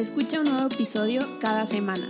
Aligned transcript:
Escucha 0.00 0.38
un 0.38 0.44
nuevo 0.44 0.68
episodio 0.72 1.20
cada 1.42 1.66
semana. 1.66 2.08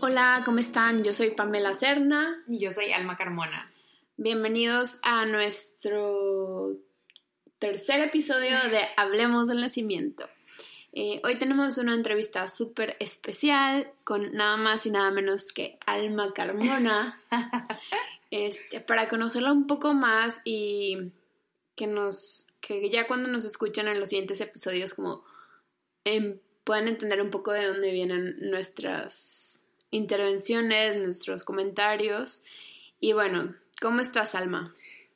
Hola, 0.00 0.40
¿cómo 0.46 0.60
están? 0.60 1.04
Yo 1.04 1.12
soy 1.12 1.32
Pamela 1.32 1.74
Serna. 1.74 2.42
Y 2.48 2.58
yo 2.58 2.70
soy 2.70 2.90
Alma 2.92 3.18
Carmona. 3.18 3.70
Bienvenidos 4.16 4.98
a 5.02 5.26
nuestro 5.26 6.74
tercer 7.58 8.00
episodio 8.00 8.56
de 8.70 8.80
Hablemos 8.96 9.48
del 9.48 9.60
Nacimiento. 9.60 10.26
Eh, 10.94 11.20
hoy 11.22 11.38
tenemos 11.38 11.76
una 11.76 11.92
entrevista 11.92 12.48
súper 12.48 12.96
especial 12.98 13.92
con 14.04 14.32
nada 14.32 14.56
más 14.56 14.86
y 14.86 14.90
nada 14.90 15.10
menos 15.10 15.52
que 15.52 15.78
Alma 15.84 16.32
Carmona, 16.32 17.20
este, 18.30 18.80
para 18.80 19.06
conocerla 19.06 19.52
un 19.52 19.66
poco 19.66 19.92
más 19.92 20.40
y 20.46 21.12
que 21.76 21.86
nos 21.86 22.49
que 22.60 22.90
ya 22.90 23.06
cuando 23.06 23.28
nos 23.30 23.44
escuchen 23.44 23.88
en 23.88 23.98
los 23.98 24.10
siguientes 24.10 24.40
episodios 24.40 24.94
como 24.94 25.24
em, 26.04 26.38
puedan 26.64 26.88
entender 26.88 27.20
un 27.22 27.30
poco 27.30 27.52
de 27.52 27.66
dónde 27.66 27.90
vienen 27.90 28.36
nuestras 28.50 29.68
intervenciones, 29.90 30.96
nuestros 30.96 31.44
comentarios. 31.44 32.44
Y 33.00 33.12
bueno, 33.12 33.54
¿cómo 33.80 34.00
estás, 34.00 34.34
Alma? 34.34 34.72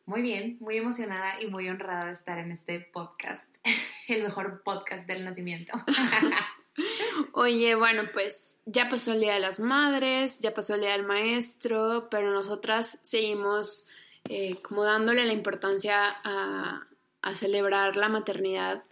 Muy 0.06 0.20
bien, 0.20 0.58
muy 0.60 0.76
emocionada 0.76 1.40
y 1.40 1.46
muy 1.46 1.68
honrada 1.68 2.06
de 2.06 2.12
estar 2.12 2.38
en 2.38 2.50
este 2.50 2.80
podcast, 2.80 3.54
el 4.08 4.22
mejor 4.22 4.62
podcast 4.62 5.06
del 5.06 5.24
nacimiento. 5.24 5.72
Oye, 7.32 7.74
bueno, 7.74 8.02
pues 8.12 8.62
ya 8.66 8.88
pasó 8.88 9.12
el 9.12 9.20
Día 9.20 9.34
de 9.34 9.40
las 9.40 9.60
Madres, 9.60 10.40
ya 10.40 10.52
pasó 10.52 10.74
el 10.74 10.80
Día 10.80 10.92
del 10.92 11.06
Maestro, 11.06 12.08
pero 12.10 12.32
nosotras 12.32 12.98
seguimos 13.02 13.88
eh, 14.28 14.56
como 14.62 14.84
dándole 14.84 15.24
la 15.24 15.32
importancia 15.32 16.16
a, 16.24 16.86
a 17.24 17.34
celebrar 17.34 17.96
la 17.96 18.08
maternidad 18.08 18.84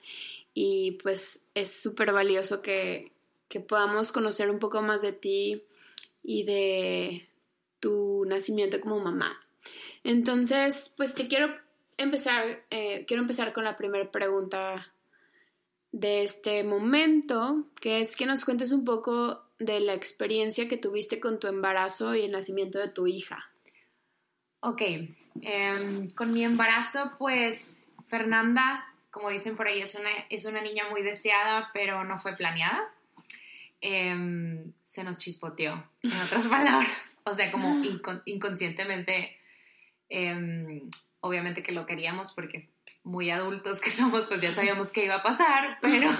y 0.54 0.92
pues 1.02 1.46
es 1.54 1.82
súper 1.82 2.12
valioso 2.12 2.62
que, 2.62 3.12
que 3.48 3.60
podamos 3.60 4.10
conocer 4.10 4.50
un 4.50 4.58
poco 4.58 4.80
más 4.80 5.02
de 5.02 5.12
ti 5.12 5.62
y 6.22 6.44
de 6.44 7.28
tu 7.78 8.24
nacimiento 8.26 8.80
como 8.80 9.00
mamá. 9.00 9.38
Entonces, 10.02 10.94
pues 10.96 11.14
te 11.14 11.28
quiero 11.28 11.54
empezar, 11.98 12.64
eh, 12.70 13.04
quiero 13.06 13.22
empezar 13.22 13.52
con 13.52 13.64
la 13.64 13.76
primera 13.76 14.10
pregunta 14.10 14.92
de 15.92 16.22
este 16.22 16.64
momento, 16.64 17.66
que 17.80 18.00
es 18.00 18.16
que 18.16 18.24
nos 18.24 18.46
cuentes 18.46 18.72
un 18.72 18.86
poco 18.86 19.44
de 19.58 19.80
la 19.80 19.92
experiencia 19.92 20.68
que 20.68 20.78
tuviste 20.78 21.20
con 21.20 21.38
tu 21.38 21.48
embarazo 21.48 22.14
y 22.14 22.22
el 22.22 22.32
nacimiento 22.32 22.78
de 22.78 22.88
tu 22.88 23.06
hija. 23.06 23.52
Ok, 24.60 24.80
em, 25.42 26.10
con 26.12 26.32
mi 26.32 26.44
embarazo, 26.44 27.12
pues 27.18 27.81
Fernanda, 28.12 28.86
como 29.10 29.30
dicen 29.30 29.56
por 29.56 29.68
ahí, 29.68 29.80
es 29.80 29.94
una, 29.94 30.10
es 30.28 30.44
una 30.44 30.60
niña 30.60 30.90
muy 30.90 31.02
deseada, 31.02 31.70
pero 31.72 32.04
no 32.04 32.20
fue 32.20 32.36
planeada. 32.36 32.92
Em, 33.80 34.70
se 34.84 35.02
nos 35.02 35.16
chispoteó, 35.16 35.82
en 36.02 36.12
otras 36.20 36.46
palabras. 36.48 37.16
O 37.24 37.32
sea, 37.32 37.50
como 37.50 37.82
inconscientemente, 38.26 39.34
em, 40.10 40.90
obviamente 41.20 41.62
que 41.62 41.72
lo 41.72 41.86
queríamos 41.86 42.32
porque 42.32 42.68
muy 43.02 43.30
adultos 43.30 43.80
que 43.80 43.88
somos, 43.88 44.26
pues 44.26 44.42
ya 44.42 44.52
sabíamos 44.52 44.90
que 44.90 45.06
iba 45.06 45.14
a 45.14 45.22
pasar, 45.22 45.78
pero 45.80 46.10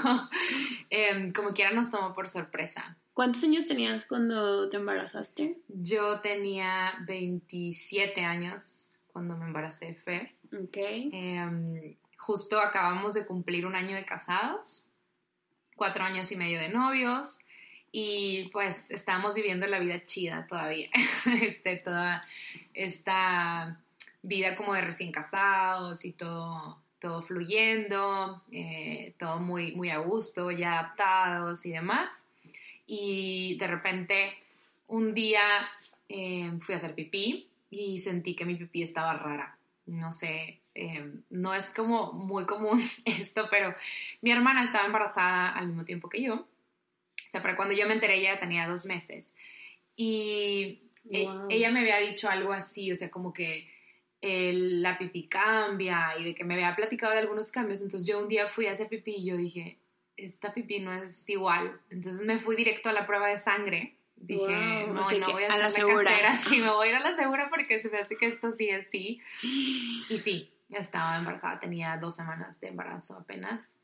em, 0.89 1.31
como 1.35 1.53
quiera 1.53 1.73
nos 1.73 1.91
tomó 1.91 2.15
por 2.15 2.27
sorpresa. 2.27 2.97
¿Cuántos 3.13 3.45
años 3.45 3.67
tenías 3.67 4.07
cuando 4.07 4.71
te 4.71 4.79
embarazaste? 4.79 5.59
Yo 5.69 6.21
tenía 6.21 6.95
27 7.07 8.25
años 8.25 8.93
cuando 9.09 9.37
me 9.37 9.45
embaracé, 9.45 9.95
Fer. 9.95 10.33
Ok. 10.53 10.77
Em, 10.77 11.97
justo 12.19 12.61
acabamos 12.61 13.15
de 13.15 13.27
cumplir 13.27 13.65
un 13.67 13.75
año 13.75 13.97
de 13.97 14.05
casados, 14.05 14.87
cuatro 15.77 16.05
años 16.05 16.31
y 16.31 16.37
medio 16.37 16.61
de 16.61 16.69
novios 16.69 17.39
y 17.91 18.51
pues 18.53 18.91
estábamos 18.91 19.35
viviendo 19.35 19.67
la 19.67 19.79
vida 19.79 20.05
chida 20.05 20.47
todavía, 20.47 20.91
este, 21.43 21.77
toda 21.77 22.25
esta 22.75 23.81
vida 24.23 24.57
como 24.57 24.75
de 24.75 24.83
recién 24.83 25.11
casados 25.11 26.05
y 26.05 26.13
todo, 26.13 26.79
todo 26.99 27.23
fluyendo, 27.23 28.43
eh, 28.53 29.15
todo 29.19 29.39
muy, 29.41 29.75
muy 29.75 29.91
a 29.91 29.99
gusto, 29.99 30.51
ya 30.51 30.79
adaptados 30.79 31.65
y 31.65 31.73
demás. 31.73 32.31
Y 32.87 33.57
de 33.59 33.67
repente 33.67 34.35
un 34.87 35.15
día 35.15 35.43
em, 36.09 36.61
fui 36.61 36.75
a 36.75 36.77
hacer 36.77 36.95
pipí 36.95 37.49
y 37.71 37.99
sentí 38.01 38.37
que 38.37 38.45
mi 38.45 38.55
pipí 38.55 38.83
estaba 38.83 39.15
rara 39.15 39.57
no 39.87 40.13
sé, 40.13 40.61
em, 40.75 41.23
no 41.31 41.55
es 41.55 41.75
como 41.75 42.13
muy 42.13 42.47
común 42.47 42.81
esto, 43.05 43.49
pero 43.51 43.75
mi 44.21 44.31
hermana 44.31 44.65
estaba 44.65 44.87
embarazada 44.87 45.51
al 45.51 45.69
mismo 45.69 45.85
tiempo 45.85 46.09
que 46.09 46.23
yo. 46.23 46.35
O 46.35 47.31
sea, 47.31 47.43
para 47.43 47.57
cuando 47.57 47.75
yo 47.75 47.87
me 47.87 47.95
enteré 47.95 48.17
ella 48.19 48.39
tenía 48.39 48.69
dos 48.69 48.85
meses. 48.87 49.35
Y 49.97 50.83
e, 51.11 51.27
ella 51.51 51.71
me 51.71 51.81
había 51.81 51.99
dicho 51.99 52.29
algo 52.29 52.53
así, 52.53 52.93
o 52.93 52.95
sea, 52.95 53.11
como 53.11 53.33
que 53.33 53.71
la 54.23 54.99
pipí 54.99 55.27
cambia 55.27 56.17
y 56.17 56.25
de 56.25 56.35
que 56.35 56.45
me 56.45 56.55
había 56.55 56.77
platicado 56.77 57.13
de 57.13 57.19
algunos 57.19 57.51
cambios. 57.51 57.83
Entonces 57.83 58.07
yo 58.07 58.21
un 58.21 58.29
día 58.29 58.49
fui 58.49 58.67
a 58.67 58.73
hacer 58.73 58.89
pipí 58.89 59.17
y 59.17 59.25
yo 59.25 59.37
dije, 59.37 59.79
esta 60.17 60.55
pipí 60.55 60.79
no 60.79 60.93
es 60.95 61.29
igual. 61.29 61.81
Entonces 61.91 62.25
me 62.25 62.39
fui 62.39 62.55
directo 62.55 62.89
a 62.89 62.93
la 62.93 63.07
prueba 63.07 63.29
de 63.29 63.37
sangre 63.37 63.97
Dije, 64.23 64.87
no, 64.87 64.95
no 64.95 65.33
voy 65.33 65.45
a, 65.45 65.53
a 65.53 65.59
la 65.59 65.71
segura. 65.71 66.37
sí, 66.37 66.61
me 66.61 66.71
voy 66.71 66.89
a 66.89 66.91
ir 66.93 66.97
a 66.97 67.11
la 67.11 67.17
segura 67.17 67.51
porque 67.51 67.81
se 67.81 67.91
me 67.91 67.99
hace 67.99 68.17
que 68.17 68.27
esto 68.27 68.53
sí 68.53 68.69
es 68.69 68.89
sí. 68.89 69.21
Y 69.43 70.19
sí, 70.19 70.53
estaba 70.71 71.17
embarazada, 71.17 71.59
tenía 71.59 71.97
dos 71.97 72.17
semanas 72.17 72.61
de 72.61 72.69
embarazo 72.69 73.17
apenas. 73.17 73.81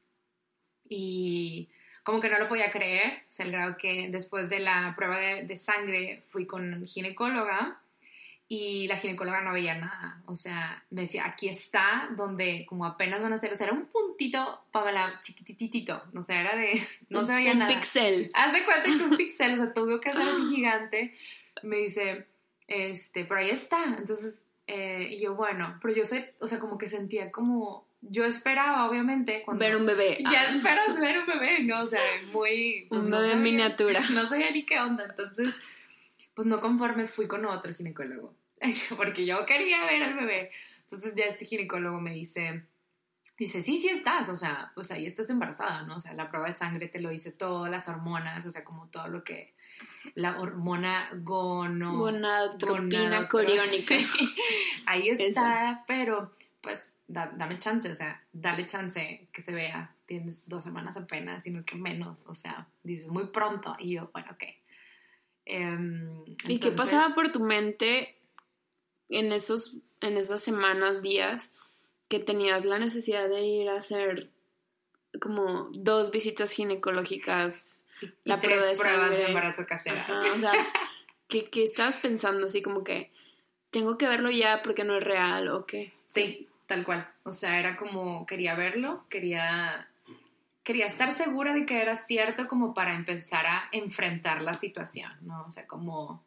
Y 0.89 1.69
como 2.05 2.21
que 2.21 2.31
no 2.31 2.39
lo 2.39 2.49
podía 2.49 2.71
creer, 2.71 3.25
sea, 3.29 3.47
el 3.47 3.53
grado 3.53 3.77
que 3.77 4.09
después 4.11 4.49
de 4.49 4.61
la 4.61 4.95
prueba 4.97 5.19
de, 5.19 5.43
de 5.43 5.57
sangre 5.57 6.23
fui 6.29 6.47
con 6.47 6.87
ginecóloga 6.87 7.83
y 8.49 8.89
la 8.89 8.97
ginecóloga 8.97 9.43
no 9.43 9.53
veía 9.53 9.75
nada. 9.75 10.23
O 10.25 10.35
sea, 10.35 10.83
me 10.91 11.03
decía, 11.03 11.27
aquí 11.27 11.49
está, 11.49 12.09
donde 12.17 12.65
como 12.67 12.87
apenas 12.87 13.21
van 13.21 13.33
a 13.33 13.35
hacer, 13.35 13.53
o 13.53 13.57
sea, 13.57 13.67
era 13.67 13.77
un 13.77 13.87
puntito, 13.87 14.65
Pamela, 14.73 15.19
chiquititito, 15.23 16.03
o 16.15 16.25
sea, 16.25 16.41
era 16.41 16.57
de, 16.57 16.81
no 17.11 17.25
se 17.25 17.35
veía 17.35 17.55
nada. 17.55 17.71
Un 17.71 17.77
pixel. 17.77 18.31
Haz 18.35 18.53
cuenta 18.65 18.85
que 18.85 19.05
un 19.05 19.17
pixel, 19.19 19.55
o 19.55 19.57
sea, 19.59 19.73
tuvo 19.75 20.01
que 20.01 20.09
hacer 20.09 20.27
así 20.27 20.47
gigante. 20.55 21.15
Me 21.63 21.77
dice, 21.77 22.27
este, 22.67 23.25
pero 23.27 23.41
ahí 23.41 23.51
está. 23.51 23.85
Entonces, 23.85 24.43
eh, 24.67 25.09
y 25.11 25.21
yo, 25.21 25.35
bueno, 25.35 25.79
pero 25.83 25.95
yo 25.95 26.05
sé, 26.05 26.35
o 26.41 26.47
sea, 26.47 26.59
como 26.59 26.79
que 26.79 26.89
sentía 26.89 27.31
como, 27.31 27.87
yo 28.01 28.25
esperaba, 28.25 28.89
obviamente, 28.89 29.43
cuando... 29.45 29.63
Ver 29.63 29.77
un 29.77 29.85
bebé. 29.85 30.17
Ya 30.33 30.49
esperas 30.49 30.99
ver 30.99 31.19
un 31.19 31.27
bebé, 31.27 31.65
¿no? 31.65 31.83
O 31.83 31.87
sea, 31.87 32.01
muy... 32.33 32.87
Pues, 32.89 33.05
un 33.05 33.11
bebé 33.11 33.33
en 33.33 33.43
miniatura. 33.43 34.01
No 34.15 34.27
sabía 34.27 34.51
ni 34.53 34.65
qué 34.65 34.81
onda, 34.81 35.05
entonces 35.05 35.53
pues 36.39 36.47
no 36.47 36.61
conforme 36.61 37.09
fui 37.09 37.27
con 37.27 37.45
otro 37.47 37.75
ginecólogo, 37.75 38.33
porque 38.97 39.27
yo 39.27 39.45
quería 39.47 39.85
ver 39.85 40.03
al 40.03 40.15
bebé. 40.15 40.51
Entonces 40.81 41.15
ya 41.15 41.25
este 41.25 41.45
ginecólogo 41.45 42.01
me 42.01 42.15
dice, 42.15 42.65
dice, 43.39 43.63
sí, 43.63 43.79
sí 43.79 43.89
estás, 43.89 44.29
o 44.29 44.37
sea, 44.37 44.73
pues 44.75 44.91
ahí 44.91 45.07
estás 45.07 45.31
embarazada, 45.31 45.83
¿no? 45.83 45.97
O 45.97 46.01
sea, 46.01 46.15
la 46.15 46.31
prueba 46.31 46.47
de 46.47 46.57
sangre 46.57 46.89
te 46.89 47.01
lo 47.01 47.11
dice 47.11 47.31
todas 47.31 47.71
las 47.71 47.89
hormonas, 47.89 48.45
o 48.47 48.51
sea, 48.51 48.65
como 48.65 48.89
todo 48.89 49.09
lo 49.09 49.23
que 49.23 49.55
la 50.15 50.41
hormona 50.41 51.11
gono 51.23 51.97
gonadotropina 51.97 53.29
coriónica. 53.29 53.97
Ahí 54.87 55.11
está, 55.11 55.85
pero 55.87 56.35
pues 56.61 56.99
dame 57.07 57.59
chance, 57.59 57.91
o 57.91 57.95
sea, 57.95 58.23
dale 58.33 58.67
chance 58.67 59.29
que 59.33 59.43
se 59.43 59.53
vea. 59.53 59.95
Tienes 60.07 60.49
dos 60.49 60.65
semanas 60.65 60.97
apenas, 60.97 61.47
y 61.47 61.51
no 61.51 61.61
es 61.61 61.65
que 61.65 61.77
menos, 61.77 62.27
o 62.27 62.35
sea, 62.35 62.67
dices 62.83 63.09
muy 63.09 63.29
pronto. 63.29 63.77
Y 63.79 63.95
yo, 63.95 64.11
bueno, 64.13 64.29
ok. 64.33 64.45
Em, 65.45 66.25
¿Y 66.47 66.59
qué 66.59 66.73
pasaba 66.73 67.15
por 67.15 67.31
tu 67.31 67.41
mente 67.41 68.18
en, 69.09 69.33
esos, 69.33 69.77
en 70.01 70.17
esas 70.17 70.43
semanas, 70.43 71.03
días, 71.03 71.55
que 72.09 72.19
tenías 72.19 72.65
la 72.65 72.79
necesidad 72.79 73.29
de 73.29 73.43
ir 73.43 73.69
a 73.69 73.77
hacer 73.77 74.31
como 75.21 75.69
dos 75.73 76.11
visitas 76.11 76.53
ginecológicas, 76.53 77.85
la 78.25 78.41
prueba 78.41 78.65
de 78.65 78.77
pruebas 78.77 79.11
de 79.11 79.27
embarazo 79.27 79.67
casera? 79.67 80.07
o 80.09 80.39
sea, 80.39 80.53
¿qué, 81.29 81.49
estabas 81.63 81.97
pensando? 81.97 82.47
Así 82.47 82.63
como 82.63 82.85
que, 82.85 83.11
¿tengo 83.71 83.99
que 83.99 84.07
verlo 84.07 84.31
ya 84.31 84.63
porque 84.63 84.85
no 84.85 84.97
es 84.97 85.03
real 85.03 85.49
o 85.49 85.67
qué? 85.67 85.93
Sí, 86.05 86.49
tal 86.67 86.85
cual. 86.85 87.09
O 87.25 87.33
sea, 87.33 87.59
era 87.59 87.77
como, 87.77 88.27
quería 88.27 88.55
verlo, 88.55 89.05
quería, 89.09 89.89
quería 90.63 90.87
estar 90.87 91.11
segura 91.11 91.53
de 91.53 91.67
que 91.67 91.81
era 91.81 91.97
cierto 91.97 92.47
como 92.49 92.75
para 92.75 92.95
empezar 92.95 93.47
a 93.47 93.69
enfrentar 93.73 94.43
la 94.43 94.55
situación, 94.55 95.13
¿no? 95.23 95.45
O 95.47 95.51
sea, 95.51 95.67
como 95.67 96.25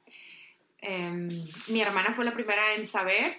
em, 0.82 1.30
mi 1.70 1.82
hermana 1.82 2.14
fue 2.14 2.26
la 2.26 2.34
primera 2.34 2.76
en 2.76 2.86
saber. 2.86 3.32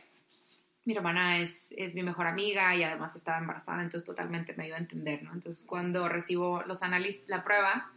Mi 0.85 0.95
hermana 0.95 1.39
es, 1.39 1.73
es 1.77 1.95
mi 1.95 2.03
mejor 2.03 2.27
amiga 2.27 2.75
y 2.75 2.83
además 2.83 3.15
estaba 3.15 3.39
embarazada, 3.39 3.83
entonces 3.83 4.05
totalmente 4.07 4.53
me 4.55 4.65
ayudó 4.65 4.77
a 4.77 4.81
entender, 4.81 5.23
¿no? 5.23 5.33
Entonces 5.33 5.65
cuando 5.67 6.09
recibo 6.09 6.63
los 6.63 6.83
análisis, 6.83 7.25
la 7.29 7.45
prueba, 7.45 7.93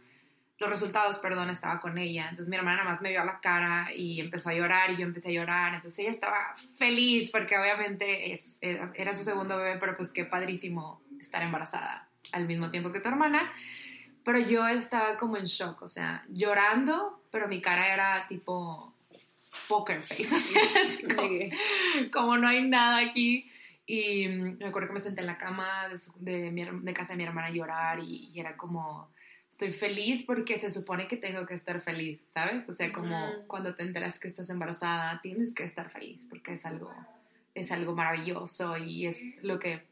los 0.58 0.70
resultados, 0.70 1.18
perdón, 1.18 1.50
estaba 1.50 1.80
con 1.80 1.98
ella. 1.98 2.22
Entonces 2.22 2.48
mi 2.48 2.56
hermana 2.56 2.78
nada 2.78 2.90
más 2.90 3.02
me 3.02 3.10
vio 3.10 3.20
a 3.20 3.24
la 3.24 3.40
cara 3.40 3.92
y 3.94 4.20
empezó 4.20 4.50
a 4.50 4.54
llorar 4.54 4.90
y 4.90 4.96
yo 4.96 5.02
empecé 5.04 5.28
a 5.28 5.32
llorar. 5.32 5.74
Entonces 5.74 5.98
ella 5.98 6.10
estaba 6.10 6.54
feliz 6.76 7.30
porque 7.30 7.58
obviamente 7.58 8.32
es, 8.32 8.58
era, 8.62 9.14
su 9.14 9.24
segundo 9.24 9.58
bebé, 9.58 9.76
pero 9.78 9.94
pues 9.96 10.12
qué 10.12 10.24
padrísimo 10.24 11.02
estar 11.20 11.42
embarazada 11.42 12.08
al 12.32 12.46
mismo 12.46 12.70
tiempo 12.70 12.90
que 12.90 13.00
tu 13.00 13.08
hermana. 13.08 13.52
Pero 14.24 14.38
yo 14.38 14.66
estaba 14.66 15.16
como 15.18 15.36
en 15.36 15.44
shock, 15.44 15.82
o 15.82 15.86
sea, 15.86 16.24
llorando, 16.28 17.22
pero 17.30 17.48
mi 17.48 17.60
cara 17.60 17.92
era 17.92 18.26
tipo 18.26 18.94
poker 19.68 20.02
face, 20.02 20.34
o 20.34 20.38
sea, 20.38 21.14
como, 21.14 21.28
como, 22.12 22.36
no 22.38 22.48
hay 22.48 22.66
nada 22.66 22.98
aquí. 22.98 23.50
Y 23.86 24.26
me 24.28 24.66
acuerdo 24.66 24.88
que 24.88 24.94
me 24.94 25.00
senté 25.00 25.20
en 25.20 25.28
la 25.28 25.38
cama 25.38 25.88
de, 26.18 26.50
de, 26.50 26.92
casa 26.92 27.12
de 27.12 27.18
mi 27.18 27.24
hermana 27.24 27.48
a 27.48 27.52
llorar 27.52 28.00
y 28.00 28.32
era 28.34 28.56
como 28.56 29.14
estoy 29.48 29.72
feliz 29.72 30.24
porque 30.24 30.58
se 30.58 30.70
supone 30.70 31.06
que 31.06 31.16
tengo 31.16 31.46
que 31.46 31.54
estar 31.54 31.80
feliz, 31.80 32.22
¿sabes? 32.26 32.68
O 32.68 32.72
sea, 32.72 32.92
como 32.92 33.16
cuando 33.46 33.74
te 33.74 33.82
enteras 33.82 34.18
que 34.18 34.28
estás 34.28 34.50
embarazada, 34.50 35.20
tienes 35.22 35.54
que 35.54 35.64
estar 35.64 35.88
feliz 35.90 36.26
porque 36.28 36.54
es 36.54 36.66
algo, 36.66 36.92
es 37.54 37.72
algo 37.72 37.94
maravilloso 37.94 38.76
y 38.76 39.06
es 39.06 39.42
lo 39.42 39.58
que 39.58 39.82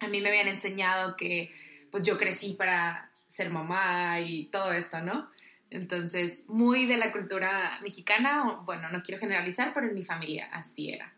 a 0.00 0.08
mí 0.08 0.20
me 0.20 0.28
habían 0.28 0.48
enseñado 0.48 1.16
que 1.16 1.52
pues 1.90 2.04
yo 2.04 2.18
crecí 2.18 2.54
para 2.54 3.10
ser 3.26 3.50
mamá 3.50 4.20
y 4.20 4.44
todo 4.46 4.72
esto, 4.72 5.00
¿no? 5.00 5.28
Entonces, 5.70 6.46
muy 6.48 6.86
de 6.86 6.96
la 6.96 7.12
cultura 7.12 7.78
mexicana, 7.82 8.60
bueno, 8.64 8.88
no 8.90 9.02
quiero 9.02 9.20
generalizar, 9.20 9.72
pero 9.74 9.86
en 9.86 9.94
mi 9.94 10.04
familia 10.04 10.48
así 10.52 10.90
era. 10.92 11.12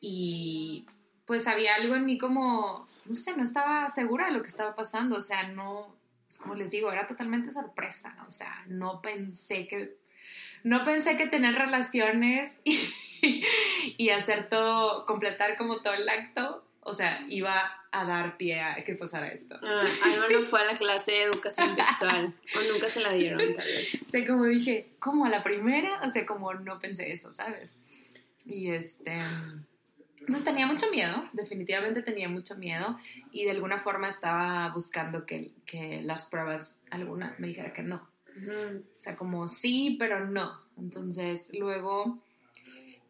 Y 0.00 0.86
pues 1.26 1.48
había 1.48 1.74
algo 1.74 1.96
en 1.96 2.06
mí 2.06 2.18
como, 2.18 2.86
no 3.04 3.14
sé, 3.16 3.36
no 3.36 3.42
estaba 3.42 3.88
segura 3.88 4.26
de 4.26 4.32
lo 4.32 4.42
que 4.42 4.48
estaba 4.48 4.76
pasando, 4.76 5.16
o 5.16 5.20
sea, 5.20 5.48
no, 5.48 5.94
pues 6.26 6.38
como 6.38 6.54
les 6.54 6.70
digo, 6.70 6.90
era 6.90 7.06
totalmente 7.06 7.52
sorpresa, 7.52 8.16
o 8.28 8.30
sea, 8.30 8.64
no 8.68 9.02
pensé 9.02 9.66
que, 9.66 9.96
no 10.62 10.84
pensé 10.84 11.16
que 11.16 11.26
tener 11.26 11.56
relaciones 11.56 12.60
y, 12.64 14.10
hacer 14.10 14.48
todo, 14.48 15.04
completar 15.04 15.56
como 15.56 15.82
todo 15.82 15.94
el 15.94 16.08
acto, 16.08 16.64
o 16.88 16.92
sea, 16.92 17.26
iba 17.28 17.52
a 17.90 18.04
dar 18.04 18.36
pie 18.36 18.60
a 18.60 18.84
que 18.84 18.94
pasara 18.94 19.28
esto. 19.28 19.58
Ah, 19.60 19.82
Alma 20.04 20.26
no 20.30 20.44
fue 20.46 20.60
a 20.60 20.64
la 20.64 20.74
clase 20.74 21.10
de 21.10 21.22
educación 21.24 21.74
sexual, 21.74 22.32
o 22.54 22.72
nunca 22.72 22.88
se 22.88 23.00
la 23.00 23.12
dieron, 23.12 23.38
tal 23.54 23.66
vez. 23.66 24.02
O 24.06 24.10
sea, 24.10 24.26
como 24.26 24.44
dije, 24.44 24.90
como 25.00 25.26
a 25.26 25.28
la 25.28 25.42
primera, 25.42 26.00
o 26.04 26.10
sea, 26.10 26.24
como 26.24 26.54
no 26.54 26.78
pensé 26.78 27.12
eso, 27.12 27.32
¿sabes? 27.32 27.74
Y 28.44 28.70
este... 28.70 29.18
Entonces 30.20 30.44
tenía 30.44 30.66
mucho 30.66 30.90
miedo, 30.90 31.28
definitivamente 31.32 32.02
tenía 32.02 32.28
mucho 32.28 32.56
miedo 32.56 32.98
y 33.32 33.44
de 33.44 33.50
alguna 33.50 33.78
forma 33.78 34.08
estaba 34.08 34.68
buscando 34.70 35.26
que, 35.26 35.52
que 35.66 36.02
las 36.02 36.24
pruebas, 36.24 36.84
alguna 36.90 37.34
me 37.38 37.48
dijera 37.48 37.72
que 37.72 37.82
no. 37.82 37.96
O 37.96 38.80
sea, 39.00 39.16
como 39.16 39.46
sí, 39.48 39.96
pero 39.98 40.26
no. 40.26 40.60
Entonces 40.78 41.52
luego 41.58 42.18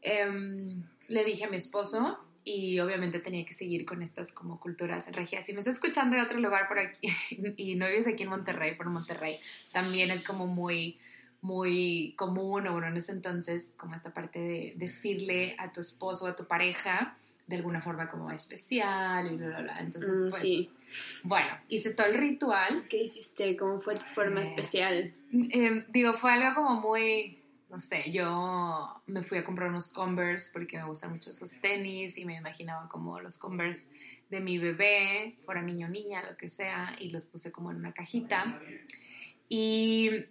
em, 0.02 0.82
le 1.08 1.24
dije 1.24 1.44
a 1.44 1.48
mi 1.48 1.56
esposo 1.56 2.18
y 2.48 2.78
obviamente 2.78 3.18
tenía 3.18 3.44
que 3.44 3.54
seguir 3.54 3.84
con 3.84 4.02
estas 4.02 4.30
como 4.30 4.60
culturas 4.60 5.10
regias. 5.10 5.44
Si 5.44 5.52
me 5.52 5.58
está 5.58 5.72
escuchando 5.72 6.14
de 6.14 6.22
otro 6.22 6.38
lugar 6.38 6.68
por 6.68 6.78
aquí 6.78 7.08
y 7.56 7.74
no 7.74 7.88
vives 7.88 8.06
aquí 8.06 8.22
en 8.22 8.28
Monterrey, 8.28 8.76
por 8.76 8.86
Monterrey, 8.86 9.36
también 9.72 10.12
es 10.12 10.24
como 10.24 10.46
muy 10.46 10.96
muy 11.42 12.14
común, 12.16 12.66
o 12.66 12.72
bueno, 12.72 12.88
en 12.88 12.96
ese 12.96 13.12
entonces, 13.12 13.74
como 13.76 13.94
esta 13.94 14.12
parte 14.12 14.40
de 14.40 14.74
decirle 14.76 15.54
a 15.58 15.70
tu 15.70 15.80
esposo, 15.80 16.26
a 16.26 16.34
tu 16.34 16.46
pareja, 16.46 17.16
de 17.46 17.56
alguna 17.56 17.80
forma 17.80 18.08
como 18.08 18.30
especial 18.30 19.32
y 19.32 19.36
bla, 19.36 19.48
bla, 19.48 19.60
bla. 19.62 19.78
Entonces, 19.80 20.14
mm, 20.14 20.30
pues, 20.30 20.42
sí. 20.42 20.70
bueno, 21.22 21.48
hice 21.68 21.90
todo 21.90 22.06
el 22.06 22.14
ritual. 22.14 22.86
¿Qué 22.88 23.02
hiciste? 23.02 23.56
¿Cómo 23.56 23.80
fue 23.80 23.94
tu 23.94 24.06
forma 24.06 24.40
eh, 24.40 24.44
especial? 24.44 25.14
Em, 25.32 25.84
digo, 25.88 26.14
fue 26.14 26.32
algo 26.32 26.62
como 26.62 26.80
muy, 26.80 27.38
no 27.68 27.80
sé, 27.80 28.10
yo 28.12 29.02
me 29.06 29.22
fui 29.22 29.38
a 29.38 29.44
comprar 29.44 29.70
unos 29.70 29.88
Converse 29.88 30.50
porque 30.52 30.78
me 30.78 30.84
gustan 30.84 31.12
mucho 31.12 31.30
esos 31.30 31.60
tenis 31.60 32.16
y 32.18 32.24
me 32.24 32.36
imaginaba 32.36 32.88
como 32.88 33.20
los 33.20 33.38
Converse 33.38 33.90
de 34.30 34.40
mi 34.40 34.58
bebé, 34.58 35.34
fuera 35.44 35.62
niño 35.62 35.86
o 35.86 35.90
niña, 35.90 36.22
lo 36.28 36.36
que 36.36 36.48
sea, 36.48 36.96
y 36.98 37.10
los 37.10 37.24
puse 37.24 37.52
como 37.52 37.70
en 37.70 37.78
una 37.78 37.92
cajita. 37.92 38.60
Y 39.48 40.26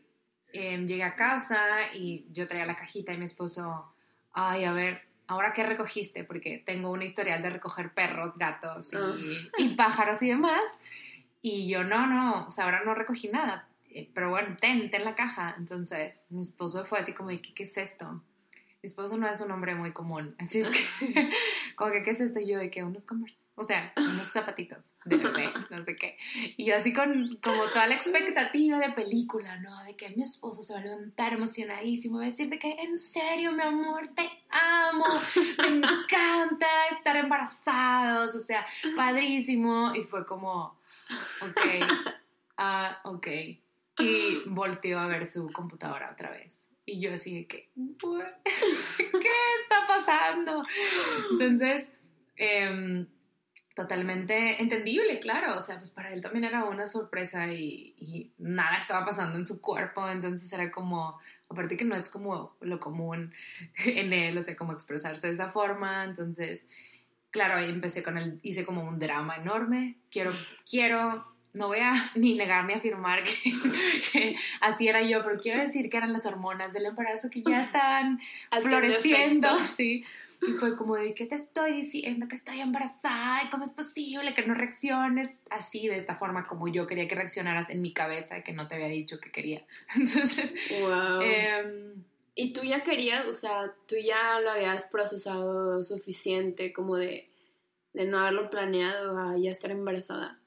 Em, 0.58 0.88
llegué 0.88 1.04
a 1.04 1.16
casa 1.16 1.94
y 1.94 2.26
yo 2.32 2.48
traía 2.48 2.66
la 2.66 2.78
cajita 2.78 3.12
y 3.12 3.18
mi 3.18 3.26
esposo, 3.26 3.94
ay, 4.32 4.64
a 4.64 4.72
ver, 4.72 5.02
¿ahora 5.28 5.52
qué 5.52 5.64
recogiste? 5.64 6.24
Porque 6.24 6.64
tengo 6.66 6.92
una 6.92 7.04
historial 7.04 7.42
de 7.42 7.50
recoger 7.50 7.94
perros, 7.94 8.38
gatos 8.38 8.94
y, 8.94 8.96
ah. 8.96 9.50
y 9.58 9.76
pájaros 9.76 10.22
y 10.22 10.30
demás. 10.30 10.80
Y 11.42 11.68
yo, 11.68 11.84
no, 11.84 12.08
no, 12.08 12.48
o 12.48 12.52
sea, 12.52 12.64
ahora 12.64 12.84
no 12.86 12.96
recogí 12.96 13.28
nada. 13.28 13.68
Eh, 13.96 14.12
pero 14.14 14.30
bueno, 14.30 14.58
ten, 14.60 14.92
ten 14.92 15.04
la 15.04 15.16
caja. 15.16 15.56
Entonces, 15.58 16.28
mi 16.30 16.42
esposo 16.42 16.86
fue 16.86 17.00
así 17.00 17.14
como, 17.14 17.30
¿qué, 17.30 17.54
qué 17.54 17.64
es 17.64 17.78
esto? 17.78 18.22
mi 18.86 18.88
esposo 18.88 19.18
no 19.18 19.28
es 19.28 19.42
un 19.42 19.50
hombre 19.50 19.74
muy 19.74 19.94
común, 19.94 20.36
así 20.38 20.60
es 20.60 20.70
que, 20.70 21.28
como 21.76 21.92
que, 21.92 22.04
¿qué 22.04 22.12
es 22.12 22.22
esto? 22.22 22.40
yo 22.40 22.60
de 22.60 22.70
que 22.70 22.84
unos 22.84 23.04
Converse, 23.04 23.40
o 23.56 23.64
sea, 23.64 23.92
unos 23.98 24.28
zapatitos 24.28 24.94
de 25.06 25.18
bebé, 25.18 25.52
no 25.72 25.84
sé 25.84 25.96
qué. 25.96 26.20
Y 26.56 26.66
yo 26.66 26.76
así 26.76 26.94
con 26.94 27.40
como 27.44 27.64
toda 27.70 27.88
la 27.88 27.96
expectativa 27.96 28.78
de 28.78 28.92
película, 28.92 29.58
¿no? 29.58 29.84
De 29.86 29.96
que 29.96 30.10
mi 30.12 30.22
esposo 30.22 30.62
se 30.62 30.74
va 30.74 30.82
a 30.82 30.84
levantar 30.84 31.34
emocionadísimo, 31.34 32.18
va 32.18 32.26
a 32.26 32.28
decir 32.28 32.48
de 32.48 32.60
que, 32.60 32.74
en 32.74 32.96
serio, 33.00 33.54
mi 33.54 33.64
amor, 33.64 34.08
te 34.10 34.30
amo, 34.52 35.06
me 35.58 35.78
encanta 35.80 36.68
estar 36.92 37.16
embarazados, 37.16 38.36
o 38.36 38.40
sea, 38.40 38.68
padrísimo. 38.96 39.96
Y 39.96 40.04
fue 40.04 40.28
como, 40.28 40.78
ok, 41.42 41.60
ah, 42.58 43.00
ok. 43.04 43.28
Y 43.98 44.42
volteó 44.48 45.00
a 45.00 45.08
ver 45.08 45.26
su 45.26 45.52
computadora 45.52 46.12
otra 46.12 46.32
vez. 46.32 46.68
Y 46.86 47.00
yo 47.00 47.14
así 47.14 47.36
de 47.36 47.48
que, 47.48 47.70
¿qué 47.76 49.30
está 49.62 49.88
pasando? 49.88 50.64
Entonces, 51.32 51.92
em, 52.36 53.08
totalmente 53.76 54.62
entendible, 54.62 55.20
claro. 55.20 55.58
O 55.58 55.62
sea, 55.62 55.80
pues 55.80 55.90
para 55.90 56.14
él 56.14 56.22
también 56.22 56.46
era 56.46 56.66
una 56.66 56.88
sorpresa 56.88 57.52
y, 57.52 58.32
nada 58.38 58.78
estaba 58.78 59.06
pasando 59.06 59.38
en 59.38 59.46
su 59.46 59.62
cuerpo. 59.62 60.08
Entonces 60.08 60.52
era 60.54 60.72
como, 60.72 61.20
aparte 61.50 61.76
que 61.78 61.86
no 61.86 61.96
es 61.96 62.10
como 62.10 62.56
lo 62.62 62.80
común 62.80 63.34
en 63.86 64.14
él, 64.14 64.38
o 64.38 64.42
sea, 64.42 64.56
como 64.56 64.74
expresarse 64.74 65.28
de 65.28 65.34
esa 65.34 65.52
forma. 65.52 66.04
Entonces, 66.04 66.68
claro, 67.32 67.56
ahí 67.56 67.70
empecé 67.70 68.04
con 68.04 68.18
él, 68.18 68.40
hice 68.44 68.66
como 68.66 68.84
un 68.88 69.00
drama 69.00 69.36
enorme. 69.38 69.98
Quiero, 70.12 70.32
quiero 70.70 71.35
no 71.56 71.68
voy 71.68 71.80
a 71.80 71.94
ni 72.16 72.36
negar 72.36 72.66
ni 72.66 72.74
afirmar 72.74 73.24
que, 74.14 74.36
así 74.62 74.88
era 74.88 75.02
yo, 75.02 75.24
pero 75.24 75.40
quiero 75.40 75.60
decir 75.60 75.90
que 75.90 75.98
eran 75.98 76.14
las 76.14 76.26
hormonas 76.26 76.74
del 76.74 76.86
embarazo 76.86 77.30
que 77.30 77.42
ya 77.42 77.64
estaban 77.64 78.20
floreciendo, 78.62 79.58
sí. 79.60 80.04
Y 80.46 80.52
fue 80.60 80.76
como 80.78 80.96
de, 80.96 81.14
¿qué 81.16 81.26
te 81.26 81.34
estoy 81.34 81.72
diciendo? 81.72 82.28
Que 82.28 82.36
estoy 82.36 82.60
embarazada 82.60 83.42
y 83.44 83.50
cómo 83.50 83.64
es 83.64 83.72
posible 83.72 84.36
que 84.36 84.46
no 84.46 84.54
reacciones 84.54 85.42
así, 85.50 85.88
de 85.88 85.96
esta 85.96 86.18
forma 86.18 86.46
como 86.46 86.68
yo 86.68 86.86
quería 86.86 87.08
que 87.08 87.16
reaccionaras 87.16 87.70
en 87.70 87.82
mi 87.82 87.94
cabeza, 87.94 88.44
que 88.44 88.52
no 88.52 88.68
te 88.68 88.76
había 88.76 88.88
dicho 88.88 89.20
que 89.20 89.32
quería. 89.32 89.66
Entonces, 89.96 90.54
wow. 90.82 91.22
Em, 91.22 92.04
¿Y 92.36 92.52
tú 92.52 92.64
ya 92.64 92.84
querías, 92.84 93.26
o 93.28 93.34
sea, 93.34 93.74
tú 93.88 93.96
ya 93.96 94.42
lo 94.42 94.52
habías 94.52 94.86
procesado 94.86 95.82
suficiente 95.82 96.74
como 96.74 96.98
de, 96.98 97.30
de 97.94 98.06
no 98.06 98.20
haberlo 98.20 98.50
planeado 98.50 99.18
a 99.18 99.38
ya 99.38 99.52
estar 99.52 99.72
embarazada? 99.72 100.38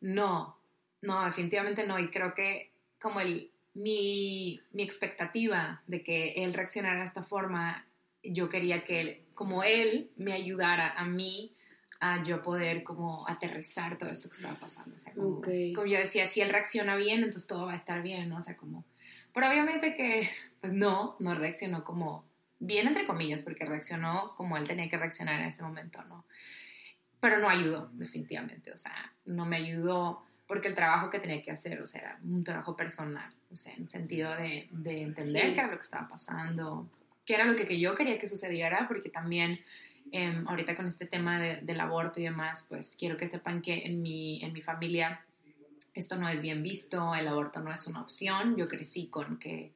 No, 0.00 0.58
no, 1.02 1.24
definitivamente 1.24 1.86
no. 1.86 1.98
Y 1.98 2.10
creo 2.10 2.34
que 2.34 2.72
como 3.00 3.20
el, 3.20 3.50
mi, 3.74 4.60
mi 4.72 4.82
expectativa 4.82 5.82
de 5.86 6.02
que 6.02 6.44
él 6.44 6.52
reaccionara 6.52 7.00
de 7.00 7.06
esta 7.06 7.22
forma, 7.22 7.86
yo 8.22 8.48
quería 8.48 8.84
que 8.84 9.00
él, 9.00 9.22
como 9.34 9.62
él 9.62 10.10
me 10.16 10.32
ayudara 10.32 10.92
a 10.92 11.04
mí 11.04 11.54
a 12.00 12.22
yo 12.22 12.40
poder 12.40 12.82
como 12.82 13.28
aterrizar 13.28 13.98
todo 13.98 14.10
esto 14.10 14.30
que 14.30 14.36
estaba 14.36 14.54
pasando. 14.54 14.96
O 14.96 14.98
sea, 14.98 15.12
como, 15.12 15.42
como, 15.42 15.86
yo 15.86 15.98
decía, 15.98 16.26
si 16.26 16.40
él 16.40 16.48
reacciona 16.48 16.96
bien, 16.96 17.18
entonces 17.18 17.46
todo 17.46 17.66
va 17.66 17.72
a 17.72 17.76
estar 17.76 18.02
bien, 18.02 18.28
¿no? 18.30 18.38
O 18.38 18.42
sea, 18.42 18.56
como... 18.56 18.84
Pero 19.34 19.48
obviamente 19.48 19.94
que, 19.96 20.28
pues 20.60 20.72
no, 20.72 21.16
no 21.20 21.34
reaccionó 21.34 21.84
como 21.84 22.24
bien, 22.58 22.88
entre 22.88 23.06
comillas, 23.06 23.42
porque 23.42 23.66
reaccionó 23.66 24.34
como 24.34 24.56
él 24.56 24.66
tenía 24.66 24.88
que 24.88 24.96
reaccionar 24.96 25.40
en 25.40 25.48
ese 25.48 25.62
momento, 25.62 26.02
¿no? 26.04 26.24
Pero 27.20 27.38
no 27.38 27.48
ayudó, 27.48 27.90
definitivamente, 27.92 28.72
o 28.72 28.76
sea, 28.76 29.12
no 29.26 29.46
me 29.46 29.56
ayudó 29.56 30.24
porque 30.46 30.68
el 30.68 30.74
trabajo 30.74 31.10
que 31.10 31.20
tenía 31.20 31.42
que 31.42 31.52
hacer, 31.52 31.80
o 31.80 31.86
sea, 31.86 32.00
era 32.00 32.18
un 32.24 32.42
trabajo 32.42 32.76
personal, 32.76 33.30
o 33.52 33.56
sea, 33.56 33.74
en 33.74 33.88
sentido 33.88 34.34
de, 34.34 34.68
de 34.72 35.02
entender 35.02 35.54
qué 35.54 35.60
era 35.60 35.68
lo 35.70 35.76
que 35.76 35.84
estaba 35.84 36.08
pasando, 36.08 36.88
qué 37.24 37.34
era 37.34 37.44
lo 37.44 37.54
que, 37.54 37.66
que, 37.66 37.78
yo 37.78 37.94
quería 37.94 38.18
que 38.18 38.26
sucediera, 38.26 38.88
porque 38.88 39.10
también 39.10 39.60
Em, 40.12 40.48
ahorita 40.48 40.74
con 40.74 40.86
este 40.86 41.06
tema 41.06 41.38
del 41.38 41.80
aborto 41.80 42.18
y 42.20 42.24
demás, 42.24 42.66
pues 42.68 42.96
quiero 42.98 43.16
que 43.16 43.28
sepan 43.28 43.62
que 43.62 43.86
en 43.86 44.02
mi, 44.02 44.42
en 44.42 44.52
mi 44.52 44.60
familia 44.60 45.24
esto 45.94 46.16
no 46.16 46.28
es 46.28 46.42
bien 46.42 46.62
visto, 46.62 47.14
el 47.14 47.28
aborto 47.28 47.60
no 47.60 47.72
es 47.72 47.86
una 47.86 48.00
opción. 48.00 48.56
Yo 48.56 48.68
crecí 48.68 49.08
con 49.08 49.38
que 49.38 49.72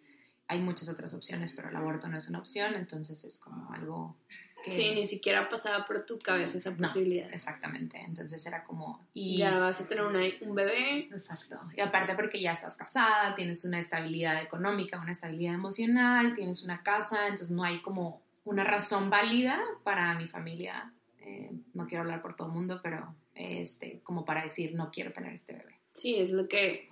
hay 0.48 0.60
muchas 0.60 0.88
otras 0.88 1.14
opciones, 1.14 1.52
pero 1.52 1.68
el 1.68 1.76
aborto 1.76 2.08
no 2.08 2.18
es 2.18 2.28
una 2.28 2.40
opción, 2.40 2.74
entonces 2.74 3.24
es 3.24 3.38
como 3.38 3.72
algo 3.72 4.16
que... 4.64 4.72
Sí, 4.72 4.92
ni 4.94 5.06
siquiera 5.06 5.48
pasaba 5.48 5.86
por 5.86 6.06
tu 6.06 6.18
cabeza 6.18 6.58
esa 6.58 6.74
posibilidad. 6.74 7.32
exactamente, 7.32 8.00
entonces 8.00 8.44
era 8.46 8.64
como... 8.64 9.06
Y... 9.12 9.38
Ya 9.38 9.58
vas 9.58 9.80
a 9.80 9.86
tener 9.86 10.04
un 10.04 10.54
bebé. 10.54 11.08
Exacto, 11.12 11.60
y 11.76 11.80
aparte 11.80 12.14
porque 12.14 12.40
ya 12.40 12.52
estás 12.52 12.76
casada, 12.76 13.34
tienes 13.36 13.64
una 13.64 13.78
estabilidad 13.78 14.42
económica, 14.42 14.98
una 14.98 15.12
estabilidad 15.12 15.54
emocional, 15.54 16.34
tienes 16.34 16.64
una 16.64 16.82
casa, 16.82 17.24
entonces 17.24 17.50
no 17.50 17.62
hay 17.62 17.82
como 17.82 18.22
una 18.44 18.64
razón 18.64 19.10
válida 19.10 19.60
para 19.84 20.14
mi 20.14 20.26
familia, 20.26 20.92
eh, 21.20 21.50
no 21.74 21.86
quiero 21.86 22.02
hablar 22.02 22.22
por 22.22 22.34
todo 22.34 22.48
el 22.48 22.54
mundo, 22.54 22.80
pero 22.82 23.14
este, 23.34 24.00
como 24.02 24.24
para 24.24 24.42
decir 24.42 24.74
no 24.74 24.90
quiero 24.90 25.12
tener 25.12 25.34
este 25.34 25.52
bebé. 25.52 25.78
Sí, 25.92 26.16
es 26.16 26.30
lo 26.30 26.48
que 26.48 26.88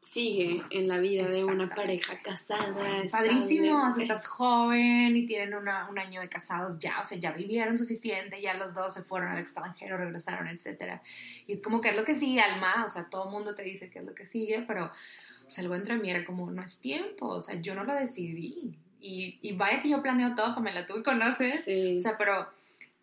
sigue 0.00 0.62
en 0.70 0.88
la 0.88 0.98
vida 0.98 1.28
de 1.28 1.44
una 1.44 1.68
pareja 1.68 2.14
casada. 2.22 3.02
Padrísimo, 3.10 3.86
o 3.86 3.90
sea, 3.90 4.02
estás 4.02 4.26
joven 4.26 5.14
y 5.14 5.26
tienen 5.26 5.54
un 5.54 5.98
año 5.98 6.20
de 6.20 6.28
casados 6.28 6.78
ya, 6.78 7.00
o 7.00 7.04
sea, 7.04 7.18
ya 7.18 7.32
vivieron 7.32 7.76
suficiente, 7.76 8.40
ya 8.40 8.54
los 8.54 8.74
dos 8.74 8.94
se 8.94 9.02
fueron 9.02 9.28
al 9.28 9.38
extranjero, 9.38 9.98
regresaron, 9.98 10.48
etc. 10.48 11.00
Y 11.46 11.52
es 11.52 11.62
como 11.62 11.80
que 11.80 11.90
es 11.90 11.96
lo 11.96 12.04
que 12.04 12.14
sigue, 12.14 12.40
Alma, 12.40 12.82
o 12.84 12.88
sea, 12.88 13.10
todo 13.10 13.24
el 13.26 13.30
mundo 13.30 13.54
te 13.54 13.62
dice 13.62 13.90
que 13.90 13.98
es 13.98 14.04
lo 14.04 14.14
que 14.14 14.24
sigue, 14.24 14.64
pero, 14.66 14.86
o 14.86 15.50
sea, 15.50 15.62
algo 15.62 15.74
entre 15.74 15.96
mí 15.96 16.10
era 16.10 16.24
como, 16.24 16.50
no 16.50 16.62
es 16.62 16.80
tiempo, 16.80 17.26
o 17.26 17.42
sea, 17.42 17.60
yo 17.60 17.74
no 17.74 17.84
lo 17.84 17.94
decidí, 17.94 18.74
y, 19.02 19.52
vaya 19.52 19.80
que 19.80 19.88
yo 19.88 20.02
planeo 20.02 20.34
todo, 20.34 20.54
Pamela, 20.54 20.86
tú 20.86 20.96
me 20.96 21.02
conoces. 21.02 21.64
Sí. 21.64 21.96
O 21.96 22.00
sea, 22.00 22.18
pero 22.18 22.48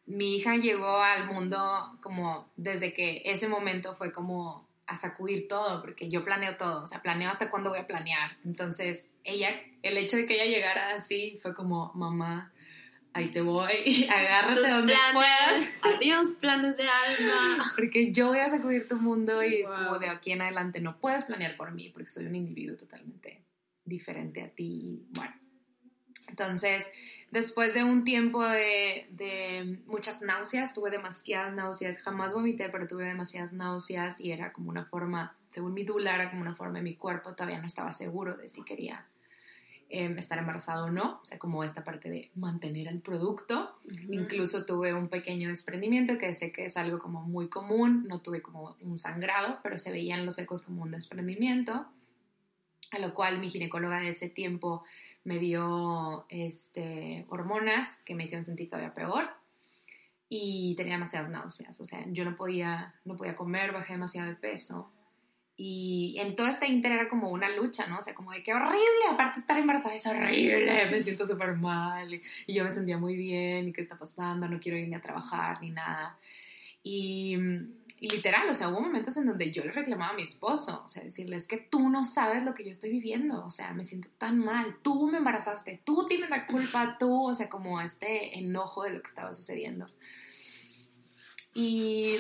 mi 0.06 0.36
hija 0.36 0.56
llegó 0.56 1.02
al 1.02 1.26
mundo 1.26 1.98
como 2.02 2.48
desde 2.56 2.94
que 2.94 3.24
ese 3.26 3.48
momento 3.48 3.96
fue 3.96 4.12
como 4.12 4.67
a 4.88 4.96
sacudir 4.96 5.48
todo, 5.48 5.82
porque 5.82 6.10
yo 6.10 6.24
planeo 6.24 6.56
todo, 6.56 6.84
o 6.84 6.88
sea, 6.88 7.02
planeo 7.02 7.30
hasta 7.30 7.52
cuándo 7.52 7.70
voy 7.70 7.80
a 7.80 7.88
planear. 7.88 8.38
Entonces, 8.46 9.12
ella, 9.24 9.50
el 9.84 9.98
hecho 9.98 10.16
de 10.18 10.26
que 10.26 10.36
ella 10.36 10.46
llegara 10.46 10.96
así 10.96 11.38
fue 11.42 11.54
como, 11.54 11.92
mamá, 11.94 12.54
ahí 13.14 13.28
te 13.28 13.42
voy, 13.42 14.08
agárrate 14.10 14.70
donde 14.70 14.96
puedas. 15.14 15.80
Adiós, 15.84 16.32
planes 16.40 16.78
de 16.78 16.84
alma. 16.84 17.66
Porque 17.78 18.14
yo 18.14 18.28
voy 18.28 18.40
a 18.40 18.50
sacudir 18.50 18.88
tu 18.88 18.96
mundo 18.96 19.44
y 19.44 19.62
es 19.62 19.70
como 19.70 20.00
de 20.00 20.10
aquí 20.10 20.32
en 20.32 20.42
adelante 20.42 20.80
no 20.80 20.98
puedes 21.00 21.26
planear 21.26 21.58
por 21.58 21.72
mí, 21.74 21.90
porque 21.90 22.10
soy 22.10 22.26
un 22.26 22.36
individuo 22.36 22.78
totalmente 22.78 23.44
diferente 23.84 24.42
a 24.42 24.50
ti. 24.50 25.06
Bueno, 25.10 25.34
entonces, 26.28 26.92
después 27.32 27.74
de 27.74 27.84
un 27.84 28.04
tiempo 28.04 28.44
de, 28.44 29.80
muchas 29.86 30.22
náuseas, 30.22 30.74
tuve 30.74 30.90
demasiadas 30.90 31.54
náuseas, 31.54 32.02
jamás 32.02 32.34
vomité, 32.34 32.70
pero 32.70 32.88
tuve 32.88 33.06
demasiadas 33.06 33.54
náuseas 33.54 34.22
y 34.22 34.32
era 34.32 34.54
como 34.54 34.70
una 34.70 34.86
forma, 34.86 35.36
según 35.50 35.74
mi 35.74 35.84
dula, 35.84 36.16
era 36.16 36.30
como 36.30 36.42
una 36.42 36.56
forma 36.56 36.80
de 36.80 36.84
mi 36.84 36.96
cuerpo, 36.96 37.34
todavía 37.34 37.60
no 37.60 37.68
estaba 37.68 37.92
seguro 37.92 38.38
de 38.38 38.48
si 38.50 38.64
quería 38.64 39.06
em, 39.90 40.18
estar 40.18 40.38
embarazado 40.38 40.86
o 40.86 40.90
no, 40.90 41.20
o 41.24 41.26
sea, 41.26 41.38
como 41.38 41.64
esta 41.64 41.84
parte 41.84 42.10
de 42.10 42.32
mantener 42.36 42.88
el 42.88 43.00
producto. 43.00 43.78
Incluso 44.10 44.66
tuve 44.66 44.94
un 44.94 45.08
pequeño 45.08 45.50
desprendimiento, 45.50 46.18
que 46.18 46.34
sé 46.34 46.52
que 46.52 46.66
es 46.66 46.78
algo 46.78 47.00
como 47.00 47.22
muy 47.22 47.50
común, 47.50 48.04
no 48.08 48.22
tuve 48.22 48.42
como 48.42 48.76
un 48.82 48.98
sangrado, 48.98 49.60
pero 49.64 49.78
se 49.78 49.92
veían 49.92 50.26
los 50.26 50.40
ecos 50.40 50.64
como 50.64 50.84
un 50.84 50.92
desprendimiento, 50.92 51.86
a 52.92 53.00
lo 53.00 53.14
cual 53.14 53.40
mi 53.40 53.50
ginecóloga 53.50 54.00
de 54.00 54.10
ese 54.10 54.30
tiempo 54.30 54.84
me 55.28 55.40
dio 55.40 56.26
este, 56.30 57.26
hormonas 57.28 58.02
que 58.04 58.16
me 58.16 58.24
hicieron 58.24 58.46
sentir 58.46 58.70
todavía 58.70 58.94
peor 58.94 59.30
y 60.30 60.74
tenía 60.78 60.94
demasiadas 60.94 61.30
náuseas, 61.30 61.82
o 61.82 61.86
sea, 61.86 62.02
yo 62.08 62.24
no 62.24 62.38
podía, 62.38 62.96
no 63.04 63.18
podía 63.18 63.36
comer, 63.36 63.74
bajé 63.74 63.94
demasiado 63.94 64.30
de 64.30 64.36
peso 64.36 64.90
y 65.58 66.16
en 66.20 66.38
todo 66.38 66.48
este 66.48 66.68
inter 66.68 66.94
era 66.94 67.10
como 67.10 67.30
una 67.30 67.50
lucha, 67.50 67.88
¿no? 67.88 67.98
O 67.98 68.02
sea, 68.02 68.16
como 68.16 68.32
de 68.32 68.42
qué 68.42 68.54
horrible, 68.54 68.78
aparte 69.12 69.42
estar 69.42 69.60
embarazada 69.60 69.96
es 69.96 70.08
horrible, 70.08 70.86
me 70.90 71.02
siento 71.02 71.26
súper 71.26 71.56
mal 71.56 72.22
y 72.46 72.54
yo 72.54 72.64
me 72.64 72.72
sentía 72.72 72.98
muy 72.98 73.18
bien 73.18 73.68
y 73.68 73.74
qué 73.74 73.82
está 73.82 73.98
pasando, 73.98 74.48
no 74.48 74.62
quiero 74.62 74.78
ir 74.78 74.88
ni 74.88 74.96
a 74.96 75.02
trabajar 75.02 75.60
ni 75.60 75.72
nada. 75.72 76.18
Y 76.84 77.38
y 78.00 78.10
literal, 78.10 78.48
o 78.48 78.54
sea, 78.54 78.70
hubo 78.70 78.80
momentos 78.80 79.18
en 79.18 79.26
donde 79.26 79.52
yo 79.52 79.64
le 79.64 79.72
reclamaba 79.72 80.14
a 80.14 80.16
mi 80.16 80.22
esposo, 80.22 80.84
o 80.86 80.88
sea, 80.88 81.04
decirle, 81.04 81.36
es 81.36 81.48
que 81.48 81.58
tú 81.58 81.90
no 81.90 82.04
sabes 82.04 82.44
lo 82.44 82.54
que 82.54 82.64
yo 82.64 82.70
estoy 82.70 82.92
viviendo, 82.92 83.44
o 83.44 83.50
sea, 83.50 83.74
me 83.74 83.84
siento 83.84 84.10
tan 84.20 84.38
mal, 84.38 84.78
tú 84.84 85.08
me 85.08 85.18
embarazaste, 85.18 85.82
tú 85.84 86.06
tienes 86.08 86.30
la 86.30 86.46
culpa, 86.46 86.98
tú, 87.00 87.28
o 87.28 87.34
sea, 87.34 87.50
como 87.50 87.82
este 87.82 88.38
enojo 88.38 88.84
de 88.84 88.92
lo 88.92 89.02
que 89.02 89.08
estaba 89.08 89.34
sucediendo. 89.34 89.86
Y 91.56 92.16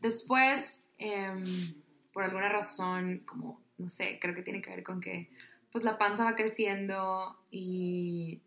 después, 0.00 0.84
em, 0.98 1.42
por 2.12 2.22
alguna 2.22 2.48
razón, 2.48 3.22
como, 3.26 3.60
no 3.78 3.88
sé, 3.88 4.18
creo 4.20 4.36
que 4.36 4.42
tiene 4.42 4.62
que 4.62 4.70
ver 4.70 4.84
con 4.84 5.00
que, 5.00 5.30
pues 5.72 5.82
la 5.82 5.98
panza 5.98 6.22
va 6.22 6.36
creciendo 6.36 7.36
y 7.50 8.40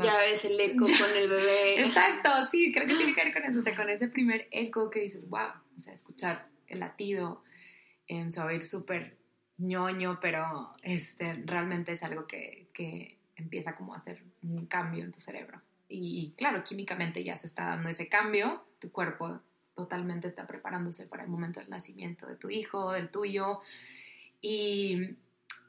ya 0.00 0.18
ves 0.18 0.44
el 0.44 0.58
eco 0.58 0.84
con 0.84 1.16
el 1.16 1.28
bebé. 1.28 1.80
Exacto, 1.80 2.30
sí, 2.46 2.72
creo 2.72 2.86
que 2.86 2.96
tiene 2.96 3.14
que 3.14 3.24
ver 3.24 3.32
con 3.32 3.44
eso, 3.44 3.58
o 3.58 3.62
sea, 3.62 3.76
con 3.76 3.90
ese 3.90 4.08
primer 4.08 4.48
eco 4.50 4.90
que 4.90 5.00
dices, 5.00 5.28
wow, 5.28 5.50
o 5.76 5.80
sea, 5.80 5.92
escuchar 5.94 6.48
el 6.68 6.80
latido, 6.80 7.42
eh, 8.08 8.30
se 8.30 8.40
va 8.40 8.50
a 8.50 8.54
ir 8.54 8.62
súper 8.62 9.16
ñoño, 9.58 10.18
pero 10.20 10.74
este, 10.82 11.34
realmente 11.44 11.92
es 11.92 12.02
algo 12.02 12.26
que, 12.26 12.68
que, 12.72 13.18
empieza 13.34 13.74
como 13.74 13.92
a 13.92 13.96
hacer 13.96 14.22
un 14.42 14.66
cambio 14.66 15.02
en 15.02 15.10
tu 15.10 15.20
cerebro. 15.20 15.60
Y, 15.88 16.32
claro, 16.36 16.62
químicamente 16.62 17.24
ya 17.24 17.36
se 17.36 17.48
está 17.48 17.64
dando 17.66 17.88
ese 17.88 18.08
cambio, 18.08 18.64
tu 18.78 18.92
cuerpo 18.92 19.40
totalmente 19.74 20.28
está 20.28 20.46
preparándose 20.46 21.06
para 21.06 21.24
el 21.24 21.28
momento 21.28 21.58
del 21.58 21.68
nacimiento 21.68 22.26
de 22.26 22.36
tu 22.36 22.50
hijo, 22.50 22.92
del 22.92 23.08
tuyo, 23.08 23.60
y 24.40 25.16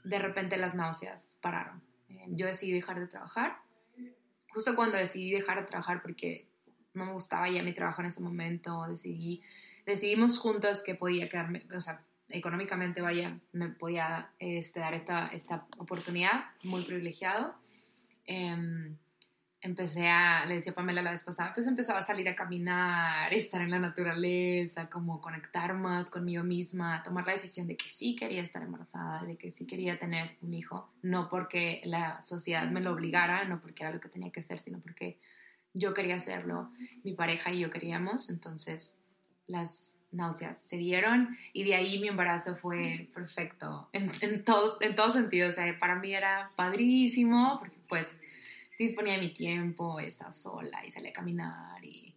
de 0.03 0.19
repente 0.19 0.57
las 0.57 0.75
náuseas 0.75 1.35
pararon. 1.41 1.81
Eh, 2.09 2.25
yo 2.27 2.45
decidí 2.45 2.73
dejar 2.73 2.99
de 2.99 3.07
trabajar, 3.07 3.57
justo 4.53 4.75
cuando 4.75 4.97
decidí 4.97 5.31
dejar 5.31 5.59
de 5.59 5.65
trabajar 5.65 6.01
porque 6.01 6.45
no 6.93 7.05
me 7.05 7.13
gustaba 7.13 7.49
ya 7.49 7.63
mi 7.63 7.73
trabajo 7.73 8.01
en 8.01 8.09
ese 8.09 8.21
momento, 8.21 8.85
decidí 8.87 9.41
decidimos 9.85 10.37
juntos 10.37 10.83
que 10.83 10.95
podía 10.95 11.29
quedarme, 11.29 11.65
o 11.75 11.81
sea, 11.81 12.01
económicamente, 12.29 13.01
vaya, 13.01 13.37
me 13.51 13.69
podía 13.69 14.31
este, 14.39 14.79
dar 14.79 14.93
esta, 14.93 15.27
esta 15.27 15.65
oportunidad, 15.77 16.45
muy 16.63 16.83
privilegiado. 16.83 17.55
Em, 18.25 18.97
empecé 19.63 20.09
a, 20.09 20.45
le 20.45 20.55
decía 20.55 20.73
Pamela 20.73 21.01
la 21.01 21.11
vez 21.11 21.23
pasada, 21.23 21.53
pues 21.53 21.65
empezaba 21.67 21.99
a 21.99 22.03
salir 22.03 22.27
a 22.27 22.35
caminar, 22.35 23.33
estar 23.33 23.61
en 23.61 23.71
la 23.71 23.79
naturaleza, 23.79 24.89
como 24.89 25.21
conectar 25.21 25.73
más 25.73 26.09
conmigo 26.09 26.43
misma, 26.43 27.01
tomar 27.01 27.25
la 27.25 27.31
decisión 27.31 27.65
de 27.65 27.77
que 27.77 27.89
sí 27.89 28.15
quería 28.15 28.43
estar 28.43 28.61
embarazada, 28.61 29.23
de 29.23 29.37
que 29.37 29.51
sí 29.51 29.65
quería 29.65 29.97
tener 29.97 30.37
un 30.41 30.53
hijo, 30.53 30.91
no 31.01 31.29
porque 31.29 31.81
la 31.85 32.21
sociedad 32.21 32.69
me 32.69 32.81
lo 32.81 32.91
obligara, 32.91 33.45
no 33.45 33.61
porque 33.61 33.83
era 33.83 33.93
lo 33.93 34.01
que 34.01 34.09
tenía 34.09 34.31
que 34.31 34.41
hacer, 34.41 34.59
sino 34.59 34.79
porque 34.79 35.17
yo 35.73 35.93
quería 35.93 36.17
hacerlo, 36.17 36.69
mi 37.03 37.13
pareja 37.13 37.51
y 37.51 37.59
yo 37.59 37.71
queríamos, 37.71 38.29
entonces 38.29 38.99
las 39.47 40.01
náuseas 40.11 40.61
se 40.61 40.77
dieron 40.77 41.37
y 41.53 41.63
de 41.63 41.75
ahí 41.75 41.99
mi 41.99 42.09
embarazo 42.09 42.55
fue 42.57 43.09
perfecto 43.13 43.89
en, 43.93 44.11
en, 44.21 44.43
todo, 44.43 44.77
en 44.81 44.95
todo 44.95 45.09
sentido. 45.09 45.49
O 45.49 45.51
sea, 45.51 45.77
para 45.79 45.95
mí 45.95 46.13
era 46.13 46.51
padrísimo 46.55 47.57
porque 47.59 47.77
pues 47.89 48.19
disponía 48.83 49.13
de 49.13 49.19
mi 49.19 49.33
tiempo, 49.33 49.99
estaba 49.99 50.31
sola 50.31 50.85
y 50.85 50.91
salía 50.91 51.09
a 51.09 51.13
caminar 51.13 51.83
y 51.83 52.13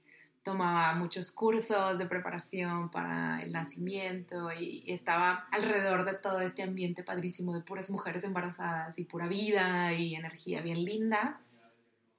tomaba 0.47 0.95
muchos 0.95 1.33
cursos 1.33 1.99
de 1.99 2.07
preparación 2.07 2.89
para 2.89 3.43
el 3.43 3.51
nacimiento 3.51 4.53
y, 4.53 4.85
estaba 4.87 5.49
alrededor 5.51 6.05
de 6.05 6.15
todo 6.15 6.41
este 6.41 6.63
ambiente 6.63 7.03
padrísimo 7.03 7.53
de 7.53 7.63
puras 7.63 7.91
mujeres 7.91 8.23
embarazadas 8.23 8.97
y 8.99 9.05
pura 9.05 9.27
vida 9.27 9.93
y 9.95 10.15
energía 10.15 10.61
bien 10.61 10.85
linda. 10.85 11.41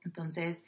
Entonces, 0.03 0.65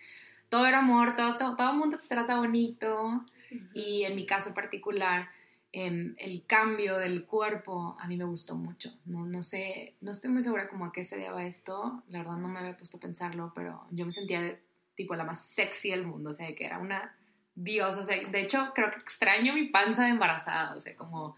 todo 0.47 0.65
era 0.67 0.79
amor, 0.79 1.17
todo, 1.17 1.37
todo, 1.37 1.57
todo 1.57 1.71
el 1.71 1.77
mundo 1.77 1.99
te 1.99 2.07
trata 2.07 2.37
bonito 2.37 3.25
y 3.73 4.03
en 4.03 4.15
mi 4.15 4.25
caso 4.25 4.53
particular, 4.53 5.27
em, 5.71 6.15
el 6.17 6.45
cambio 6.45 6.97
del 6.97 7.25
cuerpo 7.25 7.97
a 7.99 8.07
mí 8.07 8.17
me 8.17 8.25
gustó 8.25 8.55
mucho. 8.55 8.93
No, 9.05 9.25
no 9.25 9.43
sé, 9.43 9.95
no 10.01 10.11
estoy 10.11 10.31
muy 10.31 10.41
segura 10.41 10.67
como 10.69 10.85
a 10.85 10.91
qué 10.91 11.03
se 11.03 11.17
deba 11.17 11.45
esto. 11.45 12.03
La 12.09 12.19
verdad 12.19 12.37
no 12.37 12.47
me 12.47 12.59
había 12.59 12.77
puesto 12.77 12.97
a 12.97 13.01
pensarlo, 13.01 13.51
pero 13.55 13.85
yo 13.91 14.05
me 14.05 14.11
sentía 14.11 14.41
de, 14.41 14.61
tipo 14.95 15.15
la 15.15 15.23
más 15.23 15.45
sexy 15.45 15.91
del 15.91 16.05
mundo. 16.05 16.31
O 16.31 16.33
sea, 16.33 16.53
que 16.55 16.65
era 16.65 16.79
una 16.79 17.15
diosa. 17.55 18.01
O 18.01 18.03
sea, 18.03 18.21
de 18.21 18.41
hecho, 18.41 18.71
creo 18.75 18.91
que 18.91 18.99
extraño 18.99 19.53
mi 19.53 19.67
panza 19.67 20.03
de 20.03 20.09
embarazada. 20.09 20.75
O 20.75 20.79
sea, 20.79 20.95
como 20.95 21.35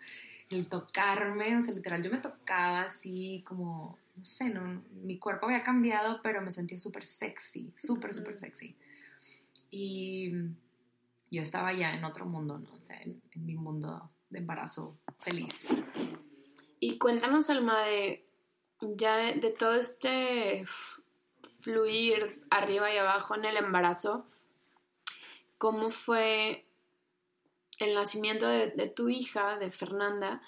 el 0.50 0.68
tocarme. 0.68 1.56
O 1.58 1.62
sea, 1.62 1.74
literal, 1.74 2.04
yo 2.04 2.12
me 2.12 2.18
tocaba 2.18 2.82
así 2.82 3.44
como, 3.46 3.98
no 4.16 4.24
sé, 4.24 4.50
no, 4.50 4.84
mi 5.04 5.18
cuerpo 5.18 5.46
había 5.46 5.64
cambiado, 5.64 6.22
pero 6.22 6.42
me 6.42 6.52
sentía 6.52 6.80
súper 6.80 7.06
sexy. 7.06 7.72
Súper, 7.76 8.14
súper 8.14 8.38
sexy. 8.40 8.76
Y 9.70 10.32
yo 11.32 11.42
estaba 11.42 11.74
ya 11.74 11.94
en 11.94 12.04
otro 12.04 12.26
mundo, 12.26 12.60
¿no? 12.60 12.74
O 12.74 12.80
sea, 12.80 13.00
en, 13.02 13.22
mi 13.36 13.56
mundo 13.56 14.12
de 14.32 14.40
embarazo 14.40 14.98
feliz. 15.20 15.68
Y 16.80 16.98
cuéntanos, 16.98 17.50
Alma, 17.50 17.84
de 17.84 18.26
ya 18.82 19.16
de, 19.18 19.52
todo 19.52 19.76
este 19.76 20.66
fluir 21.44 22.44
arriba 22.50 22.92
y 22.92 22.98
abajo 22.98 23.36
en 23.36 23.46
el 23.46 23.58
embarazo, 23.58 24.26
cómo 25.60 25.92
fue 25.92 26.66
el 27.80 27.94
nacimiento 27.94 28.48
de, 28.48 28.72
de, 28.72 28.88
tu 28.88 29.10
hija, 29.10 29.58
de 29.58 29.70
Fernanda, 29.70 30.42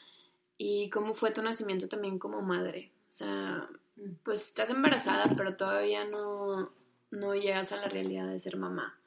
y 0.57 0.89
cómo 0.89 1.13
fue 1.13 1.31
tu 1.31 1.41
nacimiento 1.41 1.87
también 1.87 2.19
como 2.19 2.41
madre. 2.41 2.91
O 3.09 3.13
sea, 3.13 3.69
mm. 3.95 4.15
pues 4.23 4.47
estás 4.47 4.69
embarazada, 4.69 5.25
pero 5.35 5.55
todavía 5.55 6.05
no, 6.05 6.71
no 7.11 7.35
llegas 7.35 7.71
a 7.71 7.77
la 7.77 7.87
realidad 7.87 8.27
de 8.27 8.39
ser 8.39 8.57
mamá. 8.57 8.97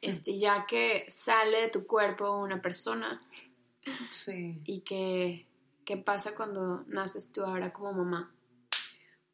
Este, 0.00 0.38
ya 0.38 0.66
que 0.66 1.04
sale 1.08 1.62
de 1.62 1.68
tu 1.68 1.86
cuerpo 1.86 2.38
una 2.38 2.62
persona. 2.62 3.22
Sí. 4.10 4.60
Y 4.64 4.80
que, 4.80 5.46
¿qué 5.84 5.96
pasa 5.96 6.34
cuando 6.34 6.84
naces 6.88 7.32
tú 7.32 7.42
ahora 7.42 7.72
como 7.72 7.92
mamá? 7.92 8.32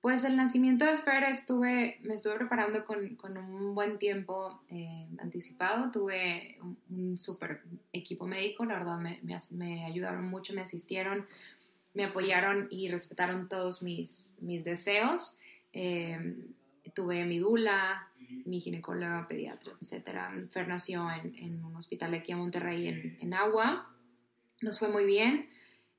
Pues 0.00 0.22
el 0.22 0.36
nacimiento 0.36 0.84
de 0.84 0.98
Fer 0.98 1.24
estuve, 1.24 1.98
me 2.02 2.14
estuve 2.14 2.36
preparando 2.36 2.84
con, 2.84 3.16
con 3.16 3.36
un 3.36 3.74
buen 3.74 3.98
tiempo 3.98 4.62
eh, 4.68 5.08
anticipado. 5.18 5.90
Tuve 5.90 6.58
un, 6.62 6.78
un 6.90 7.18
súper 7.18 7.62
equipo 7.92 8.26
médico, 8.26 8.64
la 8.64 8.78
verdad 8.78 8.98
me, 8.98 9.18
me, 9.22 9.36
me, 9.56 9.84
ayudaron 9.84 10.28
mucho, 10.28 10.54
me 10.54 10.62
asistieron, 10.62 11.26
me 11.92 12.04
apoyaron 12.04 12.68
y 12.70 12.88
respetaron 12.88 13.48
todos 13.48 13.82
mis, 13.82 14.38
mis 14.42 14.62
deseos. 14.62 15.40
Eh, 15.72 16.54
tuve 16.94 17.24
mi 17.24 17.38
dula, 17.38 18.08
mi 18.44 18.60
ginecóloga, 18.60 19.26
pediatra, 19.26 19.72
etc. 19.80 20.48
Fer 20.50 20.68
nació 20.68 21.10
en, 21.10 21.34
en, 21.36 21.64
un 21.64 21.76
hospital 21.76 22.14
aquí 22.14 22.32
en 22.32 22.38
Monterrey, 22.38 22.88
en, 22.88 23.18
en 23.20 23.34
Agua. 23.34 23.90
Nos 24.62 24.78
fue 24.78 24.88
muy 24.88 25.04
bien. 25.04 25.48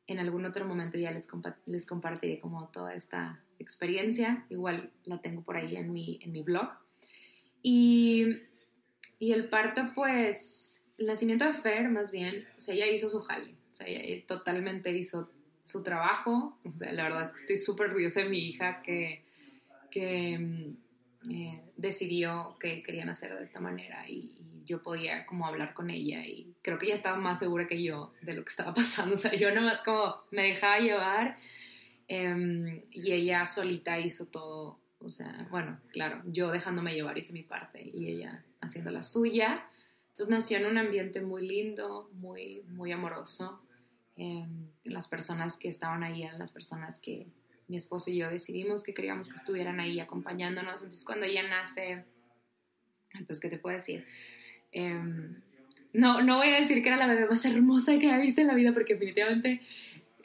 En 0.07 0.19
algún 0.19 0.45
otro 0.45 0.65
momento 0.65 0.97
ya 0.97 1.11
les, 1.11 1.27
les 1.65 1.85
compartiré 1.85 2.39
como 2.39 2.69
toda 2.69 2.93
esta 2.93 3.43
experiencia, 3.59 4.45
igual 4.49 4.91
la 5.03 5.19
tengo 5.21 5.41
por 5.43 5.57
ahí 5.57 5.75
en 5.75 5.91
mi, 5.91 6.19
en 6.21 6.31
mi 6.31 6.41
blog. 6.41 6.69
Y, 7.61 8.25
y 9.19 9.33
el 9.33 9.49
parto, 9.49 9.91
pues, 9.93 10.81
el 10.97 11.07
nacimiento 11.07 11.45
de 11.45 11.53
Fer, 11.53 11.89
más 11.89 12.11
bien, 12.11 12.47
o 12.57 12.61
sea, 12.61 12.75
ella 12.75 12.87
hizo 12.87 13.09
su 13.09 13.21
jale, 13.21 13.55
o 13.69 13.73
sea, 13.73 13.87
ella 13.87 14.25
totalmente 14.25 14.91
hizo 14.91 15.29
su 15.67 15.83
trabajo. 15.83 16.57
O 16.63 16.71
sea, 16.77 16.91
la 16.93 17.03
verdad 17.03 17.25
es 17.25 17.31
que 17.31 17.41
estoy 17.41 17.57
súper 17.57 17.87
orgullosa 17.87 18.21
de 18.21 18.29
mi 18.29 18.39
hija 18.39 18.81
que, 18.81 19.25
que 19.91 20.39
mm, 20.39 21.31
eh, 21.31 21.63
decidió 21.75 22.57
que 22.59 22.81
querían 22.83 23.09
hacer 23.09 23.37
de 23.37 23.43
esta 23.43 23.59
manera 23.59 24.07
y, 24.07 24.46
yo 24.67 24.83
podía 24.83 25.25
como 25.25 25.47
hablar 25.47 25.73
con 25.73 25.89
ella 25.89 26.25
y 26.25 26.53
creo 26.61 26.77
que 26.77 26.85
ella 26.85 26.95
estaba 26.95 27.17
más 27.17 27.39
segura 27.39 27.67
que 27.67 27.81
yo 27.81 28.13
de 28.21 28.33
lo 28.33 28.43
que 28.43 28.49
estaba 28.49 28.73
pasando. 28.75 29.15
O 29.15 29.17
sea, 29.17 29.33
yo 29.33 29.53
nomás 29.53 29.81
como 29.81 30.17
me 30.31 30.43
dejaba 30.43 30.79
llevar 30.79 31.37
Um, 32.09 32.83
y 32.89 33.11
ella 33.11 33.45
solita 33.45 33.99
hizo 33.99 34.27
todo, 34.27 34.79
o 34.99 35.09
sea, 35.09 35.45
bueno, 35.51 35.77
claro, 35.91 36.21
yo 36.25 36.51
dejándome 36.51 36.93
llevar 36.93 37.17
hice 37.17 37.33
mi 37.33 37.43
parte 37.43 37.81
y 37.83 38.07
ella 38.07 38.45
haciendo 38.61 38.91
la 38.91 39.03
suya. 39.03 39.65
Entonces 40.09 40.29
nació 40.29 40.57
en 40.57 40.67
un 40.67 40.77
ambiente 40.77 41.21
muy 41.21 41.45
lindo, 41.45 42.09
muy, 42.13 42.63
muy 42.69 42.93
amoroso. 42.93 43.61
Um, 44.15 44.69
las 44.85 45.09
personas 45.09 45.57
que 45.57 45.67
estaban 45.67 46.03
ahí 46.03 46.23
eran 46.23 46.39
las 46.39 46.51
personas 46.51 46.99
que 46.99 47.27
mi 47.67 47.75
esposo 47.75 48.09
y 48.09 48.15
yo 48.15 48.29
decidimos 48.29 48.83
que 48.83 48.93
queríamos 48.93 49.29
que 49.29 49.35
estuvieran 49.35 49.81
ahí 49.81 49.99
acompañándonos. 49.99 50.79
Entonces 50.79 51.03
cuando 51.03 51.25
ella 51.25 51.43
nace, 51.43 52.05
pues, 53.27 53.41
¿qué 53.41 53.49
te 53.49 53.59
puedo 53.59 53.75
decir? 53.75 54.07
Um, 54.77 55.35
no, 55.93 56.21
no 56.21 56.37
voy 56.37 56.49
a 56.49 56.61
decir 56.61 56.83
que 56.83 56.89
era 56.89 56.97
la 56.97 57.07
bebé 57.07 57.25
más 57.25 57.43
hermosa 57.45 57.97
que 57.97 58.09
he 58.09 58.21
visto 58.21 58.41
en 58.41 58.47
la 58.47 58.53
vida 58.53 58.71
porque 58.71 58.93
definitivamente 58.93 59.61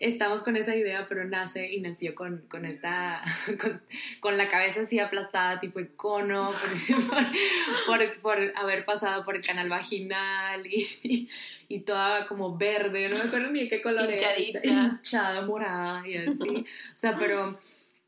estamos 0.03 0.43
con 0.43 0.57
esa 0.57 0.75
idea, 0.75 1.07
pero 1.09 1.25
nace 1.25 1.73
y 1.73 1.81
nació 1.81 2.15
con, 2.15 2.45
con 2.49 2.65
esta, 2.65 3.23
con, 3.61 3.81
con, 4.21 4.37
la 4.37 4.49
cabeza 4.49 4.81
así 4.81 4.99
aplastada, 4.99 5.61
tipo 5.61 5.81
icono, 5.81 6.51
por, 7.87 7.99
por, 7.99 8.21
por, 8.21 8.53
haber 8.57 8.85
pasado 8.85 9.25
por 9.25 9.37
el 9.37 9.45
canal 9.45 9.69
vaginal 9.69 10.67
y, 10.67 11.29
y, 11.69 11.81
toda 11.81 12.27
como 12.27 12.57
verde, 12.57 13.09
no 13.09 13.17
me 13.17 13.25
acuerdo 13.25 13.51
ni 13.51 13.61
de 13.61 13.69
qué 13.69 13.81
color 13.81 14.11
era, 14.11 14.39
hinchada, 14.39 15.43
morada 15.43 16.07
y 16.07 16.17
así. 16.17 16.49
O 16.49 16.97
sea, 16.97 17.17
pero, 17.17 17.59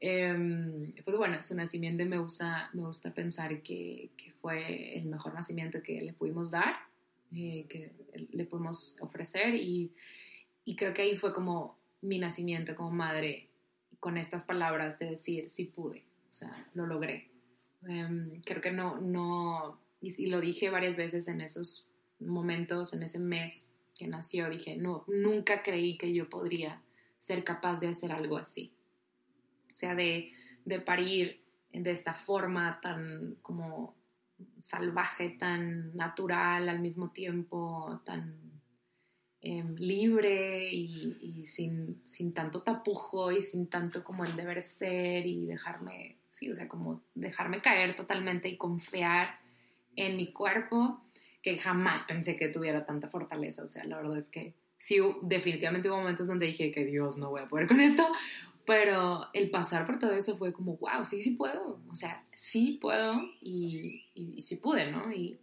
eh, 0.07 1.03
pues 1.03 1.17
bueno, 1.17 1.40
su 1.40 1.57
nacimiento 1.57 2.05
me 2.05 2.19
gusta, 2.19 2.69
me 2.75 2.83
gusta 2.83 3.14
pensar 3.14 3.62
que, 3.62 4.11
que 4.19 4.33
fue 4.33 4.99
el 4.99 5.07
mejor 5.07 5.33
nacimiento 5.33 5.83
que 5.83 6.03
le 6.03 6.12
pudimos 6.12 6.51
dar, 6.51 6.75
eh, 7.33 7.64
que 7.71 7.90
le 8.33 8.45
pudimos 8.45 8.99
ofrecer 9.01 9.55
y, 9.55 9.95
y 10.67 10.77
creo 10.77 10.93
que 10.93 11.01
ahí 11.01 11.17
fue 11.17 11.33
como 11.33 11.79
mi 12.03 12.19
nacimiento 12.19 12.77
como 12.77 12.90
madre 12.90 13.49
con 13.99 14.19
estas 14.19 14.45
palabras 14.45 14.99
de 14.99 15.07
decir, 15.07 15.49
sí 15.49 15.73
pude, 15.75 16.05
o 16.29 16.33
sea, 16.35 16.69
lo 16.75 16.87
logré. 16.87 17.31
Um, 17.81 18.43
creo 18.45 18.61
que 18.61 18.73
no, 18.73 19.01
no, 19.01 19.81
y, 20.03 20.23
y, 20.23 20.27
lo 20.27 20.43
dije 20.43 20.69
varias 20.69 20.97
veces 20.97 21.29
en 21.29 21.40
esos 21.40 21.88
momentos, 22.21 22.93
en 22.93 23.05
ese 23.05 23.21
mes 23.21 23.73
que 23.99 24.07
nació, 24.07 24.51
dije, 24.51 24.77
no, 24.77 25.05
nunca 25.09 25.62
creí 25.62 25.97
que 25.97 26.12
yo 26.12 26.29
podría 26.29 26.83
ser 27.19 27.43
capaz 27.43 27.81
de 27.81 27.88
hacer 27.88 28.12
algo 28.12 28.37
así. 28.37 28.74
O 29.75 29.77
sea, 29.77 29.97
de, 29.97 30.33
de 30.65 30.79
parir 30.79 31.43
de 31.73 31.91
esta 31.91 32.15
forma 32.15 32.79
tan 32.81 33.35
como 33.43 33.97
salvaje, 34.61 35.31
tan 35.31 35.97
natural 35.97 36.69
al 36.69 36.79
mismo 36.79 37.11
tiempo, 37.11 38.01
tan 38.05 38.63
eh, 39.41 39.65
libre 39.77 40.73
y, 40.73 41.19
y 41.21 41.47
sin, 41.47 42.01
sin, 42.05 42.33
tanto 42.33 42.63
tapujo 42.63 43.33
y 43.33 43.43
sin 43.43 43.67
tanto 43.67 44.05
como 44.05 44.25
el 44.25 44.37
deber 44.37 44.63
ser 44.63 45.27
y 45.27 45.47
dejarme, 45.47 46.19
sí, 46.29 46.49
o 46.49 46.55
sea, 46.55 46.69
como 46.69 47.03
dejarme 47.17 47.61
caer 47.61 47.97
totalmente 47.97 48.49
y 48.49 48.57
confiar 48.57 49.41
en 49.97 50.17
mi 50.17 50.33
cuerpo, 50.33 51.03
que 51.43 51.59
jamás 51.59 52.05
pensé 52.05 52.37
que 52.37 52.47
tuviera 52.47 52.85
tanta 52.85 53.09
fortaleza, 53.09 53.65
o 53.65 53.67
sea, 53.67 53.83
la 53.87 53.97
verdad 53.97 54.19
es 54.19 54.29
que 54.29 54.55
sí, 54.79 54.99
definitivamente 55.23 55.91
hubo 55.91 55.99
momentos 55.99 56.29
donde 56.29 56.47
dije 56.47 56.71
que 56.71 56.85
Dios, 56.85 57.19
no 57.19 57.31
voy 57.31 57.43
a 57.43 57.49
poder 57.49 57.67
con 57.67 57.81
esto, 57.81 58.07
pero 58.66 59.29
el 59.33 59.50
pasar 59.50 59.87
por 59.87 59.98
todo 59.98 60.12
eso 60.12 60.37
fue 60.37 60.53
como, 60.53 60.77
wow, 60.77 61.05
sí, 61.05 61.22
sí 61.22 61.31
puedo, 61.33 61.81
o 61.88 61.96
sea, 61.96 62.24
sí 62.35 62.79
puedo 62.81 63.20
y, 63.40 64.05
y, 64.14 64.35
y 64.37 64.42
sí 64.42 64.57
pude, 64.57 64.90
¿no? 64.90 65.12
Y, 65.12 65.38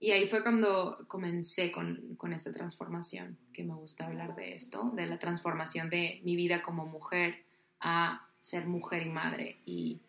y 0.00 0.12
ahí 0.12 0.28
fue 0.28 0.42
cuando 0.42 0.98
comencé 1.08 1.72
con, 1.72 2.14
con, 2.16 2.32
esta 2.32 2.52
transformación, 2.52 3.36
que 3.52 3.64
me 3.64 3.74
gusta 3.74 4.06
hablar 4.06 4.36
de 4.36 4.54
esto, 4.54 4.92
de 4.94 5.06
la 5.06 5.18
transformación 5.18 5.90
de 5.90 6.20
mi 6.24 6.36
vida 6.36 6.62
como 6.62 6.86
mujer 6.86 7.42
a 7.80 8.28
ser 8.38 8.66
mujer 8.66 9.04
y 9.04 9.10
madre. 9.10 9.58
Y 9.64 10.00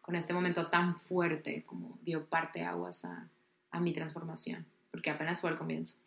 con 0.00 0.16
este 0.16 0.32
momento 0.32 0.68
tan 0.68 0.96
fuerte 0.96 1.62
como 1.66 1.98
dio 2.02 2.24
parte 2.24 2.62
aguas 2.62 3.04
a, 3.04 3.28
a 3.70 3.80
mi 3.80 3.92
transformación, 3.92 4.64
porque 4.90 5.10
apenas 5.10 5.42
fue 5.42 5.50
el 5.50 5.58
comienzo. 5.58 5.98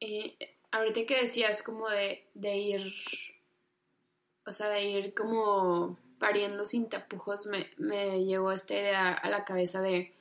Eh, 0.00 0.36
ahorita 0.70 1.06
que 1.06 1.22
decías 1.22 1.62
como 1.62 1.88
de, 1.88 2.26
de 2.34 2.56
ir, 2.56 2.94
o 4.46 4.52
sea, 4.52 4.68
de 4.68 4.84
ir 4.84 5.14
como 5.14 5.98
pariendo 6.18 6.64
sin 6.64 6.88
tapujos, 6.88 7.46
me, 7.46 7.70
me 7.76 8.24
llegó 8.24 8.52
esta 8.52 8.74
idea 8.74 9.12
a 9.12 9.28
la 9.28 9.44
cabeza 9.44 9.82
de 9.82 10.12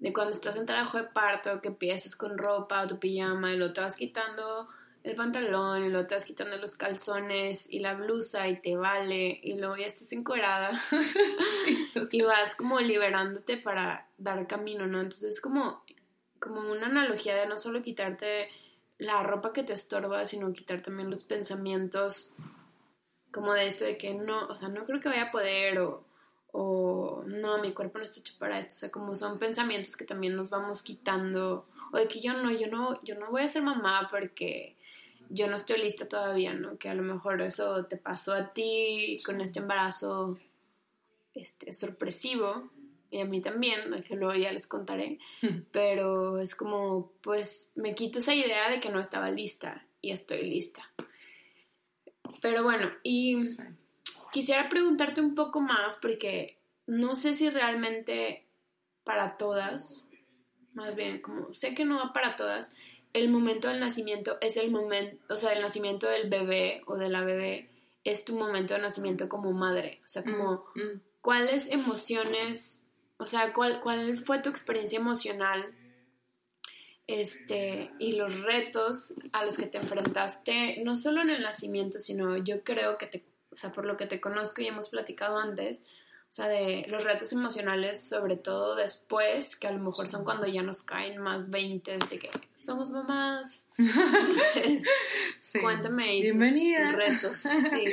de 0.00 0.12
cuando 0.12 0.32
estás 0.32 0.56
en 0.56 0.66
trabajo 0.66 0.98
de 0.98 1.04
parto, 1.04 1.60
que 1.60 1.68
empiezas 1.68 2.14
con 2.14 2.38
ropa 2.38 2.82
o 2.82 2.86
tu 2.86 2.98
pijama 2.98 3.52
y 3.52 3.56
lo 3.56 3.72
te 3.72 3.80
vas 3.80 3.96
quitando 3.96 4.68
el 5.02 5.14
pantalón 5.14 5.84
y 5.84 5.88
lo 5.88 6.06
te 6.06 6.14
vas 6.14 6.24
quitando 6.24 6.56
los 6.56 6.76
calzones 6.76 7.70
y 7.70 7.80
la 7.80 7.94
blusa 7.94 8.48
y 8.48 8.60
te 8.60 8.76
vale 8.76 9.40
y 9.42 9.58
luego 9.58 9.76
ya 9.76 9.86
estás 9.86 10.12
encuerada 10.12 10.72
sí, 11.64 11.90
y 12.12 12.22
vas 12.22 12.54
como 12.54 12.80
liberándote 12.80 13.56
para 13.56 14.08
dar 14.18 14.46
camino, 14.46 14.86
¿no? 14.86 15.00
Entonces 15.00 15.34
es 15.34 15.40
como, 15.40 15.84
como 16.38 16.70
una 16.70 16.86
analogía 16.86 17.34
de 17.34 17.46
no 17.46 17.56
solo 17.56 17.82
quitarte 17.82 18.48
la 18.98 19.22
ropa 19.22 19.52
que 19.52 19.62
te 19.62 19.72
estorba, 19.72 20.26
sino 20.26 20.52
quitar 20.52 20.80
también 20.80 21.10
los 21.10 21.24
pensamientos 21.24 22.34
como 23.32 23.52
de 23.52 23.66
esto 23.66 23.84
de 23.84 23.96
que 23.98 24.14
no, 24.14 24.46
o 24.46 24.56
sea, 24.56 24.68
no 24.68 24.84
creo 24.84 25.00
que 25.00 25.08
vaya 25.08 25.24
a 25.24 25.30
poder 25.30 25.78
o 25.80 26.08
o 26.52 27.22
no, 27.26 27.58
mi 27.58 27.72
cuerpo 27.72 27.98
no 27.98 28.04
está 28.04 28.20
hecho 28.20 28.34
para 28.38 28.58
esto, 28.58 28.74
o 28.74 28.78
sea, 28.78 28.90
como 28.90 29.14
son 29.14 29.38
pensamientos 29.38 29.96
que 29.96 30.04
también 30.04 30.34
nos 30.34 30.50
vamos 30.50 30.82
quitando, 30.82 31.66
o 31.92 31.98
de 31.98 32.08
que 32.08 32.20
yo 32.20 32.34
no, 32.34 32.50
yo 32.50 32.68
no, 32.68 33.02
yo 33.04 33.14
no 33.16 33.30
voy 33.30 33.42
a 33.42 33.48
ser 33.48 33.62
mamá 33.62 34.08
porque 34.10 34.76
yo 35.28 35.48
no 35.48 35.56
estoy 35.56 35.78
lista 35.78 36.08
todavía, 36.08 36.54
¿no? 36.54 36.78
Que 36.78 36.88
a 36.88 36.94
lo 36.94 37.02
mejor 37.02 37.42
eso 37.42 37.84
te 37.84 37.96
pasó 37.96 38.32
a 38.32 38.52
ti 38.52 39.20
con 39.24 39.40
este 39.40 39.60
embarazo 39.60 40.38
este, 41.34 41.72
sorpresivo, 41.72 42.70
y 43.10 43.20
a 43.20 43.24
mí 43.24 43.40
también, 43.40 44.02
que 44.02 44.16
luego 44.16 44.34
ya 44.34 44.52
les 44.52 44.66
contaré, 44.66 45.18
pero 45.70 46.38
es 46.38 46.54
como, 46.54 47.12
pues 47.20 47.72
me 47.74 47.94
quito 47.94 48.20
esa 48.20 48.34
idea 48.34 48.70
de 48.70 48.80
que 48.80 48.90
no 48.90 49.00
estaba 49.00 49.30
lista 49.30 49.86
y 50.00 50.12
estoy 50.12 50.48
lista. 50.48 50.90
Pero 52.40 52.62
bueno, 52.62 52.90
y 53.02 53.40
quisiera 54.32 54.68
preguntarte 54.68 55.20
un 55.20 55.34
poco 55.34 55.60
más 55.60 55.96
porque 55.96 56.58
no 56.86 57.14
sé 57.14 57.34
si 57.34 57.50
realmente 57.50 58.46
para 59.04 59.36
todas, 59.36 60.04
más 60.74 60.94
bien 60.94 61.20
como 61.20 61.52
sé 61.54 61.74
que 61.74 61.84
no 61.84 61.96
va 61.96 62.12
para 62.12 62.36
todas, 62.36 62.74
el 63.12 63.30
momento 63.30 63.68
del 63.68 63.80
nacimiento 63.80 64.38
es 64.40 64.56
el 64.56 64.70
momento, 64.70 65.34
o 65.34 65.36
sea, 65.36 65.52
el 65.52 65.62
nacimiento 65.62 66.08
del 66.08 66.28
bebé 66.28 66.82
o 66.86 66.96
de 66.96 67.08
la 67.08 67.22
bebé 67.22 67.70
es 68.04 68.24
tu 68.24 68.36
momento 68.36 68.74
de 68.74 68.80
nacimiento 68.80 69.28
como 69.28 69.52
madre, 69.52 70.00
o 70.04 70.08
sea, 70.08 70.22
como 70.22 70.64
mm, 70.74 70.80
mm. 70.80 71.00
cuáles 71.20 71.70
emociones, 71.70 72.86
o 73.16 73.26
sea, 73.26 73.52
cuál, 73.52 73.80
cuál 73.80 74.18
fue 74.18 74.40
tu 74.40 74.50
experiencia 74.50 74.98
emocional 74.98 75.74
este, 77.08 77.90
y 77.98 78.12
los 78.12 78.42
retos 78.42 79.14
a 79.32 79.44
los 79.44 79.56
que 79.56 79.66
te 79.66 79.78
enfrentaste, 79.78 80.82
no 80.84 80.96
solo 80.96 81.22
en 81.22 81.30
el 81.30 81.42
nacimiento, 81.42 81.98
sino 81.98 82.36
yo 82.36 82.62
creo 82.62 82.98
que 82.98 83.06
te, 83.06 83.24
o 83.50 83.56
sea, 83.56 83.72
por 83.72 83.86
lo 83.86 83.96
que 83.96 84.06
te 84.06 84.20
conozco 84.20 84.60
y 84.60 84.66
hemos 84.66 84.90
platicado 84.90 85.38
antes, 85.38 85.82
o 86.28 86.32
sea, 86.32 86.46
de 86.46 86.84
los 86.88 87.04
retos 87.04 87.32
emocionales, 87.32 88.06
sobre 88.06 88.36
todo 88.36 88.76
después, 88.76 89.56
que 89.56 89.66
a 89.66 89.72
lo 89.72 89.78
mejor 89.78 90.08
son 90.08 90.24
cuando 90.24 90.46
ya 90.46 90.62
nos 90.62 90.82
caen 90.82 91.16
más 91.16 91.48
20 91.48 91.96
de 91.96 92.18
que 92.18 92.30
somos 92.58 92.90
mamás. 92.90 93.66
Entonces, 93.78 94.82
cuéntame 95.62 96.20
Bienvenida. 96.20 96.90
Tus, 96.90 96.96
retos. 96.96 97.36
Sí, 97.70 97.84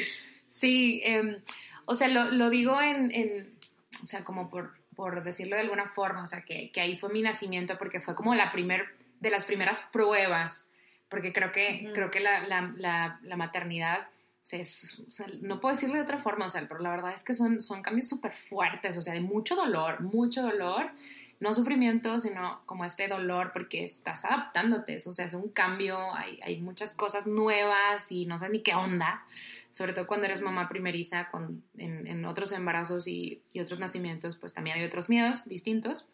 sí 0.46 1.02
em, 1.06 1.38
o 1.86 1.96
sea, 1.96 2.10
lo, 2.10 2.32
lo 2.32 2.50
digo 2.50 2.82
en, 2.82 3.12
en, 3.12 3.58
o 4.04 4.06
sea, 4.06 4.26
como 4.26 4.50
por, 4.50 4.74
por 4.94 5.24
decirlo 5.24 5.56
de 5.56 5.62
alguna 5.62 5.88
forma, 5.88 6.24
o 6.24 6.28
sea, 6.28 6.42
que, 6.42 6.70
que 6.72 6.82
ahí 6.82 6.98
fue 6.98 7.14
mi 7.14 7.22
nacimiento 7.22 7.78
porque 7.78 8.02
fue 8.02 8.16
como 8.16 8.36
la 8.36 8.52
primer, 8.52 8.88
de 9.26 9.32
las 9.32 9.46
primeras 9.46 9.90
pruebas, 9.92 10.72
porque 11.10 11.34
creo 11.34 11.52
que, 11.52 11.90
creo 11.96 12.12
que 12.12 12.20
la, 12.20 12.48
la, 12.48 13.20
la, 13.24 13.36
maternidad, 13.36 14.02
o 14.04 14.46
sea, 14.46 15.28
no 15.42 15.60
puedo 15.60 15.74
decirlo 15.74 15.96
de 15.96 16.02
otra 16.02 16.20
forma, 16.20 16.46
o 16.46 16.50
sea, 16.50 16.64
pero 16.68 16.80
la 16.80 16.92
verdad 16.92 17.12
es 17.12 17.24
que 17.24 17.34
son, 17.34 17.60
son 17.60 17.82
cambios 17.82 18.08
súper 18.08 18.34
fuertes, 18.34 18.96
o 18.98 19.02
sea, 19.02 19.16
de 19.16 19.22
mucho 19.22 19.56
dolor, 19.56 20.02
mucho 20.02 20.44
dolor, 20.44 20.92
no 21.40 21.54
sufrimiento, 21.54 22.20
sino 22.20 22.62
como 22.68 22.86
este 22.86 23.08
dolor 23.08 23.52
porque 23.52 23.84
estás 23.84 24.26
adaptándote, 24.26 24.98
o 25.04 25.14
sea, 25.14 25.26
es 25.26 25.34
un 25.34 25.50
cambio, 25.50 26.14
hay, 26.14 26.40
hay 26.44 26.62
muchas 26.62 26.94
cosas 26.94 27.26
nuevas 27.26 28.12
y 28.12 28.28
no 28.28 28.38
sé 28.38 28.50
ni 28.50 28.60
qué 28.60 28.76
onda 28.76 29.26
sobre 29.72 29.92
todo 29.92 30.08
cuando 30.08 30.28
eres 30.28 30.42
mamá 30.42 30.70
primeriza, 30.70 31.28
con, 31.30 31.62
en, 31.76 32.24
otros 32.24 32.54
embarazos 32.54 33.10
y, 33.10 33.42
otros 33.60 33.78
nacimientos, 33.78 34.38
pues 34.38 34.54
también 34.54 34.78
hay 34.78 34.86
otros 34.86 35.10
miedos 35.10 35.50
distintos. 35.50 36.08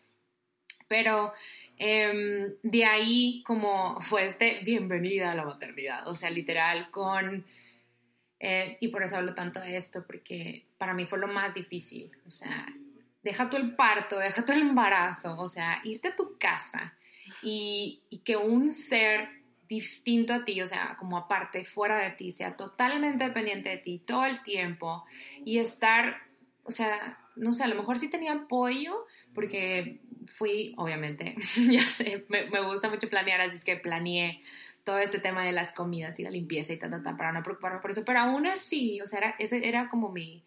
Pero 0.92 1.32
em, 1.78 2.54
de 2.64 2.84
ahí 2.84 3.42
como 3.46 4.02
fue 4.02 4.26
este 4.26 4.60
bienvenida 4.66 5.32
a 5.32 5.36
la 5.36 5.46
maternidad, 5.46 6.06
o 6.06 6.16
sea, 6.16 6.30
literal 6.30 6.92
con... 6.92 7.46
Eh, 8.42 8.76
y 8.82 8.90
por 8.90 9.02
eso 9.02 9.16
hablo 9.16 9.34
tanto 9.34 9.62
de 9.62 9.78
esto, 9.78 10.04
porque 10.06 10.66
para 10.78 10.94
mí 10.94 11.06
fue 11.06 11.18
lo 11.18 11.30
más 11.30 11.54
difícil, 11.54 12.12
o 12.28 12.30
sea, 12.30 12.68
deja 13.24 13.50
tú 13.50 13.56
el 13.56 13.74
parto, 13.74 14.20
deja 14.20 14.44
tú 14.44 14.52
el 14.52 14.64
embarazo, 14.64 15.40
o 15.40 15.48
sea, 15.48 15.80
irte 15.86 16.10
a 16.10 16.16
tu 16.18 16.38
casa 16.38 16.94
y, 17.42 18.02
y 18.10 18.18
que 18.18 18.36
un 18.36 18.70
ser 18.70 19.30
distinto 19.70 20.34
a 20.34 20.44
ti, 20.44 20.62
o 20.62 20.68
sea, 20.68 20.98
como 21.00 21.16
aparte, 21.18 21.64
fuera 21.64 22.00
de 22.00 22.12
ti, 22.12 22.34
sea 22.34 22.58
totalmente 22.58 23.24
dependiente 23.24 23.70
de 23.70 23.78
ti 23.78 24.00
todo 24.00 24.26
el 24.26 24.44
tiempo 24.44 25.06
y 25.46 25.60
estar, 25.60 26.18
o 26.66 26.72
sea, 26.72 27.18
no 27.38 27.54
sé, 27.54 27.64
a 27.64 27.68
lo 27.68 27.76
mejor 27.76 27.98
sí 27.98 28.10
tenía 28.10 28.34
apoyo 28.34 29.06
porque 29.34 30.02
fui, 30.28 30.74
obviamente, 30.78 31.36
ya 31.70 31.86
sé, 31.86 32.26
me, 32.30 32.62
gusta 32.62 32.90
mucho 32.90 33.10
planear, 33.10 33.42
así 33.42 33.58
es 33.58 33.66
que 33.66 33.76
planeé 33.76 34.42
todo 34.84 34.98
este 34.98 35.20
tema 35.20 35.46
de 35.46 35.52
las 35.52 35.72
comidas 35.72 36.20
y 36.20 36.24
la 36.24 36.32
limpieza 36.32 36.74
y 36.74 36.78
tal, 36.78 36.92
tal, 36.92 37.04
tal, 37.04 37.18
para 37.18 37.32
no 37.32 37.44
preocuparme 37.44 37.80
por 37.80 37.92
eso, 37.92 38.04
pero 38.06 38.20
aún 38.20 38.48
así, 38.48 39.00
o 39.02 39.08
sea, 39.08 39.36
ese 39.38 39.68
era 39.68 39.90
como 39.90 40.10
mi, 40.10 40.44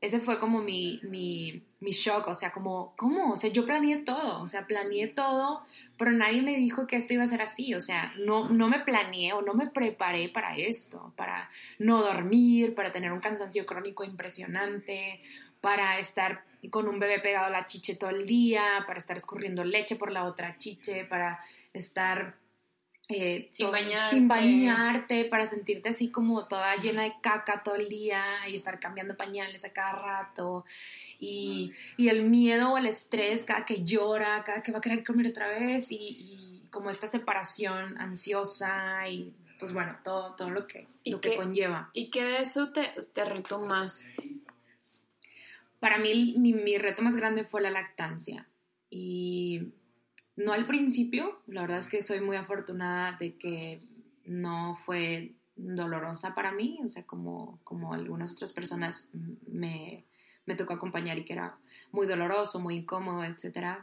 ese 0.00 0.20
fue 0.20 0.38
como 0.38 0.60
mi, 0.60 1.00
mi, 1.02 1.62
mi, 1.80 1.90
shock, 1.92 2.28
o 2.28 2.34
sea, 2.34 2.52
como, 2.52 2.94
¿cómo? 2.96 3.32
O 3.32 3.36
sea, 3.36 3.50
yo 3.50 3.64
planeé 3.64 3.98
todo, 3.98 4.42
o 4.42 4.46
sea, 4.46 4.66
planeé 4.66 5.08
todo, 5.08 5.64
pero 5.96 6.10
nadie 6.12 6.42
me 6.42 6.54
dijo 6.54 6.86
que 6.86 6.96
esto 6.96 7.14
iba 7.14 7.22
a 7.22 7.28
ser 7.28 7.42
así, 7.42 7.74
o 7.74 7.80
sea, 7.80 8.12
no, 8.18 8.48
no 8.48 8.68
me 8.68 8.80
planeé 8.80 9.32
o 9.32 9.42
no 9.42 9.54
me 9.54 9.68
preparé 9.68 10.28
para 10.28 10.56
esto, 10.56 11.12
para 11.16 11.50
no 11.78 12.02
dormir, 12.02 12.74
para 12.74 12.92
tener 12.92 13.12
un 13.12 13.20
cansancio 13.20 13.64
crónico 13.64 14.04
impresionante, 14.04 15.20
para 15.60 15.98
estar 15.98 16.44
con 16.70 16.88
un 16.88 16.98
bebé 16.98 17.20
pegado 17.20 17.46
a 17.46 17.50
la 17.50 17.66
chiche 17.66 17.96
todo 17.96 18.10
el 18.10 18.26
día, 18.26 18.84
para 18.86 18.98
estar 18.98 19.16
escurriendo 19.16 19.64
leche 19.64 19.96
por 19.96 20.10
la 20.10 20.24
otra 20.24 20.56
chiche, 20.58 21.04
para 21.04 21.40
estar 21.72 22.36
eh, 23.08 23.50
sin, 23.52 24.26
bañarte. 24.26 25.26
para 25.26 25.46
sentirte 25.46 25.90
así 25.90 26.10
como 26.10 26.46
toda 26.48 26.74
llena 26.76 27.02
de 27.02 27.14
caca 27.20 27.62
todo 27.62 27.76
el 27.76 27.88
día 27.88 28.48
y 28.48 28.56
estar 28.56 28.80
cambiando 28.80 29.16
pañales 29.16 29.64
a 29.64 29.72
cada 29.72 29.92
rato 29.92 30.64
y, 31.20 31.72
el 31.98 32.24
miedo 32.24 32.72
o 32.72 32.78
el 32.78 32.86
estrés 32.86 33.44
cada 33.44 33.64
que 33.64 33.84
llora, 33.84 34.42
cada 34.44 34.62
que 34.62 34.72
va 34.72 34.78
a 34.78 34.80
querer 34.80 35.04
comer 35.04 35.28
otra 35.28 35.48
vez 35.48 35.92
y, 35.92 36.64
como 36.70 36.90
esta 36.90 37.06
separación 37.06 37.96
ansiosa 37.98 39.08
y 39.08 39.32
pues 39.58 39.72
bueno, 39.72 39.96
todo, 40.02 40.34
todo 40.34 40.50
lo 40.50 40.66
que, 40.66 40.86
lo 41.06 41.20
que 41.20 41.36
conlleva. 41.36 41.90
¿Y 41.94 42.10
qué 42.10 42.24
de 42.24 42.40
eso 42.40 42.72
te, 42.72 42.92
te 43.14 43.24
retó 43.24 43.60
más? 43.60 44.14
Para 45.86 45.98
mí 45.98 46.34
mi, 46.36 46.52
mi 46.52 46.78
reto 46.78 47.00
más 47.00 47.14
grande 47.14 47.44
fue 47.44 47.60
la 47.60 47.70
lactancia 47.70 48.48
y 48.90 49.72
no 50.34 50.52
al 50.52 50.66
principio, 50.66 51.40
la 51.46 51.60
verdad 51.60 51.78
es 51.78 51.86
que 51.86 52.02
soy 52.02 52.20
muy 52.20 52.34
afortunada 52.34 53.16
de 53.20 53.36
que 53.36 53.80
no 54.24 54.76
fue 54.84 55.36
dolorosa 55.54 56.34
para 56.34 56.50
mí, 56.50 56.80
o 56.84 56.88
sea, 56.88 57.04
como, 57.04 57.60
como 57.62 57.94
algunas 57.94 58.32
otras 58.32 58.52
personas 58.52 59.12
me, 59.46 60.02
me 60.44 60.56
tocó 60.56 60.72
acompañar 60.72 61.18
y 61.18 61.24
que 61.24 61.34
era 61.34 61.56
muy 61.92 62.08
doloroso, 62.08 62.58
muy 62.58 62.78
incómodo, 62.78 63.22
etc. 63.22 63.78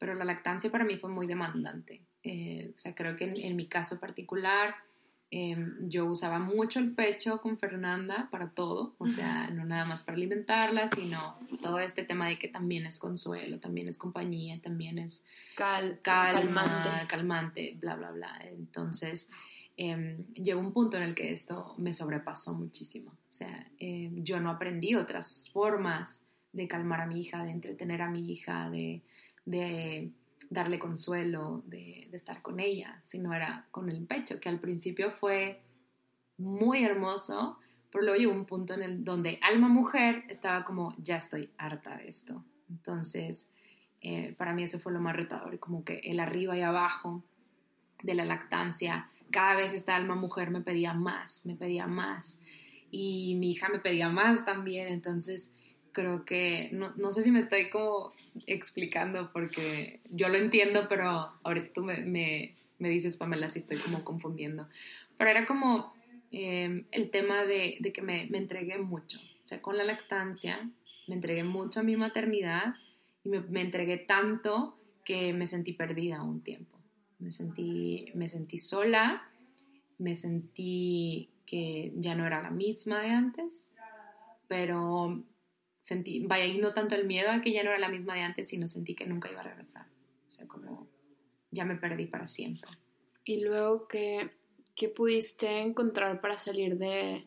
Pero 0.00 0.14
la 0.14 0.24
lactancia 0.24 0.72
para 0.72 0.82
mí 0.82 0.96
fue 0.96 1.10
muy 1.10 1.28
demandante. 1.28 2.02
Eh, 2.24 2.72
o 2.74 2.78
sea, 2.80 2.96
creo 2.96 3.14
que 3.14 3.26
en 3.26 3.54
mi 3.54 3.68
caso 3.68 4.00
particular 4.00 4.74
Em, 5.36 5.88
yo 5.88 6.06
usaba 6.06 6.38
mucho 6.38 6.78
el 6.78 6.92
pecho 6.92 7.40
con 7.40 7.58
Fernanda 7.58 8.28
para 8.30 8.50
todo, 8.50 8.94
o 8.98 9.08
sea, 9.08 9.50
no 9.50 9.64
nada 9.64 9.84
más 9.84 10.04
para 10.04 10.14
alimentarla, 10.14 10.86
sino 10.86 11.36
todo 11.60 11.80
este 11.80 12.04
tema 12.04 12.28
de 12.28 12.38
que 12.38 12.46
también 12.46 12.86
es 12.86 13.00
consuelo, 13.00 13.58
también 13.58 13.88
es 13.88 13.98
compañía, 13.98 14.60
también 14.60 14.96
es 15.00 15.26
calmante. 15.56 16.88
calmante, 17.08 17.76
bla, 17.80 17.96
bla, 17.96 18.12
bla. 18.12 18.38
Entonces, 18.44 19.28
eh, 19.76 20.24
llegó 20.34 20.60
un 20.60 20.72
punto 20.72 20.98
en 20.98 21.02
el 21.02 21.16
que 21.16 21.32
esto 21.32 21.74
me 21.78 21.92
sobrepasó 21.92 22.54
muchísimo. 22.54 23.10
O 23.10 23.32
sea, 23.32 23.66
em, 23.80 24.22
yo 24.22 24.38
no 24.38 24.50
aprendí 24.50 24.94
otras 24.94 25.50
formas 25.52 26.26
de 26.52 26.68
calmar 26.68 27.00
a 27.00 27.06
mi 27.06 27.20
hija, 27.20 27.42
de 27.42 27.50
entretener 27.50 28.02
a 28.02 28.08
mi 28.08 28.30
hija, 28.30 28.70
de, 28.70 29.02
de 29.44 30.12
darle 30.50 30.78
consuelo, 30.78 31.62
de, 31.66 32.08
estar 32.12 32.42
con 32.42 32.60
ella, 32.60 33.00
sino 33.02 33.34
era 33.34 33.66
con 33.70 33.90
el 33.90 34.06
pecho, 34.06 34.38
que 34.38 34.48
al 34.48 34.60
principio 34.60 35.10
fue 35.10 35.60
muy 36.38 36.84
hermoso, 36.84 37.58
pero 37.90 38.04
luego 38.04 38.18
llegó 38.18 38.32
un 38.32 38.44
punto 38.44 38.74
en 38.74 38.82
el 38.82 39.04
donde 39.04 39.38
alma 39.42 39.68
mujer 39.68 40.24
estaba 40.28 40.64
como, 40.64 40.94
ya 40.98 41.16
estoy 41.16 41.50
harta 41.58 41.96
de 41.96 42.08
esto. 42.08 42.44
Entonces, 42.70 43.52
eh, 44.00 44.34
para 44.38 44.52
mí 44.52 44.62
eso 44.62 44.78
fue 44.78 44.92
lo 44.92 45.00
más 45.00 45.16
retador, 45.16 45.58
como 45.58 45.84
que 45.84 45.98
el 46.04 46.20
arriba 46.20 46.56
y 46.56 46.62
abajo 46.62 47.24
de 48.02 48.14
la 48.14 48.24
lactancia, 48.24 49.08
cada 49.30 49.56
vez 49.56 49.72
esta 49.72 49.96
alma 49.96 50.14
mujer 50.14 50.50
me 50.50 50.60
pedía 50.60 50.92
más, 50.92 51.46
me 51.46 51.56
pedía 51.56 51.86
más, 51.86 52.42
y 52.90 53.34
mi 53.36 53.50
hija 53.50 53.68
me 53.68 53.80
pedía 53.80 54.08
más 54.08 54.44
también, 54.44 54.86
entonces 54.88 55.56
creo 55.94 56.26
que, 56.26 56.68
no, 56.72 56.92
no, 56.96 57.10
sé 57.10 57.22
si 57.22 57.30
me 57.30 57.38
estoy 57.38 57.70
como 57.70 58.12
explicando 58.46 59.32
porque 59.32 60.00
yo 60.10 60.28
lo 60.28 60.36
entiendo, 60.36 60.86
pero 60.88 61.32
ahorita 61.42 61.72
tú 61.72 61.82
me, 61.82 62.00
me, 62.00 62.52
me 62.78 62.90
dices, 62.90 63.16
Pamela, 63.16 63.50
si 63.50 63.60
estoy 63.60 63.78
como 63.78 64.04
confundiendo. 64.04 64.68
Pero 65.16 65.30
era 65.30 65.46
como 65.46 65.94
em, 66.30 66.84
el 66.90 67.10
tema 67.10 67.44
de, 67.44 67.78
de 67.80 67.92
que 67.92 68.02
me, 68.02 68.26
me, 68.26 68.36
entregué 68.36 68.76
mucho, 68.76 69.18
o 69.18 69.44
sea, 69.46 69.62
con 69.62 69.78
la 69.78 69.84
lactancia, 69.84 70.68
me 71.06 71.14
entregué 71.14 71.44
mucho 71.44 71.80
a 71.80 71.84
mi 71.84 71.96
maternidad 71.96 72.74
y 73.22 73.30
me, 73.30 73.40
me 73.40 73.62
entregué 73.62 73.96
tanto 73.96 74.76
que 75.04 75.32
me 75.32 75.46
sentí 75.46 75.72
perdida 75.72 76.22
un 76.22 76.42
tiempo. 76.42 76.78
Me 77.18 77.30
sentí, 77.30 78.10
me 78.14 78.28
sentí 78.28 78.58
sola, 78.58 79.26
me 79.98 80.16
sentí 80.16 81.30
que 81.46 81.92
ya 81.96 82.14
no 82.14 82.26
era 82.26 82.42
la 82.42 82.50
misma 82.50 83.00
de 83.00 83.10
antes, 83.10 83.74
pero 84.48 85.22
sentí, 85.84 86.20
vaya, 86.26 86.46
y 86.46 86.58
no 86.58 86.72
tanto 86.72 86.94
el 86.94 87.06
miedo 87.06 87.30
a 87.30 87.42
que 87.42 87.52
ya 87.52 87.62
no 87.62 87.68
era 87.68 87.78
la 87.78 87.90
misma 87.90 88.14
de 88.14 88.22
antes, 88.22 88.48
sino 88.48 88.66
sentí 88.66 88.94
que 88.94 89.06
nunca 89.06 89.30
iba 89.30 89.42
a 89.42 89.44
regresar. 89.44 89.86
O 90.26 90.30
sea, 90.30 90.48
como 90.48 90.88
ya 91.50 91.64
me 91.64 91.76
perdí 91.76 92.06
para 92.06 92.26
siempre. 92.26 92.70
Y 93.24 93.44
luego, 93.44 93.86
¿qué, 93.86 94.30
qué 94.74 94.88
pudiste 94.88 95.60
encontrar 95.60 96.22
para 96.22 96.38
salir 96.38 96.78
de, 96.78 97.26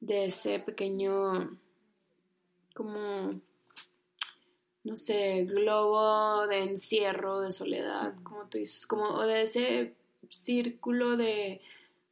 de 0.00 0.24
ese 0.24 0.58
pequeño, 0.58 1.58
como, 2.74 3.28
no 4.82 4.96
sé, 4.96 5.44
globo 5.44 6.46
de 6.46 6.62
encierro, 6.62 7.42
de 7.42 7.50
soledad, 7.50 8.14
como 8.22 8.46
tú 8.48 8.56
dices, 8.56 8.86
como 8.86 9.22
de 9.22 9.42
ese 9.42 9.94
círculo 10.30 11.18
de, 11.18 11.60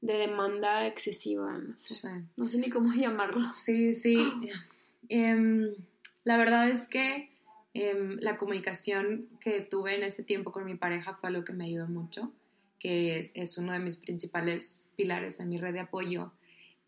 de 0.03 0.15
demanda 0.15 0.87
excesiva, 0.87 1.57
no 1.57 1.79
sé, 1.79 2.27
no 2.37 2.49
sé 2.51 2.59
ni 2.59 2.69
cómo 2.69 2.93
llamarlo. 2.95 3.49
Sí, 3.49 3.95
sí. 3.95 4.19
Em, 5.09 5.75
la 6.25 6.37
verdad 6.37 6.69
es 6.69 6.89
que 6.89 7.31
em, 7.75 8.17
la 8.21 8.37
comunicación 8.37 9.29
que 9.41 9.61
tuve 9.61 9.97
en 9.97 10.03
ese 10.03 10.23
tiempo 10.23 10.53
con 10.53 10.67
mi 10.67 10.75
pareja 10.75 11.15
fue 11.15 11.31
algo 11.31 11.45
que 11.45 11.53
me 11.53 11.65
ayudó 11.65 11.87
mucho, 11.87 12.33
que 12.79 13.31
es, 13.35 13.59
uno 13.59 13.73
de 13.73 13.79
mis 13.79 13.97
principales 13.97 14.91
pilares 14.97 15.41
en 15.41 15.49
mi 15.49 15.59
red 15.59 15.73
de 15.73 15.81
apoyo. 15.81 16.33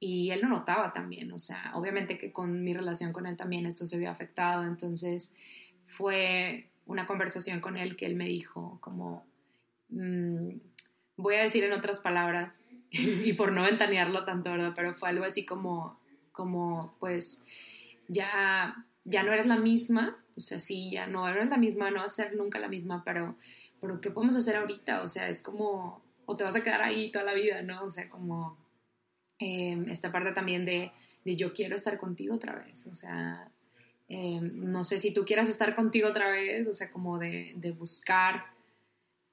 Y 0.01 0.31
él 0.31 0.41
lo 0.43 0.49
notaba 0.49 0.93
también, 0.93 1.33
o 1.33 1.39
sea, 1.39 1.73
obviamente 1.75 2.19
que 2.19 2.33
con 2.33 2.63
mi 2.63 2.75
relación 2.75 3.13
con 3.13 3.27
él 3.27 3.37
también 3.37 3.65
esto 3.65 3.87
se 3.87 3.99
vio 3.99 4.11
afectado, 4.11 4.65
entonces 4.65 5.33
fue 5.87 6.69
una 6.85 7.07
conversación 7.07 7.61
con 7.61 7.77
él 7.77 7.97
que 7.97 8.05
él 8.05 8.15
me 8.17 8.27
dijo 8.27 8.77
como, 8.81 9.25
mm, 9.89 10.49
voy 11.17 11.37
a 11.37 11.43
decir 11.43 11.65
en 11.65 11.73
otras 11.73 12.01
palabras, 12.01 12.61
y 12.91 13.33
por 13.33 13.53
no 13.53 13.63
ventanearlo 13.63 14.25
tanto, 14.25 14.51
¿verdad? 14.51 14.73
Pero 14.75 14.95
fue 14.95 15.09
algo 15.09 15.25
así 15.25 15.45
como, 15.45 15.99
como 16.33 16.95
pues, 17.01 17.45
ya, 18.09 18.87
ya 19.05 19.23
no 19.23 19.33
eres 19.33 19.47
la 19.47 19.57
misma, 19.57 20.23
o 20.37 20.41
sea, 20.41 20.59
sí, 20.59 20.91
ya 20.91 21.07
no 21.07 21.29
eres 21.29 21.49
la 21.49 21.57
misma, 21.57 21.91
no 21.91 22.01
vas 22.01 22.13
a 22.13 22.25
ser 22.25 22.37
nunca 22.37 22.59
la 22.59 22.69
misma, 22.69 23.03
pero, 23.05 23.37
pero 23.81 24.01
¿qué 24.01 24.11
podemos 24.11 24.37
hacer 24.37 24.57
ahorita? 24.57 25.03
O 25.03 25.09
sea, 25.09 25.29
es 25.29 25.43
como, 25.43 26.03
o 26.27 26.37
te 26.37 26.45
vas 26.45 26.57
a 26.57 26.63
quedar 26.63 26.83
ahí 26.83 27.11
toda 27.11 27.25
la 27.25 27.35
vida, 27.35 27.63
¿no? 27.63 27.83
O 27.83 27.91
sea, 27.91 28.09
como 28.09 28.59
em, 29.39 29.89
esta 29.89 30.11
parte 30.13 30.33
también 30.33 30.65
de, 30.65 30.93
de, 31.25 31.37
yo 31.37 31.53
quiero 31.53 31.77
estar 31.77 31.99
contigo 31.99 32.35
otra 32.35 32.55
vez, 32.55 32.87
o 32.87 32.95
sea, 32.95 33.51
em, 34.09 34.71
no 34.71 34.85
sé 34.85 34.99
si 34.99 35.13
tú 35.13 35.25
quieras 35.25 35.49
estar 35.49 35.75
contigo 35.75 36.09
otra 36.09 36.31
vez, 36.31 36.67
o 36.69 36.75
sea, 36.75 36.91
como 36.91 37.19
de, 37.19 37.55
de 37.57 37.73
buscar 37.73 38.55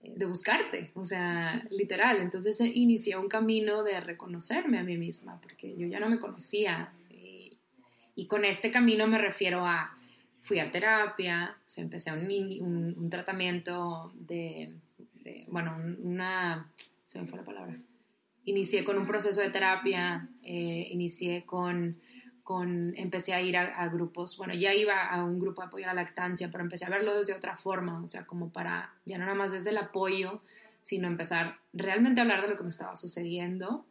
de 0.03 0.25
buscarte, 0.25 0.91
o 0.95 1.05
sea, 1.05 1.63
literal. 1.69 2.21
Entonces 2.21 2.60
eh, 2.62 2.71
inicié 2.73 3.17
un 3.17 3.27
camino 3.27 3.84
de 3.84 3.99
reconocerme 3.99 4.79
a 4.79 4.84
mí 4.84 4.97
misma, 4.97 5.39
porque 5.41 5.75
yo 5.77 5.88
ya 5.88 5.99
no 5.99 6.10
me 6.10 6.19
conocía. 6.19 6.91
Y, 8.15 8.28
con 8.28 8.45
este 8.45 8.71
camino 8.71 9.08
me 9.08 9.17
refiero 9.17 9.65
a, 9.65 9.97
fui 10.41 10.60
a 10.60 10.71
terapia, 10.71 11.56
o 11.58 11.69
sea, 11.69 11.84
empecé 11.84 12.12
un, 12.12 12.95
un, 12.97 13.10
tratamiento 13.10 14.12
de, 14.15 14.76
bueno, 15.47 15.78
una, 16.00 16.71
se 17.06 17.21
me 17.21 17.28
fue 17.28 17.39
la 17.39 17.45
palabra. 17.45 17.78
Inicié 18.45 18.84
con 18.84 18.97
un 18.97 19.06
proceso 19.06 19.41
de 19.41 19.50
terapia, 19.50 20.30
eh, 20.43 20.88
inicié 20.91 21.45
con 21.45 21.97
empecé 22.60 23.34
a 23.34 23.41
ir 23.41 23.58
a, 23.58 23.88
grupos, 23.89 24.38
bueno, 24.38 24.54
ya 24.54 24.74
iba 24.74 25.08
a 25.08 25.24
un 25.24 25.39
grupo 25.39 25.62
de 25.62 25.67
apoyo 25.67 25.86
a 25.86 25.93
la 25.93 26.02
lactancia, 26.02 26.50
pero 26.52 26.63
empecé 26.63 26.86
a 26.86 26.89
verlo 26.89 27.15
desde 27.17 27.34
otra 27.34 27.58
forma, 27.58 28.02
o 28.02 28.08
sea, 28.08 28.26
como 28.26 28.52
para, 28.52 28.93
ya 29.06 29.17
no 29.17 29.26
nada 29.26 29.38
más 29.38 29.52
desde 29.52 29.69
el 29.69 29.78
apoyo, 29.78 30.41
sino 30.82 31.08
empezar 31.08 31.60
realmente 31.74 32.19
a 32.19 32.24
hablar 32.24 32.41
de 32.41 32.50
lo 32.50 32.58
que 32.58 32.63
me 32.63 32.69
estaba 32.69 32.95
sucediendo. 32.95 33.86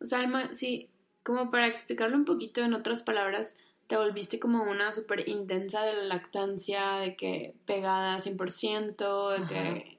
O 0.00 0.04
sea, 0.04 0.20
Alma, 0.20 0.52
sí, 0.52 0.88
como 1.22 1.50
para 1.50 1.66
explicarlo 1.66 2.16
un 2.16 2.24
poquito 2.24 2.62
en 2.62 2.74
otras 2.74 3.02
palabras, 3.02 3.58
te 3.86 3.96
volviste 3.96 4.38
como 4.38 4.62
una 4.62 4.92
súper 4.92 5.28
intensa 5.28 5.84
de 5.84 5.92
la 5.92 6.02
lactancia, 6.04 6.96
de 6.96 7.16
que 7.16 7.54
pegada 7.66 8.18
100%, 8.18 9.38
de 9.38 9.46
que 9.48 9.98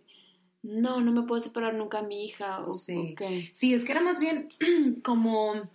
no, 0.64 1.02
no 1.02 1.12
me 1.12 1.24
puedo 1.24 1.40
separar 1.40 1.76
nunca 1.76 2.00
a 2.00 2.04
mi 2.04 2.26
hija. 2.26 2.62
O, 2.62 2.68
sí. 2.68 3.16
sí, 3.52 3.74
es 3.74 3.86
que 3.86 3.92
era 3.92 4.02
más 4.02 4.20
bien 4.20 4.50
como 5.04 5.70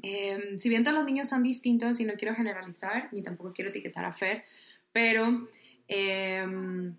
Em, 0.00 0.58
si 0.58 0.68
bien 0.68 0.82
todos 0.82 0.96
los 0.96 1.06
niños 1.06 1.28
son 1.28 1.42
distintos 1.42 2.00
y 2.00 2.04
no 2.04 2.14
quiero 2.14 2.34
generalizar, 2.34 3.08
ni 3.12 3.22
tampoco 3.22 3.52
quiero 3.52 3.70
etiquetar 3.70 4.04
a 4.04 4.12
Fer, 4.12 4.44
pero 4.92 5.48
em, 5.86 6.94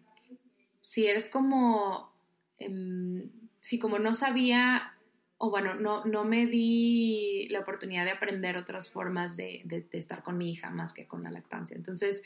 si 0.81 1.07
eres 1.07 1.29
como, 1.29 2.12
em, 2.59 3.29
si 3.59 3.79
como 3.79 3.99
no 3.99 4.13
sabía, 4.13 4.92
o 5.43 5.49
bueno, 5.49 5.73
no, 5.73 6.06
no 6.06 6.23
me 6.23 6.45
di 6.45 7.49
la 7.49 7.60
oportunidad 7.60 8.06
de 8.06 8.12
aprender 8.12 8.56
otras 8.56 8.89
formas 8.89 9.36
de, 9.36 9.62
de, 9.65 9.86
estar 9.91 10.23
con 10.23 10.38
mi 10.38 10.49
hija 10.49 10.69
más 10.69 10.93
que 10.93 11.06
con 11.06 11.21
la 11.21 11.32
lactancia. 11.32 11.75
Entonces, 11.75 12.23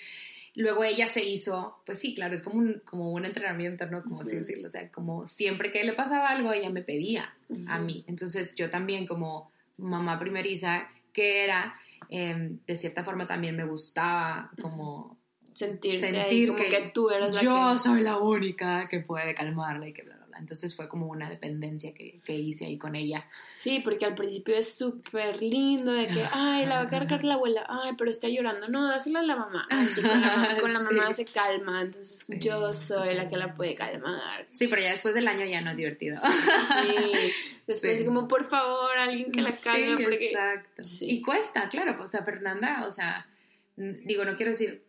luego 0.54 0.84
ella 0.84 1.08
se 1.08 1.24
hizo, 1.24 1.82
pues 1.84 1.98
sí, 1.98 2.14
claro, 2.14 2.36
es 2.36 2.44
como 2.44 2.60
un, 2.60 2.80
como 2.86 3.12
un 3.12 3.26
entrenamiento, 3.26 3.88
¿no? 3.88 4.04
Como 4.04 4.22
así 4.22 4.36
decirlo, 4.36 4.68
o 4.68 4.70
sea, 4.70 4.92
como 4.92 5.26
siempre 5.26 5.72
que 5.72 5.84
le 5.84 5.94
pasaba 5.94 6.30
algo, 6.30 6.54
ella 6.54 6.70
me 6.70 6.84
pedía 6.84 7.34
a 7.68 7.80
mí. 7.80 8.06
Entonces, 8.08 8.56
yo 8.56 8.70
también 8.70 9.08
como 9.08 9.52
mamá 9.78 10.20
primeriza 10.20 10.88
que 11.12 11.44
era, 11.44 11.74
em, 12.10 12.60
de 12.68 12.76
cierta 12.76 13.04
forma 13.04 13.26
también 13.26 13.58
me 13.58 13.66
gustaba 13.66 14.52
como 14.62 15.18
sentir, 15.54 15.98
sentir 15.98 16.54
que, 16.54 16.92
tú 16.94 17.10
eras 17.10 17.34
la 17.34 17.42
yo 17.42 17.78
soy 17.80 18.02
la 18.02 18.18
única 18.18 18.88
que 18.88 19.00
puede 19.00 19.34
calmarla 19.34 19.88
y 19.88 19.94
que 19.94 20.04
bla, 20.04 20.17
entonces 20.40 20.76
fue 20.76 20.88
como 20.88 21.08
una 21.08 21.30
dependencia 21.30 21.94
que, 21.94 22.20
que 22.24 22.34
hice 22.34 22.66
ahí 22.66 22.78
con 22.78 22.96
ella. 22.96 23.28
Sí, 23.54 23.82
porque 23.84 24.06
al 24.06 24.16
principio 24.16 24.56
es 24.56 24.74
súper 24.74 25.42
lindo 25.42 25.92
de 25.92 26.08
que, 26.08 26.24
ay, 26.32 26.66
la 26.66 26.78
va 26.78 26.82
a 26.84 26.90
cargar 26.90 27.24
la 27.24 27.36
abuela, 27.36 27.66
ay, 27.68 27.94
pero 27.98 28.10
está 28.10 28.30
llorando, 28.30 28.68
no, 28.68 28.88
dásela 28.88 29.20
a 29.20 29.24
la 29.24 29.36
mamá. 29.36 29.68
Así 29.70 30.02
con 30.02 30.22
la, 30.22 30.58
con 30.60 30.74
la 30.74 30.80
mamá 30.80 31.14
se 31.14 31.26
calma, 31.26 31.82
entonces 31.82 32.26
yo 32.40 32.72
soy 32.74 33.16
la 33.16 33.28
que 33.28 33.38
la 33.38 33.56
puede 33.56 33.76
calmar. 33.76 34.48
Sí, 34.52 34.68
pero 34.68 34.82
ya 34.82 34.92
después 34.92 35.16
del 35.16 35.28
año 35.28 35.46
ya 35.46 35.62
no 35.62 35.72
es 35.72 35.78
divertido. 35.78 36.18
Sí, 36.20 37.14
después 37.68 38.04
como, 38.04 38.28
por 38.28 38.46
favor, 38.46 38.98
alguien 38.98 39.32
que 39.32 39.42
la 39.42 39.52
calme. 39.52 40.04
porque... 40.04 40.28
exacto. 40.28 40.84
Y 41.02 41.22
cuesta, 41.22 41.70
claro, 41.70 41.98
pues, 41.98 42.10
o 42.10 42.12
sea, 42.12 42.24
Fernanda, 42.24 42.86
o 42.86 42.92
sea, 42.92 43.28
digo, 43.76 44.26
no 44.26 44.36
quiero 44.36 44.52
decir 44.52 44.84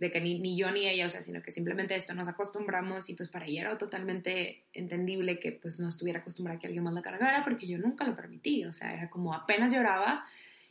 de 0.00 0.10
que 0.10 0.20
ni, 0.20 0.38
ni, 0.38 0.56
yo 0.56 0.70
ni 0.72 0.88
ella, 0.88 1.06
o 1.06 1.08
sea, 1.10 1.20
sino 1.20 1.42
que 1.42 1.50
simplemente 1.50 1.94
esto 1.94 2.14
nos 2.14 2.26
acostumbramos 2.26 3.10
y 3.10 3.14
pues 3.14 3.28
para 3.28 3.44
ella 3.44 3.60
era 3.60 3.78
totalmente 3.78 4.62
entendible 4.72 5.38
que 5.38 5.52
pues 5.52 5.78
no 5.78 5.90
estuviera 5.90 6.20
acostumbrada 6.20 6.56
a 6.56 6.60
que 6.60 6.66
alguien 6.66 6.82
más 6.82 6.94
la 6.94 7.02
cargara 7.02 7.44
porque 7.44 7.66
yo 7.66 7.76
nunca 7.76 8.04
lo 8.04 8.16
permití, 8.16 8.64
o 8.64 8.72
sea, 8.72 8.94
era 8.94 9.10
como 9.10 9.34
apenas 9.34 9.74
lloraba 9.74 10.24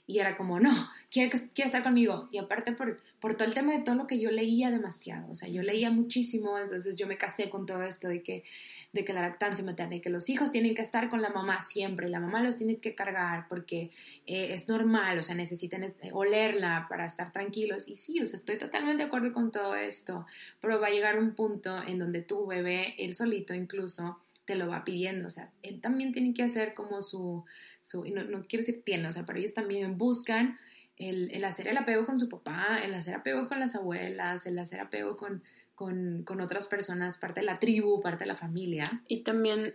y 0.08 0.18
era 0.18 0.36
como, 0.36 0.60
no, 0.60 0.72
quiere, 1.12 1.30
quiere 1.54 1.68
estar 1.68 1.84
conmigo. 1.84 2.28
Y 2.32 2.39
aparte 2.39 2.72
por, 2.72 3.00
por 3.20 3.36
todo 3.36 3.48
el 3.48 3.54
tema 3.54 3.74
de 3.74 3.84
todo 3.84 3.94
lo 3.94 4.08
que 4.08 4.20
yo 4.20 4.32
leía 4.32 4.72
demasiado, 4.72 5.30
o 5.30 5.36
sea, 5.36 5.48
yo 5.48 5.62
leía 5.62 5.92
muchísimo, 5.92 6.58
entonces 6.58 6.96
yo 6.96 7.06
me 7.06 7.15
casé 7.15 7.52
con 7.52 7.68
todo 7.68 7.84
esto 7.84 8.08
de 8.08 8.24
que 8.24 8.44
de 8.91 9.06
que 9.06 9.13
la 9.13 9.21
lactancia 9.21 9.63
materna 9.63 9.95
y 9.95 10.02
que 10.02 10.10
los 10.10 10.30
hijos 10.30 10.52
tienen 10.52 10.73
que 10.73 10.82
estar 10.82 11.10
con 11.10 11.21
la 11.21 11.30
mamá 11.30 11.62
siempre, 11.62 12.10
la 12.10 12.19
mamá 12.19 12.41
los 12.41 12.58
tienes 12.58 12.80
que 12.80 12.95
cargar 12.95 13.47
porque 13.47 13.91
eh, 14.25 14.54
es 14.54 14.67
normal, 14.67 15.19
o 15.19 15.23
sea, 15.23 15.36
necesitan 15.36 15.86
olerla 16.12 16.88
para 16.89 17.06
estar 17.06 17.32
tranquilos. 17.32 17.88
Y 17.88 17.95
sí, 17.97 18.19
o 18.19 18.25
sea, 18.25 18.38
estoy 18.38 18.58
totalmente 18.58 19.04
de 19.04 19.08
acuerdo 19.08 19.32
con 19.32 19.52
todo 19.52 19.75
esto, 19.75 20.25
pero 20.60 20.80
va 20.80 20.88
a 20.88 20.91
llegar 20.91 21.19
un 21.19 21.36
punto 21.36 21.84
en 21.84 21.99
donde 21.99 22.21
tu 22.21 22.47
bebé, 22.47 22.95
él 22.97 23.15
solito 23.15 23.54
incluso, 23.54 24.19
te 24.45 24.56
lo 24.56 24.67
va 24.67 24.84
pidiendo, 24.84 25.28
o 25.28 25.32
sea, 25.32 25.52
él 25.62 25.80
también 25.80 26.12
tiene 26.12 26.34
que 26.34 26.41
hacer 26.41 26.73
como 26.73 27.04
su, 27.04 27.45
su 27.84 28.04
no, 28.06 28.23
no 28.23 28.41
quiero 28.41 28.65
decir 28.65 28.82
tiene, 28.84 29.08
o 29.08 29.12
sea, 29.12 29.23
pero 29.23 29.38
ellos 29.38 29.54
también 29.54 29.99
buscan 29.99 30.58
el, 30.97 31.30
el 31.30 31.45
hacer 31.45 31.67
el 31.67 31.78
apego 31.78 32.08
con 32.08 32.17
su 32.17 32.30
papá, 32.30 32.80
el 32.84 32.95
hacer 32.95 33.13
apego 33.13 33.47
con 33.47 33.60
las 33.60 33.75
abuelas, 33.75 34.47
el 34.47 34.58
hacer 34.58 34.80
apego 34.80 35.17
con 35.17 35.43
con, 35.80 36.24
con 36.26 36.42
otras 36.42 36.68
personas, 36.68 37.18
parte 37.18 37.39
de 37.39 37.46
la 37.46 37.58
tribu, 37.58 38.02
parte 38.02 38.26
de 38.26 38.28
la 38.28 38.36
familia. 38.36 38.84
Y 39.08 39.24
también 39.24 39.74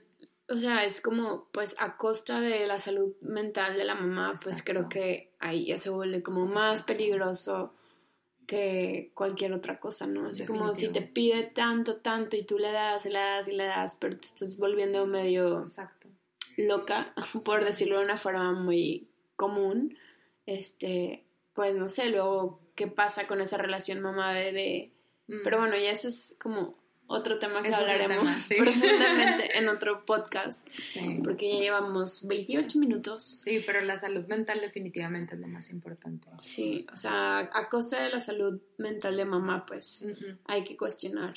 o 0.50 0.56
sea, 0.56 0.84
es 0.84 1.00
como, 1.00 1.48
pues 1.50 1.74
a 1.78 1.96
costa 1.96 2.42
de 2.42 2.66
la 2.66 2.78
salud 2.78 3.14
mental 3.22 3.78
de 3.78 3.84
la 3.84 3.94
mamá, 3.94 4.34
pues 4.42 4.62
creo 4.62 4.90
que 4.90 5.32
ahí 5.38 5.64
ya 5.64 5.78
se 5.78 5.88
vuelve 5.88 6.22
como 6.22 6.44
más 6.44 6.82
peligroso 6.82 7.72
que 8.46 9.10
cualquier 9.14 9.54
otra 9.54 9.80
cosa, 9.80 10.06
¿no? 10.06 10.28
Es 10.28 10.42
como 10.42 10.74
si 10.74 10.88
te 10.88 11.00
pide 11.00 11.44
tanto, 11.44 11.96
tanto 11.96 12.36
y 12.36 12.42
tú 12.42 12.58
le 12.58 12.70
das, 12.70 13.06
y 13.06 13.08
le 13.08 13.20
das 13.20 13.48
y 13.48 13.52
le 13.52 13.64
das, 13.64 13.96
pero 13.98 14.18
te 14.18 14.26
estás 14.26 14.58
volviendo 14.58 15.06
medio 15.06 15.62
Exacto. 15.62 16.08
loca, 16.58 17.14
por 17.46 17.64
decirlo 17.64 18.00
de 18.00 18.04
una 18.04 18.18
forma 18.18 18.52
muy 18.52 19.08
común. 19.36 19.96
Este, 20.44 21.24
pues 21.54 21.74
no 21.74 21.88
sé, 21.88 22.10
luego, 22.10 22.60
¿qué 22.74 22.86
pasa 22.86 23.26
con 23.26 23.40
esa 23.40 23.56
relación 23.56 24.02
mamá-bebé? 24.02 24.93
Pero 25.26 25.56
mm. 25.56 25.60
bueno, 25.60 25.76
ya 25.76 25.90
ese 25.90 26.08
es 26.08 26.36
como 26.40 26.76
otro 27.06 27.38
tema 27.38 27.62
que 27.62 27.74
hablaremos 27.74 28.28
profundamente 28.58 29.58
en 29.58 29.68
otro 29.68 30.04
podcast. 30.04 30.66
Porque 31.22 31.52
ya 31.52 31.60
llevamos 31.60 32.26
28 32.26 32.78
minutos. 32.78 33.22
Sí, 33.22 33.62
pero 33.64 33.80
la 33.80 33.96
salud 33.96 34.24
mental 34.26 34.60
definitivamente 34.60 35.34
es 35.34 35.40
lo 35.40 35.48
más 35.48 35.70
importante. 35.70 36.28
Sí, 36.38 36.86
o 36.92 36.96
sea, 36.96 37.50
a 37.52 37.68
costa 37.68 38.02
de 38.02 38.10
la 38.10 38.20
salud 38.20 38.60
mental 38.78 39.16
de 39.16 39.24
mamá, 39.24 39.66
pues 39.66 40.06
hay 40.46 40.64
que 40.64 40.76
cuestionar. 40.76 41.34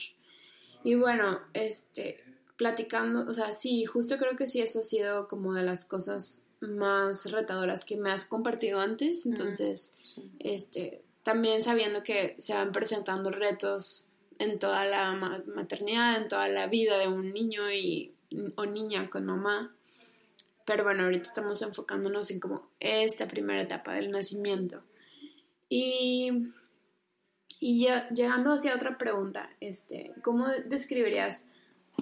Y 0.83 0.95
bueno, 0.95 1.39
este, 1.53 2.23
platicando, 2.55 3.29
o 3.29 3.33
sea, 3.33 3.51
sí, 3.51 3.85
justo 3.85 4.17
creo 4.17 4.35
que 4.35 4.47
sí, 4.47 4.61
eso 4.61 4.79
ha 4.79 4.83
sido 4.83 5.27
como 5.27 5.53
de 5.53 5.63
las 5.63 5.85
cosas 5.85 6.45
más 6.59 7.31
retadoras 7.31 7.85
que 7.85 7.97
me 7.97 8.09
has 8.09 8.25
compartido 8.25 8.79
antes. 8.79 9.25
Entonces, 9.25 9.93
este, 10.39 11.03
también 11.27 11.61
sabiendo 11.61 12.03
que 12.03 12.35
se 12.37 12.53
van 12.53 12.71
presentando 12.71 13.31
retos 13.31 14.07
en 14.39 14.59
toda 14.59 14.85
la 14.85 15.13
maternidad, 15.53 16.15
en 16.15 16.29
toda 16.29 16.47
la 16.47 16.67
vida 16.67 16.97
de 16.97 17.09
un 17.09 17.33
niño 17.33 17.69
y, 17.69 18.13
o 18.55 18.65
niña 18.65 19.09
con 19.09 19.25
mamá. 19.25 19.75
Pero 20.63 20.85
bueno, 20.85 21.03
ahorita 21.03 21.23
estamos 21.23 21.61
enfocándonos 21.63 22.31
en 22.31 22.39
como 22.39 22.69
esta 22.79 23.27
primera 23.27 23.61
etapa 23.61 23.93
del 23.95 24.09
nacimiento. 24.09 24.83
Y, 25.67 26.31
y 27.59 27.89
llegando 28.15 28.53
hacia 28.53 28.73
otra 28.73 28.97
pregunta, 28.97 29.49
este, 29.59 30.13
¿cómo 30.23 30.47
describirías 30.67 31.47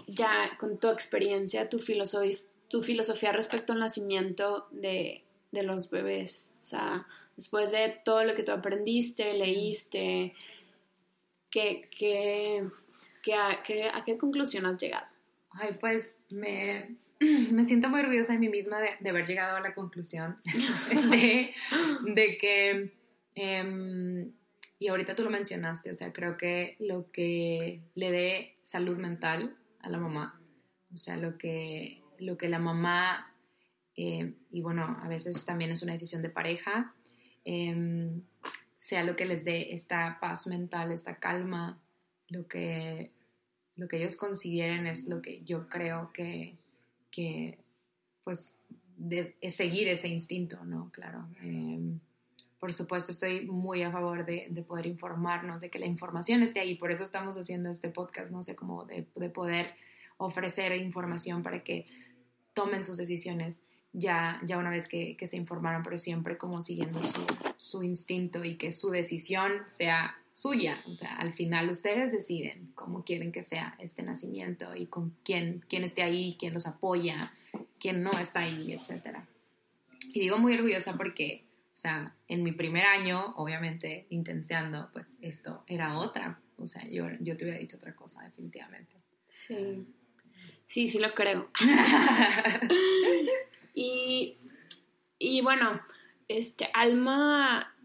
ya 0.05 0.55
con 0.59 0.77
tu 0.77 0.89
experiencia 0.89 1.67
tu 1.67 1.79
filosofía, 1.79 2.37
tu 2.67 2.83
filosofía 2.83 3.31
respecto 3.31 3.73
al 3.73 3.79
nacimiento 3.79 4.67
de, 4.69 5.23
de 5.51 5.63
los 5.63 5.89
bebés? 5.89 6.53
O 6.61 6.63
sea, 6.63 7.07
después 7.35 7.71
de 7.71 8.01
todo 8.03 8.23
lo 8.23 8.35
que 8.35 8.43
tú 8.43 8.51
aprendiste, 8.51 9.37
leíste, 9.37 10.33
¿qué, 11.49 11.87
qué, 11.89 13.33
a, 13.33 14.03
qué, 14.05 14.17
conclusión 14.17 14.65
has 14.65 14.81
llegado? 14.81 15.07
Ay, 15.51 15.77
pues 15.79 16.23
me, 16.29 16.95
me 17.51 17.65
siento 17.65 17.89
muy 17.89 18.01
orgullosa 18.01 18.33
de 18.33 18.39
mí 18.39 18.49
misma 18.49 18.77
de, 18.81 19.09
haber 19.09 19.25
llegado 19.25 19.57
a 19.57 19.61
la 19.61 19.73
conclusión 19.73 20.37
de, 21.11 22.37
que, 22.37 22.93
em, 23.35 24.31
y 24.79 24.87
ahorita 24.87 25.15
tú 25.15 25.23
lo 25.23 25.29
mencionaste, 25.29 25.91
o 25.91 25.93
sea, 25.93 26.11
creo 26.11 26.37
que 26.37 26.75
lo 26.79 27.11
que 27.11 27.81
le 27.95 28.11
dé 28.11 28.57
salud 28.61 28.97
mental 28.97 29.57
a 29.79 29.89
la 29.89 29.97
mamá, 29.97 30.39
o 30.41 30.95
o 30.95 30.97
sea, 30.97 31.17
lo 31.17 31.37
que, 31.37 32.01
lo 32.19 32.37
que 32.37 32.47
la 32.47 32.59
mamá, 32.59 33.33
eh, 33.97 34.33
y 34.51 34.61
bueno, 34.61 34.97
a 35.01 35.07
veces 35.07 35.45
también 35.45 35.71
es 35.71 35.83
una 35.83 35.91
decisión 35.91 36.21
de 36.21 36.29
pareja, 36.29 36.94
em, 37.45 38.21
sea 38.79 39.03
lo 39.03 39.15
que 39.15 39.25
les 39.25 39.45
dé 39.45 39.73
esta 39.73 40.19
paz 40.19 40.47
mental, 40.47 40.91
esta 40.91 41.15
calma, 41.17 41.79
lo 42.27 42.47
que, 42.47 43.11
lo 43.75 43.87
que 43.87 43.97
ellos 43.97 44.17
consideren 44.17 44.87
es 44.87 45.07
lo 45.07 45.21
que 45.21 45.43
yo 45.43 45.69
creo 45.69 46.11
que, 46.11 46.55
que 47.11 47.57
pues, 48.23 48.59
es 49.41 49.55
seguir 49.55 49.87
ese 49.87 50.07
instinto, 50.07 50.63
¿no? 50.65 50.89
Claro. 50.91 51.27
Em, 51.41 51.99
por 52.59 52.73
supuesto, 52.73 53.11
estoy 53.11 53.45
muy 53.45 53.83
a 53.83 53.91
favor 53.91 54.25
de, 54.25 54.47
de, 54.49 54.63
poder 54.63 54.87
informarnos, 54.87 55.61
de 55.61 55.69
que 55.69 55.77
la 55.77 55.85
información 55.85 56.41
esté 56.41 56.59
ahí, 56.59 56.75
por 56.75 56.91
eso 56.91 57.03
estamos 57.03 57.37
haciendo 57.37 57.69
este 57.69 57.89
podcast, 57.89 58.31
no 58.31 58.41
sé, 58.41 58.55
como 58.55 58.85
de, 58.85 59.05
de 59.15 59.29
poder 59.29 59.75
ofrecer 60.17 60.71
información 60.73 61.43
para 61.43 61.63
que 61.63 61.85
tomen 62.53 62.83
sus 62.83 62.97
decisiones 62.97 63.65
ya, 63.97 64.39
ya 64.45 64.57
una 64.57 64.69
vez 64.69 64.87
que, 64.87 65.15
que 65.15 65.25
se 65.25 65.37
informaron, 65.37 65.81
pero 65.81 65.97
siempre 65.97 66.37
como 66.37 66.61
siguiendo 66.61 67.01
su, 67.01 67.25
su, 67.57 67.83
instinto 67.83 68.43
y 68.43 68.57
que 68.57 68.71
su 68.71 68.89
decisión 68.89 69.51
sea 69.67 70.17
suya. 70.33 70.83
O 70.87 70.93
sea, 70.93 71.15
al 71.15 71.33
final 71.33 71.69
ustedes 71.69 72.11
deciden 72.11 72.71
cómo 72.75 73.05
quieren 73.05 73.31
que 73.31 73.41
sea 73.41 73.75
este 73.79 74.03
nacimiento 74.03 74.75
y 74.75 74.87
con 74.87 75.15
quién, 75.23 75.63
quién 75.69 75.83
esté 75.83 76.03
ahí, 76.03 76.35
quién 76.37 76.53
los 76.53 76.67
apoya, 76.67 77.33
quién 77.79 78.03
no 78.03 78.11
está 78.19 78.41
ahí, 78.41 78.73
etc. 78.73 79.19
Y 80.13 80.19
digo 80.19 80.37
muy 80.37 80.53
orgullosa 80.53 80.97
porque, 80.97 81.45
o 81.73 81.77
sea, 81.77 82.15
en 82.27 82.43
mi 82.43 82.51
primer 82.51 82.85
año, 82.85 83.33
obviamente, 83.37 84.07
intenciando, 84.09 84.89
pues 84.91 85.17
esto 85.21 85.63
era 85.67 85.97
otra. 85.97 86.41
O 86.57 86.67
sea, 86.67 86.85
yo, 86.89 87.07
yo 87.21 87.37
te 87.37 87.45
hubiera 87.45 87.59
dicho 87.59 87.77
otra 87.77 87.95
cosa, 87.95 88.23
definitivamente. 88.23 88.95
Sí. 89.25 89.85
Sí, 90.67 90.87
sí 90.89 90.99
lo 90.99 91.13
creo. 91.13 91.49
y, 93.75 94.37
y 95.19 95.41
bueno, 95.41 95.81
este, 96.27 96.69
Alma 96.73 97.75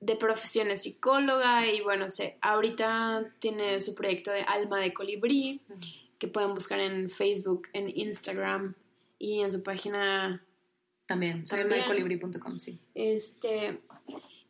de 0.00 0.16
profesión 0.16 0.68
es 0.70 0.82
psicóloga 0.82 1.66
y 1.66 1.80
bueno, 1.82 2.08
sé, 2.08 2.38
ahorita 2.40 3.34
tiene 3.38 3.80
su 3.80 3.94
proyecto 3.94 4.30
de 4.30 4.40
Alma 4.40 4.80
de 4.80 4.92
Colibrí, 4.92 5.60
que 6.18 6.28
pueden 6.28 6.54
buscar 6.54 6.80
en 6.80 7.10
Facebook, 7.10 7.68
en 7.72 7.92
Instagram 7.94 8.74
y 9.18 9.42
en 9.42 9.52
su 9.52 9.62
página 9.62 10.42
también, 11.06 11.44
colibrí.com, 11.86 12.58
sí. 12.58 12.80
Este, 12.94 13.80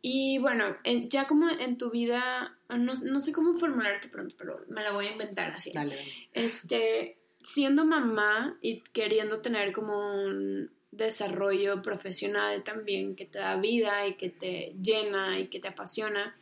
y 0.01 0.39
bueno, 0.39 0.77
ya 1.09 1.27
como 1.27 1.49
en 1.49 1.77
tu 1.77 1.91
vida, 1.91 2.57
no, 2.69 2.93
no, 2.93 3.19
sé 3.19 3.31
cómo 3.31 3.57
formularte 3.57 4.07
pronto, 4.07 4.35
pero 4.37 4.65
me 4.69 4.81
la 4.81 4.91
voy 4.91 5.05
a 5.05 5.11
inventar 5.11 5.51
así. 5.51 5.71
Dale. 5.71 5.99
Este, 6.33 7.16
siendo 7.47 7.85
mamá 7.85 8.57
y 8.61 8.81
queriendo 8.81 9.41
tener 9.41 9.71
como 9.71 10.25
un 10.25 10.69
desarrollo 10.91 11.81
profesional 11.81 12.63
también 12.63 13.15
que 13.15 13.25
te 13.25 13.39
da 13.39 13.55
vida 13.57 14.05
y 14.05 14.15
que 14.15 14.29
te 14.29 14.75
llena 14.81 15.39
y 15.39 15.47
que 15.47 15.59
te 15.59 15.69
apasiona, 15.69 16.35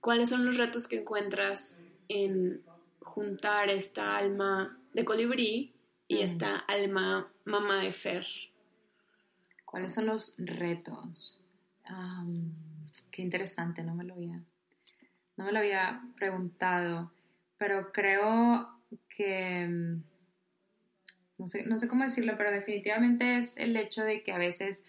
¿cuáles 0.00 0.28
son 0.28 0.44
los 0.44 0.58
retos 0.58 0.86
que 0.88 0.98
encuentras 0.98 1.80
en 2.08 2.62
juntar 3.00 3.70
esta 3.70 4.18
alma 4.18 4.78
de 4.92 5.04
colibrí 5.04 5.72
y 6.06 6.16
mm. 6.16 6.22
esta 6.22 6.56
alma 6.56 7.32
mamá 7.44 7.82
de 7.82 7.92
Fer? 7.92 8.26
¿Cuáles 9.64 9.94
son 9.94 10.06
los 10.06 10.34
retos? 10.36 11.38
qué 13.10 13.20
interesante, 13.20 13.82
no 13.82 13.94
me 13.94 14.04
lo 14.04 14.14
había, 14.14 14.40
no 15.36 15.44
me 15.44 15.52
lo 15.52 15.58
había 15.58 16.02
preguntado, 16.16 17.12
pero 17.58 17.92
creo 17.92 18.78
que, 19.10 19.66
mm, 19.66 20.11
no 21.38 21.46
sé, 21.46 21.64
no 21.64 21.78
sé 21.78 21.88
cómo 21.88 22.04
decirlo, 22.04 22.34
pero 22.36 22.50
definitivamente 22.50 23.36
es 23.36 23.56
el 23.56 23.76
hecho 23.76 24.02
de 24.02 24.22
que 24.22 24.32
a 24.32 24.38
veces 24.38 24.86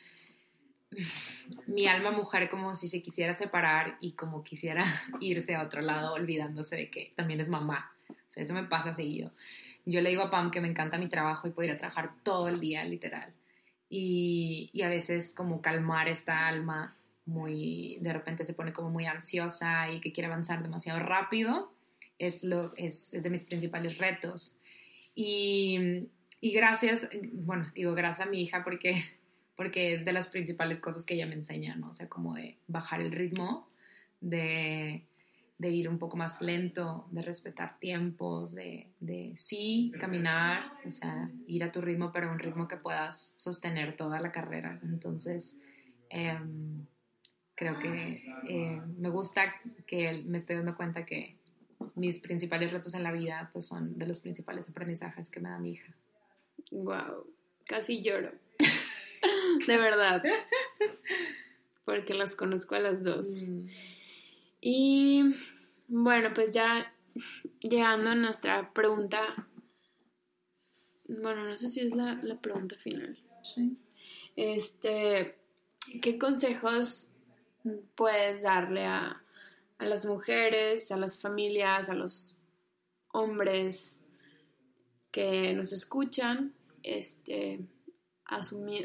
mi 1.67 1.87
alma 1.87 2.11
mujer 2.11 2.49
como 2.49 2.75
si 2.75 2.87
se 2.87 3.01
quisiera 3.01 3.33
separar 3.33 3.97
y 3.99 4.13
como 4.13 4.43
quisiera 4.43 4.83
irse 5.19 5.55
a 5.55 5.63
otro 5.63 5.81
lado 5.81 6.13
olvidándose 6.13 6.75
de 6.75 6.89
que 6.89 7.13
también 7.15 7.39
es 7.39 7.49
mamá. 7.49 7.91
O 8.09 8.15
sea, 8.27 8.43
eso 8.43 8.53
me 8.53 8.63
pasa 8.63 8.93
seguido. 8.93 9.31
Yo 9.85 10.01
le 10.01 10.09
digo 10.09 10.23
a 10.23 10.31
Pam 10.31 10.51
que 10.51 10.61
me 10.61 10.67
encanta 10.67 10.97
mi 10.97 11.09
trabajo 11.09 11.47
y 11.47 11.51
podría 11.51 11.77
trabajar 11.77 12.13
todo 12.23 12.47
el 12.47 12.59
día, 12.59 12.85
literal. 12.85 13.33
Y, 13.89 14.69
y 14.73 14.81
a 14.83 14.89
veces 14.89 15.33
como 15.35 15.61
calmar 15.61 16.07
esta 16.07 16.47
alma 16.47 16.95
muy, 17.25 17.97
de 18.01 18.13
repente 18.13 18.45
se 18.45 18.53
pone 18.53 18.73
como 18.73 18.89
muy 18.89 19.05
ansiosa 19.05 19.89
y 19.91 20.01
que 20.01 20.11
quiere 20.11 20.27
avanzar 20.27 20.61
demasiado 20.61 20.99
rápido, 20.99 21.73
es, 22.17 22.43
lo, 22.43 22.73
es, 22.75 23.13
es 23.13 23.23
de 23.23 23.29
mis 23.29 23.43
principales 23.43 23.97
retos. 23.97 24.59
Y, 25.15 26.07
y, 26.43 26.51
gracias, 26.51 27.09
bueno, 27.33 27.71
digo 27.73 27.93
gracias 27.93 28.27
a 28.27 28.29
mi 28.29 28.41
hija 28.41 28.63
porque, 28.63 29.03
porque 29.55 29.93
es 29.93 30.05
de 30.05 30.13
las 30.13 30.27
principales 30.27 30.81
cosas 30.81 31.05
que 31.05 31.13
ella 31.13 31.25
me 31.25 31.35
enseña, 31.35 31.75
¿no? 31.75 31.89
O 31.89 31.93
sea, 31.93 32.09
como 32.09 32.35
de 32.35 32.57
bajar 32.67 33.01
el 33.01 33.11
ritmo, 33.11 33.69
de, 34.21 35.05
de 35.57 35.69
ir 35.69 35.87
un 35.87 35.99
poco 35.99 36.17
más 36.17 36.41
lento, 36.41 37.07
de 37.11 37.21
respetar 37.21 37.79
tiempos, 37.79 38.53
de, 38.53 38.89
de, 38.99 39.33
sí 39.35 39.93
caminar, 39.99 40.73
o 40.85 40.91
sea, 40.91 41.29
ir 41.45 41.63
a 41.63 41.71
tu 41.71 41.81
ritmo, 41.81 42.11
pero 42.11 42.31
un 42.31 42.39
ritmo 42.39 42.67
que 42.67 42.77
puedas 42.77 43.35
sostener 43.37 43.95
toda 43.95 44.19
la 44.19 44.31
carrera. 44.31 44.79
Entonces, 44.83 45.57
eh, 46.09 46.37
creo 47.55 47.79
que 47.79 48.23
eh, 48.47 48.81
me 48.97 49.09
gusta 49.09 49.53
que 49.87 50.23
me 50.25 50.37
estoy 50.37 50.57
dando 50.57 50.75
cuenta 50.75 51.05
que 51.05 51.37
mis 51.95 52.19
principales 52.19 52.71
retos 52.71 52.95
en 52.95 53.03
la 53.03 53.11
vida 53.11 53.49
pues 53.53 53.67
son 53.67 53.97
de 53.97 54.07
los 54.07 54.19
principales 54.19 54.69
aprendizajes 54.69 55.29
que 55.29 55.39
me 55.39 55.49
da 55.49 55.59
mi 55.59 55.71
hija. 55.71 55.93
Wow, 56.71 57.27
casi 57.65 58.01
lloro. 58.01 58.31
de 59.67 59.77
verdad. 59.77 60.23
Porque 61.85 62.13
las 62.13 62.35
conozco 62.35 62.75
a 62.75 62.79
las 62.79 63.03
dos. 63.03 63.27
Mm. 63.47 63.67
Y 64.61 65.23
bueno, 65.87 66.33
pues 66.33 66.53
ya 66.53 66.93
llegando 67.59 68.11
a 68.11 68.15
nuestra 68.15 68.73
pregunta. 68.73 69.47
Bueno, 71.07 71.43
no 71.43 71.55
sé 71.55 71.69
si 71.69 71.81
es 71.81 71.93
la, 71.93 72.15
la 72.23 72.39
pregunta 72.39 72.75
final. 72.77 73.19
Sí. 73.43 73.77
Este, 74.35 75.37
¿qué 76.01 76.17
consejos 76.17 77.11
puedes 77.95 78.43
darle 78.43 78.85
a, 78.85 79.19
las 79.79 80.05
mujeres, 80.05 80.91
a 80.91 80.97
las 80.97 81.19
familias, 81.19 81.89
a 81.89 81.95
los 81.95 82.37
hombres 83.11 84.02
que 85.13 85.53
nos 85.53 85.71
escuchan, 85.71 86.53
este, 86.81 87.59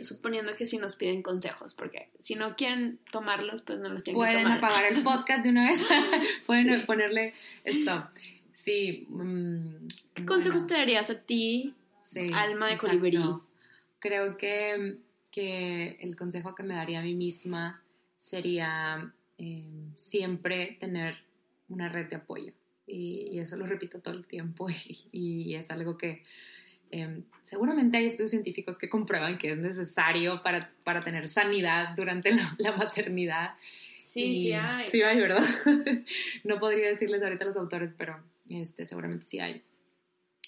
suponiendo 0.02 0.54
que 0.56 0.66
sí 0.66 0.76
nos 0.76 0.94
piden 0.94 1.22
consejos, 1.22 1.72
porque 1.72 2.10
si 2.18 2.34
no 2.34 2.54
quieren 2.54 3.00
tomarlos, 3.10 3.62
pues 3.62 3.78
no 3.78 3.88
los 3.88 4.04
tienen 4.04 4.18
Pueden 4.18 4.36
que 4.36 4.42
tomar. 4.42 4.58
apagar 4.58 4.92
el 4.92 5.02
podcast 5.02 5.42
de 5.42 5.50
una 5.50 5.68
vez, 5.68 5.86
pueden 6.46 6.84
ponerle 6.84 7.32
stop. 7.64 8.10
Sí. 8.52 9.06
Mm, 9.08 9.86
¿Qué 10.14 10.26
consejos 10.26 10.66
te 10.66 10.74
darías 10.74 11.08
a 11.08 11.18
ti, 11.18 11.74
alma 12.34 12.68
de 12.68 12.76
colibrí? 12.76 13.18
Creo 13.98 14.36
que, 14.36 14.98
que 15.30 15.96
el 16.00 16.14
consejo 16.14 16.54
que 16.54 16.62
me 16.62 16.74
daría 16.74 17.00
a 17.00 17.02
mí 17.02 17.14
misma 17.14 17.82
sería 18.18 19.12
em, 19.38 19.92
siempre 19.96 20.76
tener 20.78 21.16
una 21.70 21.88
red 21.88 22.10
de 22.10 22.16
apoyo. 22.16 22.52
Y, 22.88 23.38
eso 23.38 23.56
lo 23.56 23.66
repito 23.66 24.00
todo 24.00 24.14
el 24.14 24.26
tiempo 24.26 24.66
y, 25.12 25.54
es 25.54 25.70
algo 25.70 25.98
que 25.98 26.22
em, 26.90 27.22
seguramente 27.42 27.98
hay 27.98 28.06
estudios 28.06 28.30
científicos 28.30 28.78
que 28.78 28.88
comprueban 28.88 29.38
que 29.38 29.52
es 29.52 29.58
necesario 29.58 30.42
para, 30.42 30.72
para 30.84 31.02
tener 31.02 31.28
sanidad 31.28 31.94
durante 31.96 32.32
la, 32.32 32.72
maternidad. 32.76 33.54
Sí, 33.98 34.36
sí 34.36 34.52
hay. 34.52 34.86
Sí 34.86 35.02
hay, 35.02 35.18
¿verdad? 35.18 35.44
no 36.44 36.58
podría 36.58 36.88
decirles 36.88 37.22
ahorita 37.22 37.44
a 37.44 37.48
los 37.48 37.56
autores, 37.56 37.92
pero 37.96 38.18
este, 38.48 38.86
seguramente 38.86 39.26
sí 39.26 39.38
hay, 39.38 39.62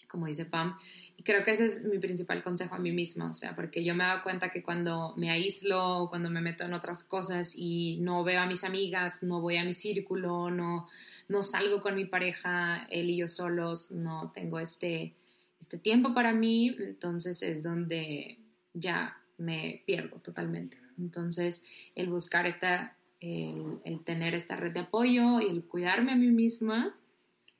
como 0.08 0.26
dice 0.26 0.46
Pam. 0.46 0.76
Y 1.16 1.22
creo 1.22 1.44
que 1.44 1.50
ese 1.50 1.66
es 1.66 1.84
mi 1.84 1.98
principal 1.98 2.42
consejo 2.42 2.74
a 2.74 2.78
mí 2.78 2.92
misma, 2.92 3.30
o 3.30 3.34
sea, 3.34 3.54
porque 3.54 3.84
yo 3.84 3.94
me 3.94 4.04
dado 4.04 4.22
cuenta 4.22 4.48
que 4.50 4.62
cuando 4.62 5.12
me 5.18 5.30
aíslo, 5.30 6.06
cuando 6.08 6.30
me 6.30 6.40
meto 6.40 6.64
en 6.64 6.72
otras 6.72 7.02
cosas 7.02 7.52
y 7.54 7.98
no 8.00 8.24
veo 8.24 8.40
a 8.40 8.46
mis 8.46 8.64
amigas, 8.64 9.22
no 9.22 9.42
voy 9.42 9.58
a 9.58 9.64
mi 9.64 9.74
círculo, 9.74 10.50
no, 10.50 10.88
no 11.30 11.44
salgo 11.44 11.80
con 11.80 11.94
mi 11.94 12.06
pareja, 12.06 12.88
él 12.90 13.08
y 13.08 13.18
yo 13.18 13.28
solos, 13.28 13.92
no 13.92 14.32
tengo 14.34 14.58
este, 14.58 15.14
este 15.60 15.78
tiempo 15.78 16.12
para 16.12 16.32
mí, 16.32 16.76
entonces 16.80 17.44
es 17.44 17.62
donde 17.62 18.40
ya 18.74 19.16
me 19.38 19.84
pierdo 19.86 20.16
totalmente. 20.16 20.76
Entonces, 20.98 21.64
el 21.94 22.10
buscar 22.10 22.48
esta, 22.48 22.96
el, 23.20 24.00
tener 24.04 24.34
esta 24.34 24.56
red 24.56 24.72
de 24.72 24.80
apoyo 24.80 25.40
y 25.40 25.46
el 25.46 25.62
cuidarme 25.62 26.10
a 26.10 26.16
mí 26.16 26.26
misma 26.26 26.98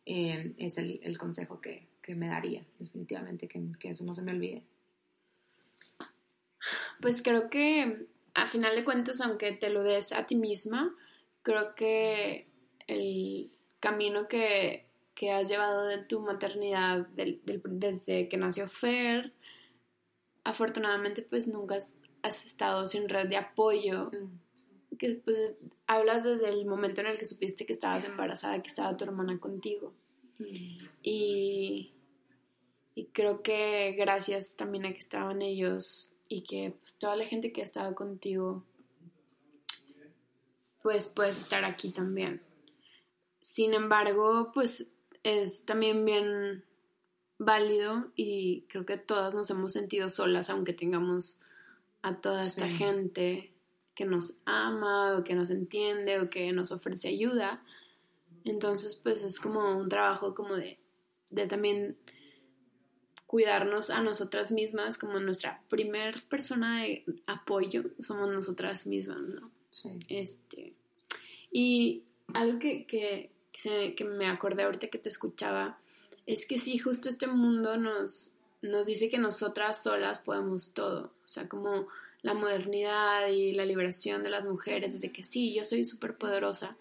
eh, 0.04 0.52
es 0.58 0.76
el, 0.76 0.98
el 1.04 1.16
consejo 1.16 1.60
que, 1.60 1.86
que 2.02 2.16
me 2.16 2.26
daría, 2.26 2.64
definitivamente, 2.80 3.46
que, 3.46 3.62
que 3.78 3.90
eso 3.90 4.04
no 4.04 4.14
se 4.14 4.22
me 4.22 4.32
olvide. 4.32 4.64
Pues 7.00 7.22
creo 7.22 7.48
que 7.48 8.08
a 8.34 8.48
final 8.48 8.74
de 8.74 8.84
cuentas, 8.84 9.20
aunque 9.20 9.52
te 9.52 9.70
lo 9.70 9.84
des 9.84 10.12
a 10.12 10.26
ti 10.26 10.34
misma, 10.34 10.92
creo 11.42 11.76
que 11.76 12.48
el 12.88 13.52
camino 13.80 14.28
que, 14.28 14.86
que 15.14 15.32
has 15.32 15.48
llevado 15.48 15.86
de 15.86 15.98
tu 15.98 16.20
maternidad 16.20 17.06
desde 17.08 18.28
que 18.28 18.36
nació 18.36 18.68
Fer. 18.68 19.32
Afortunadamente, 20.44 21.22
pues 21.22 21.48
nunca 21.48 21.76
has, 22.22 22.46
estado 22.46 22.86
sin 22.86 23.08
red 23.08 23.28
de 23.28 23.36
apoyo. 23.36 24.10
Mm. 24.12 24.96
Que 24.96 25.14
pues 25.14 25.54
hablas 25.86 26.24
desde 26.24 26.50
el 26.50 26.66
momento 26.66 27.00
en 27.00 27.08
el 27.08 27.18
que 27.18 27.24
supiste 27.24 27.64
que 27.64 27.72
estabas 27.72 28.04
embarazada, 28.04 28.62
que 28.62 28.68
estaba 28.68 28.96
tu 28.96 29.04
hermana 29.04 29.38
contigo. 29.38 29.92
Mm. 30.38 30.86
Y, 31.02 31.92
y 32.94 33.04
creo 33.06 33.42
que 33.42 33.92
gracias 33.98 34.56
también 34.56 34.86
a 34.86 34.92
que 34.92 34.98
estaban 34.98 35.42
ellos 35.42 36.12
y 36.28 36.42
que 36.42 36.76
pues, 36.78 36.96
toda 36.96 37.16
la 37.16 37.24
gente 37.24 37.52
que 37.52 37.60
estaba 37.60 37.94
contigo, 37.94 38.62
pues 40.82 41.08
puedes 41.08 41.38
estar 41.38 41.64
aquí 41.64 41.90
también. 41.90 42.40
Sin 43.40 43.74
embargo, 43.74 44.50
pues 44.52 44.90
es 45.22 45.64
también 45.64 46.04
bien 46.04 46.64
válido 47.38 48.12
y 48.16 48.66
creo 48.68 48.84
que 48.84 48.98
todas 48.98 49.34
nos 49.34 49.48
hemos 49.50 49.72
sentido 49.72 50.08
solas 50.08 50.50
aunque 50.50 50.74
tengamos 50.74 51.40
a 52.02 52.20
toda 52.20 52.44
esta 52.44 52.68
gente 52.68 53.50
que 53.94 54.04
nos 54.04 54.34
ama 54.44 55.16
o 55.16 55.24
que 55.24 55.34
nos 55.34 55.50
entiende 55.50 56.20
o 56.20 56.30
que 56.30 56.52
nos 56.52 56.72
ofrece 56.72 57.08
ayuda. 57.08 57.62
Entonces, 58.44 58.96
pues 58.96 59.24
es 59.24 59.38
como 59.38 59.76
un 59.76 59.88
trabajo 59.88 60.34
como 60.34 60.56
de, 60.56 60.78
de 61.30 61.46
también 61.46 61.98
cuidarnos 63.26 63.90
a 63.90 64.02
nosotras 64.02 64.52
mismas 64.52 64.98
como 64.98 65.20
nuestra 65.20 65.62
primer 65.68 66.22
persona 66.28 66.82
de 66.82 67.04
apoyo 67.26 67.84
somos 68.00 68.28
nosotras 68.28 68.86
mismas, 68.86 69.20
¿no? 69.20 69.50
Sí. 69.70 70.00
Este, 70.08 70.74
y 71.52 72.04
algo 72.34 72.58
que, 72.58 72.86
que, 72.86 73.30
que, 73.52 74.04
me 74.04 74.26
acordé 74.26 74.64
ahorita 74.64 74.88
que 74.88 74.98
te 74.98 75.08
escuchaba 75.08 75.78
es 76.26 76.46
que 76.46 76.58
sí, 76.58 76.78
justo 76.78 77.08
este 77.08 77.26
mundo 77.26 77.76
nos, 77.76 78.34
nos 78.62 78.86
dice 78.86 79.10
que 79.10 79.18
nosotras 79.18 79.82
solas 79.82 80.20
podemos 80.20 80.72
todo, 80.72 81.12
o 81.24 81.28
sea, 81.28 81.48
como 81.48 81.88
la 82.22 82.34
modernidad 82.34 83.28
y 83.28 83.52
la 83.52 83.64
liberación 83.64 84.22
de 84.22 84.30
las 84.30 84.44
mujeres, 84.44 84.92
desde 84.92 85.12
que 85.12 85.24
sí, 85.24 85.54
yo 85.54 85.64
soy 85.64 85.84
súper 85.84 86.16
poderosa, 86.16 86.76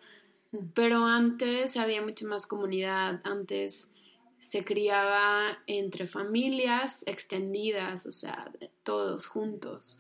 pero 0.74 1.06
antes 1.06 1.78
había 1.78 2.02
mucha 2.02 2.26
más 2.26 2.46
comunidad, 2.46 3.22
antes 3.24 3.92
se 4.40 4.64
criaba 4.64 5.60
entre 5.68 6.08
familias 6.08 7.04
extendidas, 7.08 8.06
o 8.06 8.12
sea, 8.12 8.52
todos 8.84 9.28
juntos, 9.28 10.00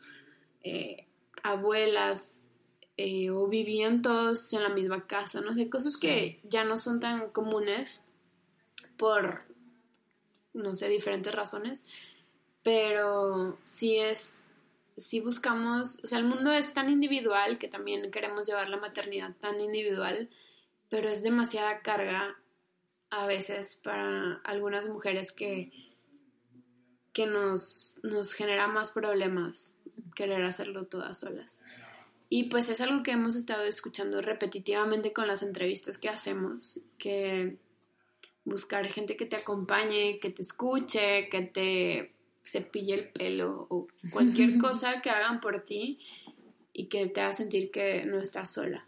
eh, 0.64 1.06
abuelas 1.43 2.52
eh, 3.02 3.30
o 3.30 3.47
vivían 3.47 4.02
todos 4.02 4.52
en 4.52 4.62
la 4.62 4.68
misma 4.68 5.08
casa, 5.08 5.39
no 5.39 5.56
sé, 5.56 5.70
cosas 5.70 5.95
que 5.95 6.41
ya 6.43 6.66
no 6.66 6.78
son 6.78 7.00
tan 7.00 7.30
comunes 7.30 8.06
por, 8.97 9.45
no 10.52 10.76
sé, 10.76 10.89
diferentes 10.89 11.34
razones, 11.34 11.86
pero 12.62 13.58
sí 13.64 13.95
es, 13.95 14.50
sí 14.97 15.22
buscamos, 15.22 16.04
o 16.04 16.08
sea, 16.08 16.20
el 16.20 16.26
mundo 16.26 16.52
es 16.52 16.74
tan 16.74 16.89
individual 16.89 17.58
que 17.58 17.70
también 17.70 18.12
queremos 18.12 18.45
llevar 18.45 18.68
la 18.68 18.76
maternidad 18.76 19.34
tan 19.38 19.62
individual, 19.62 20.30
pero 20.89 21.08
es 21.08 21.24
demasiada 21.24 21.80
carga 21.80 22.38
a 23.12 23.28
veces 23.28 23.80
para 23.82 24.41
algunas 24.43 24.89
mujeres 24.89 25.32
que, 25.32 25.72
que 27.14 27.28
nos, 27.28 28.02
nos 28.04 28.34
genera 28.34 28.68
más 28.68 28.91
problemas 28.91 29.78
querer 30.16 30.43
hacerlo 30.43 30.86
todas 30.86 31.18
solas. 31.18 31.64
Y 32.30 32.44
pues 32.44 32.70
es 32.70 32.80
algo 32.80 33.02
que 33.02 33.12
hemos 33.12 33.36
estado 33.36 33.64
escuchando 33.64 34.22
repetitivamente 34.22 35.14
con 35.14 35.28
las 35.28 35.42
entrevistas 35.42 35.98
que 35.98 36.10
hacemos, 36.10 36.80
que 37.00 37.58
buscar 38.46 38.88
gente 38.88 39.18
que 39.18 39.26
te 39.26 39.36
acompañe, 39.36 40.20
que 40.20 40.30
te 40.30 40.44
escuche, 40.44 41.28
que 41.30 41.42
te 41.42 42.14
cepille 42.44 42.94
el 42.94 43.10
pelo 43.10 43.66
o 43.70 43.88
cualquier 44.12 44.58
cosa 44.62 45.02
que 45.02 45.10
hagan 45.10 45.40
por 45.42 45.62
ti 45.66 46.00
y 46.72 46.86
que 46.86 47.08
te 47.08 47.22
haga 47.22 47.34
sentir 47.34 47.72
que 47.72 48.06
no 48.06 48.20
estás 48.20 48.54
sola. 48.54 48.88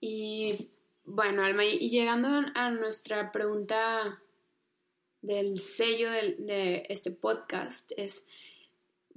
Y 0.00 0.70
bueno, 1.04 1.44
Alma, 1.44 1.64
y 1.64 1.90
llegando 1.90 2.28
a 2.54 2.70
nuestra 2.70 3.32
pregunta 3.32 4.20
del 5.20 5.60
sello 5.60 6.10
de, 6.10 6.84
este 6.88 7.10
podcast, 7.10 7.92
es 7.96 8.26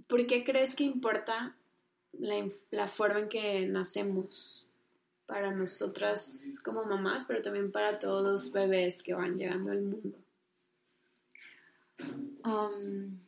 ¿por 0.07 0.27
qué 0.27 0.43
crees 0.43 0.75
que 0.75 0.83
importa 0.83 1.55
la, 2.19 2.87
forma 2.87 3.19
en 3.19 3.29
que 3.29 3.67
nacemos 3.67 4.67
para 5.25 5.51
nosotras 5.51 6.59
como 6.63 6.83
mamás, 6.83 7.25
pero 7.25 7.41
también 7.41 7.71
para 7.71 7.99
todos 7.99 8.23
los 8.23 8.51
bebés 8.51 9.01
que 9.01 9.13
van 9.13 9.37
llegando 9.37 9.71
al 9.71 9.81
mundo? 9.81 10.17
Um, 12.43 13.19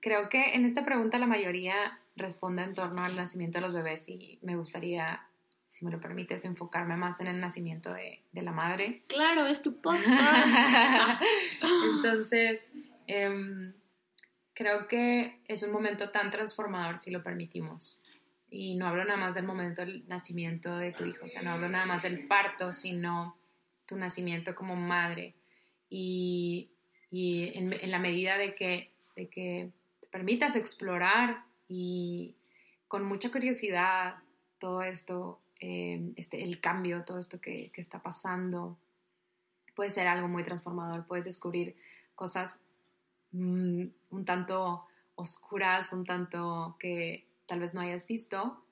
creo 0.00 0.28
que 0.28 0.54
en 0.54 0.64
esta 0.64 0.84
pregunta 0.84 1.18
la 1.18 1.26
mayoría 1.26 1.98
responde 2.16 2.62
en 2.62 2.74
torno 2.74 3.02
al 3.02 3.16
nacimiento 3.16 3.58
de 3.58 3.62
los 3.62 3.74
bebés 3.74 4.08
y 4.08 4.38
me 4.42 4.56
gustaría 4.56 5.28
si 5.68 5.84
me 5.84 5.90
lo 5.90 6.00
permites, 6.00 6.44
enfocarme 6.44 6.96
más 6.96 7.20
en 7.20 7.26
el 7.26 7.40
nacimiento 7.40 7.92
de, 7.92 8.22
la 8.32 8.52
madre. 8.52 9.02
Claro, 9.06 9.46
es 9.46 9.62
tu 9.62 9.74
podcast. 9.82 11.22
Entonces, 11.94 12.72
em, 13.06 13.72
creo 14.58 14.88
que 14.88 15.40
es 15.46 15.62
un 15.62 15.72
momento 15.72 16.10
tan 16.10 16.30
transformador 16.30 16.98
si 16.98 17.12
lo 17.12 17.22
permitimos. 17.22 18.02
Y 18.50 18.74
no 18.74 18.88
hablo 18.88 19.04
nada 19.04 19.16
más 19.16 19.34
del 19.36 19.46
momento 19.46 19.82
del 19.82 20.06
nacimiento 20.08 20.76
de 20.76 20.92
tu 20.92 21.04
hijo, 21.04 21.26
o 21.26 21.28
sea, 21.28 21.42
no 21.42 21.52
hablo 21.52 21.68
nada 21.68 21.86
más 21.86 22.02
del 22.02 22.26
parto, 22.26 22.72
sino 22.72 23.36
tu 23.86 23.96
nacimiento 23.96 24.54
como 24.54 24.74
madre. 24.74 25.34
Y, 25.88 26.70
en, 27.12 27.72
en, 27.72 27.90
la 27.90 27.98
medida 27.98 28.36
de 28.36 28.54
que, 28.54 28.90
de 29.16 29.28
que 29.28 29.70
te 30.00 30.08
permitas 30.08 30.56
explorar 30.56 31.44
y 31.68 32.34
con 32.88 33.04
mucha 33.06 33.30
curiosidad 33.30 34.16
todo 34.58 34.82
esto, 34.82 35.40
Em, 35.60 36.12
este, 36.16 36.44
el 36.44 36.60
cambio, 36.60 37.04
todo 37.04 37.18
esto 37.18 37.40
que, 37.40 37.72
está 37.74 38.00
pasando, 38.00 38.78
puede 39.74 39.90
ser 39.90 40.06
algo 40.06 40.28
muy 40.28 40.44
transformador, 40.44 41.06
puedes 41.06 41.26
descubrir 41.26 41.76
cosas 42.14 42.67
un 43.32 44.24
tanto 44.24 44.86
oscuras, 45.14 45.92
un 45.92 46.04
tanto 46.04 46.76
que 46.78 47.26
tal 47.46 47.60
vez 47.60 47.74
no 47.74 47.80
hayas 47.80 48.06
visto, 48.06 48.62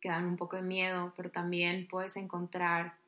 que 0.00 0.08
dan 0.08 0.26
un 0.26 0.36
poco 0.36 0.56
de 0.56 0.62
miedo, 0.62 1.12
pero 1.16 1.30
también 1.30 1.86
puedes 1.88 2.16
encontrar 2.16 2.98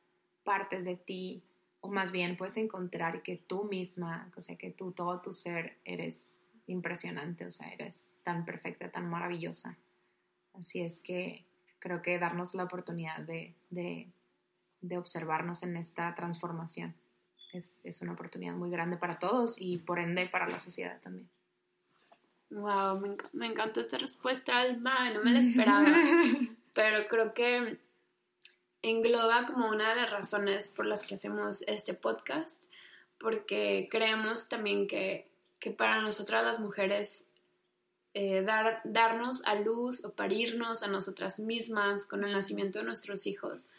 partes 0.43 0.85
de 0.85 0.95
ti, 0.95 1.43
o 1.81 1.89
más 1.89 2.11
bien 2.11 2.37
puedes 2.37 2.57
encontrar 2.57 3.21
que 3.21 3.35
tú 3.35 3.65
misma, 3.65 4.31
o 4.35 4.41
sea, 4.41 4.55
que 4.55 4.71
tú, 4.71 4.93
todo 4.93 5.19
tu 5.21 5.33
ser, 5.33 5.77
eres 5.85 6.49
impresionante, 6.67 7.45
o 7.45 7.51
sea, 7.51 7.67
eres 7.69 8.19
tan 8.23 8.45
perfecta, 8.45 8.89
tan 8.89 9.09
maravillosa. 9.09 9.77
Así 10.53 10.81
es 10.81 10.99
que 11.01 11.45
creo 11.79 12.01
que 12.01 12.17
darnos 12.17 12.55
la 12.55 12.63
oportunidad 12.63 13.19
de, 13.19 13.53
observarnos 14.97 15.63
en 15.63 15.75
esta 15.75 16.15
transformación 16.15 16.95
es, 17.57 18.01
una 18.01 18.13
oportunidad 18.13 18.53
muy 18.53 18.69
grande 18.69 18.97
para 18.97 19.19
todos 19.19 19.59
y 19.59 19.77
por 19.77 19.99
ende 19.99 20.27
para 20.27 20.47
la 20.47 20.59
sociedad 20.59 20.99
también. 21.01 21.29
Wow, 22.49 23.17
me, 23.33 23.47
encantó 23.47 23.81
esta 23.81 23.97
respuesta, 23.97 24.59
Alma, 24.59 25.09
no 25.11 25.23
me 25.23 25.31
la 25.31 25.39
esperaba, 25.47 25.87
pero 26.73 27.07
creo 27.07 27.33
que 27.33 27.77
engloba 28.81 29.45
como 29.45 29.69
una 29.69 29.89
de 29.89 29.95
las 29.97 30.11
razones 30.11 30.69
por 30.69 30.85
las 30.85 31.05
que 31.05 31.15
hacemos 31.15 31.63
este 31.63 31.93
podcast, 31.93 32.67
porque 33.19 33.89
creemos 33.91 34.47
también 34.47 34.87
que, 34.87 35.27
que 35.59 35.71
para 35.71 36.01
nosotras 36.01 36.45
las 36.45 36.59
mujeres 36.59 37.31
eh, 38.13 38.43
dar, 38.43 38.81
darnos 38.85 39.45
a 39.45 39.55
luz 39.55 40.05
o 40.05 40.13
parirnos 40.13 40.83
a 40.83 40.87
nosotras 40.87 41.39
mismas 41.39 42.05
con 42.05 42.23
el 42.23 42.31
nacimiento 42.31 42.79
de 42.79 42.85
nuestros 42.85 43.27
hijos 43.27 43.69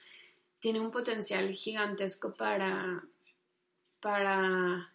tiene 0.61 0.81
un 0.81 0.91
potencial 0.91 1.51
gigantesco 1.53 2.35
para, 2.35 3.05
para, 4.01 4.93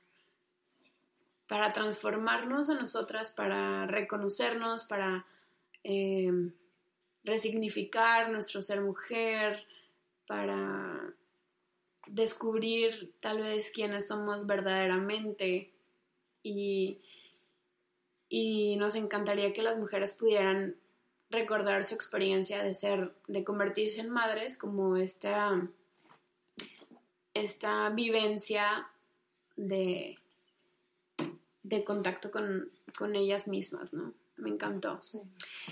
para 1.48 1.74
transformarnos 1.74 2.70
a 2.70 2.76
nosotras, 2.76 3.32
para 3.32 3.86
reconocernos, 3.88 4.86
para 4.86 5.26
eh, 5.84 6.32
resignificar 7.24 8.30
nuestro 8.30 8.62
ser 8.62 8.82
mujer, 8.82 9.66
para 10.28 11.14
descubrir 12.08 13.14
tal 13.20 13.42
vez 13.42 13.72
quiénes 13.72 14.08
somos 14.08 14.46
verdaderamente. 14.46 15.72
Y 16.42 17.00
y 18.36 18.78
nos 18.78 18.96
encantaría 18.96 19.54
que 19.54 19.62
las 19.62 19.78
mujeres 19.78 20.12
pudieran 20.14 20.76
recordar 21.30 21.84
su 21.84 21.94
experiencia 21.94 22.64
de 22.64 22.74
ser, 22.74 23.14
de 23.28 23.44
convertirse 23.44 24.02
en 24.02 24.10
madres 24.10 24.58
como 24.58 24.98
esta, 24.98 25.70
esta 27.36 27.92
vivencia 27.92 28.90
de, 29.56 30.18
de 31.64 31.84
contacto 31.84 32.32
con, 32.32 32.72
ellas 33.16 33.48
mismas, 33.48 33.94
¿no? 33.94 34.14
Me 34.38 34.50
encantó. 34.50 35.00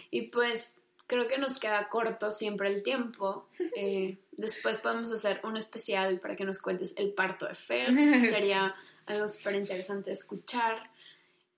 Y 0.09 0.23
pues 0.23 0.83
creo 1.07 1.27
que 1.27 1.37
nos 1.37 1.59
queda 1.59 1.89
corto 1.89 2.31
siempre 2.31 2.69
el 2.69 2.83
tiempo. 2.83 3.47
Eh, 3.75 4.17
después 4.31 4.77
podemos 4.77 5.11
hacer 5.11 5.39
un 5.43 5.57
especial 5.57 6.19
para 6.19 6.35
que 6.35 6.45
nos 6.45 6.59
cuentes 6.59 6.93
el 6.97 7.13
parto 7.13 7.47
de 7.47 7.55
Fer. 7.55 7.87
Sería 8.29 8.75
algo 9.05 9.27
súper 9.27 9.55
interesante 9.55 10.11
escuchar. 10.11 10.91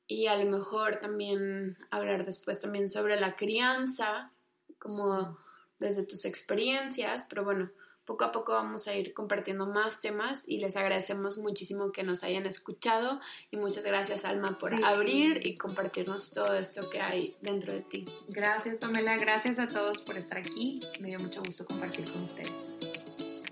Y 0.07 0.27
a 0.27 0.35
lo 0.35 0.49
mejor 0.49 0.97
también 0.97 1.77
hablar 1.89 2.25
después 2.25 2.59
también 2.59 2.89
sobre 2.89 3.19
la 3.19 3.35
crianza, 3.35 4.31
como 4.79 5.37
desde 5.79 6.05
tus 6.05 6.25
experiencias. 6.25 7.25
Pero 7.29 7.43
bueno, 7.43 7.71
poco 8.05 8.25
a 8.25 8.31
poco 8.31 8.53
vamos 8.53 8.87
a 8.87 8.95
ir 8.95 9.13
compartiendo 9.13 9.65
más 9.65 9.99
temas 9.99 10.47
y 10.47 10.57
les 10.57 10.75
agradecemos 10.75 11.37
muchísimo 11.37 11.91
que 11.91 12.03
nos 12.03 12.23
hayan 12.23 12.45
escuchado 12.45 13.19
y 13.51 13.57
muchas 13.57 13.85
gracias 13.85 14.25
Alma 14.25 14.55
por 14.59 14.73
abrir 14.83 15.45
y 15.45 15.55
compartirnos 15.55 16.31
todo 16.31 16.53
esto 16.55 16.89
que 16.89 17.01
hay 17.01 17.35
dentro 17.41 17.73
de 17.73 17.81
ti. 17.81 18.05
Gracias 18.27 18.75
Pamela, 18.75 19.17
gracias 19.17 19.59
a 19.59 19.67
todos 19.67 20.01
por 20.01 20.17
estar 20.17 20.37
aquí, 20.37 20.79
me 20.99 21.09
dio 21.09 21.19
mucho 21.19 21.41
gusto 21.41 21.65
compartir 21.65 22.09
con 22.11 22.23
ustedes. 22.23 22.79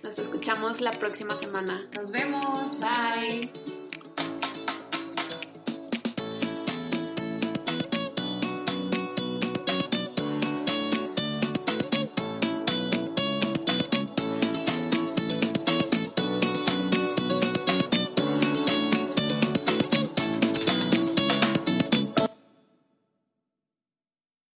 Nos 0.04 0.18
escuchamos 0.18 0.82
la 0.82 0.92
próxima 0.92 1.36
semana. 1.36 1.88
Nos 1.96 2.12
vemos, 2.12 2.80
bye. 2.80 3.81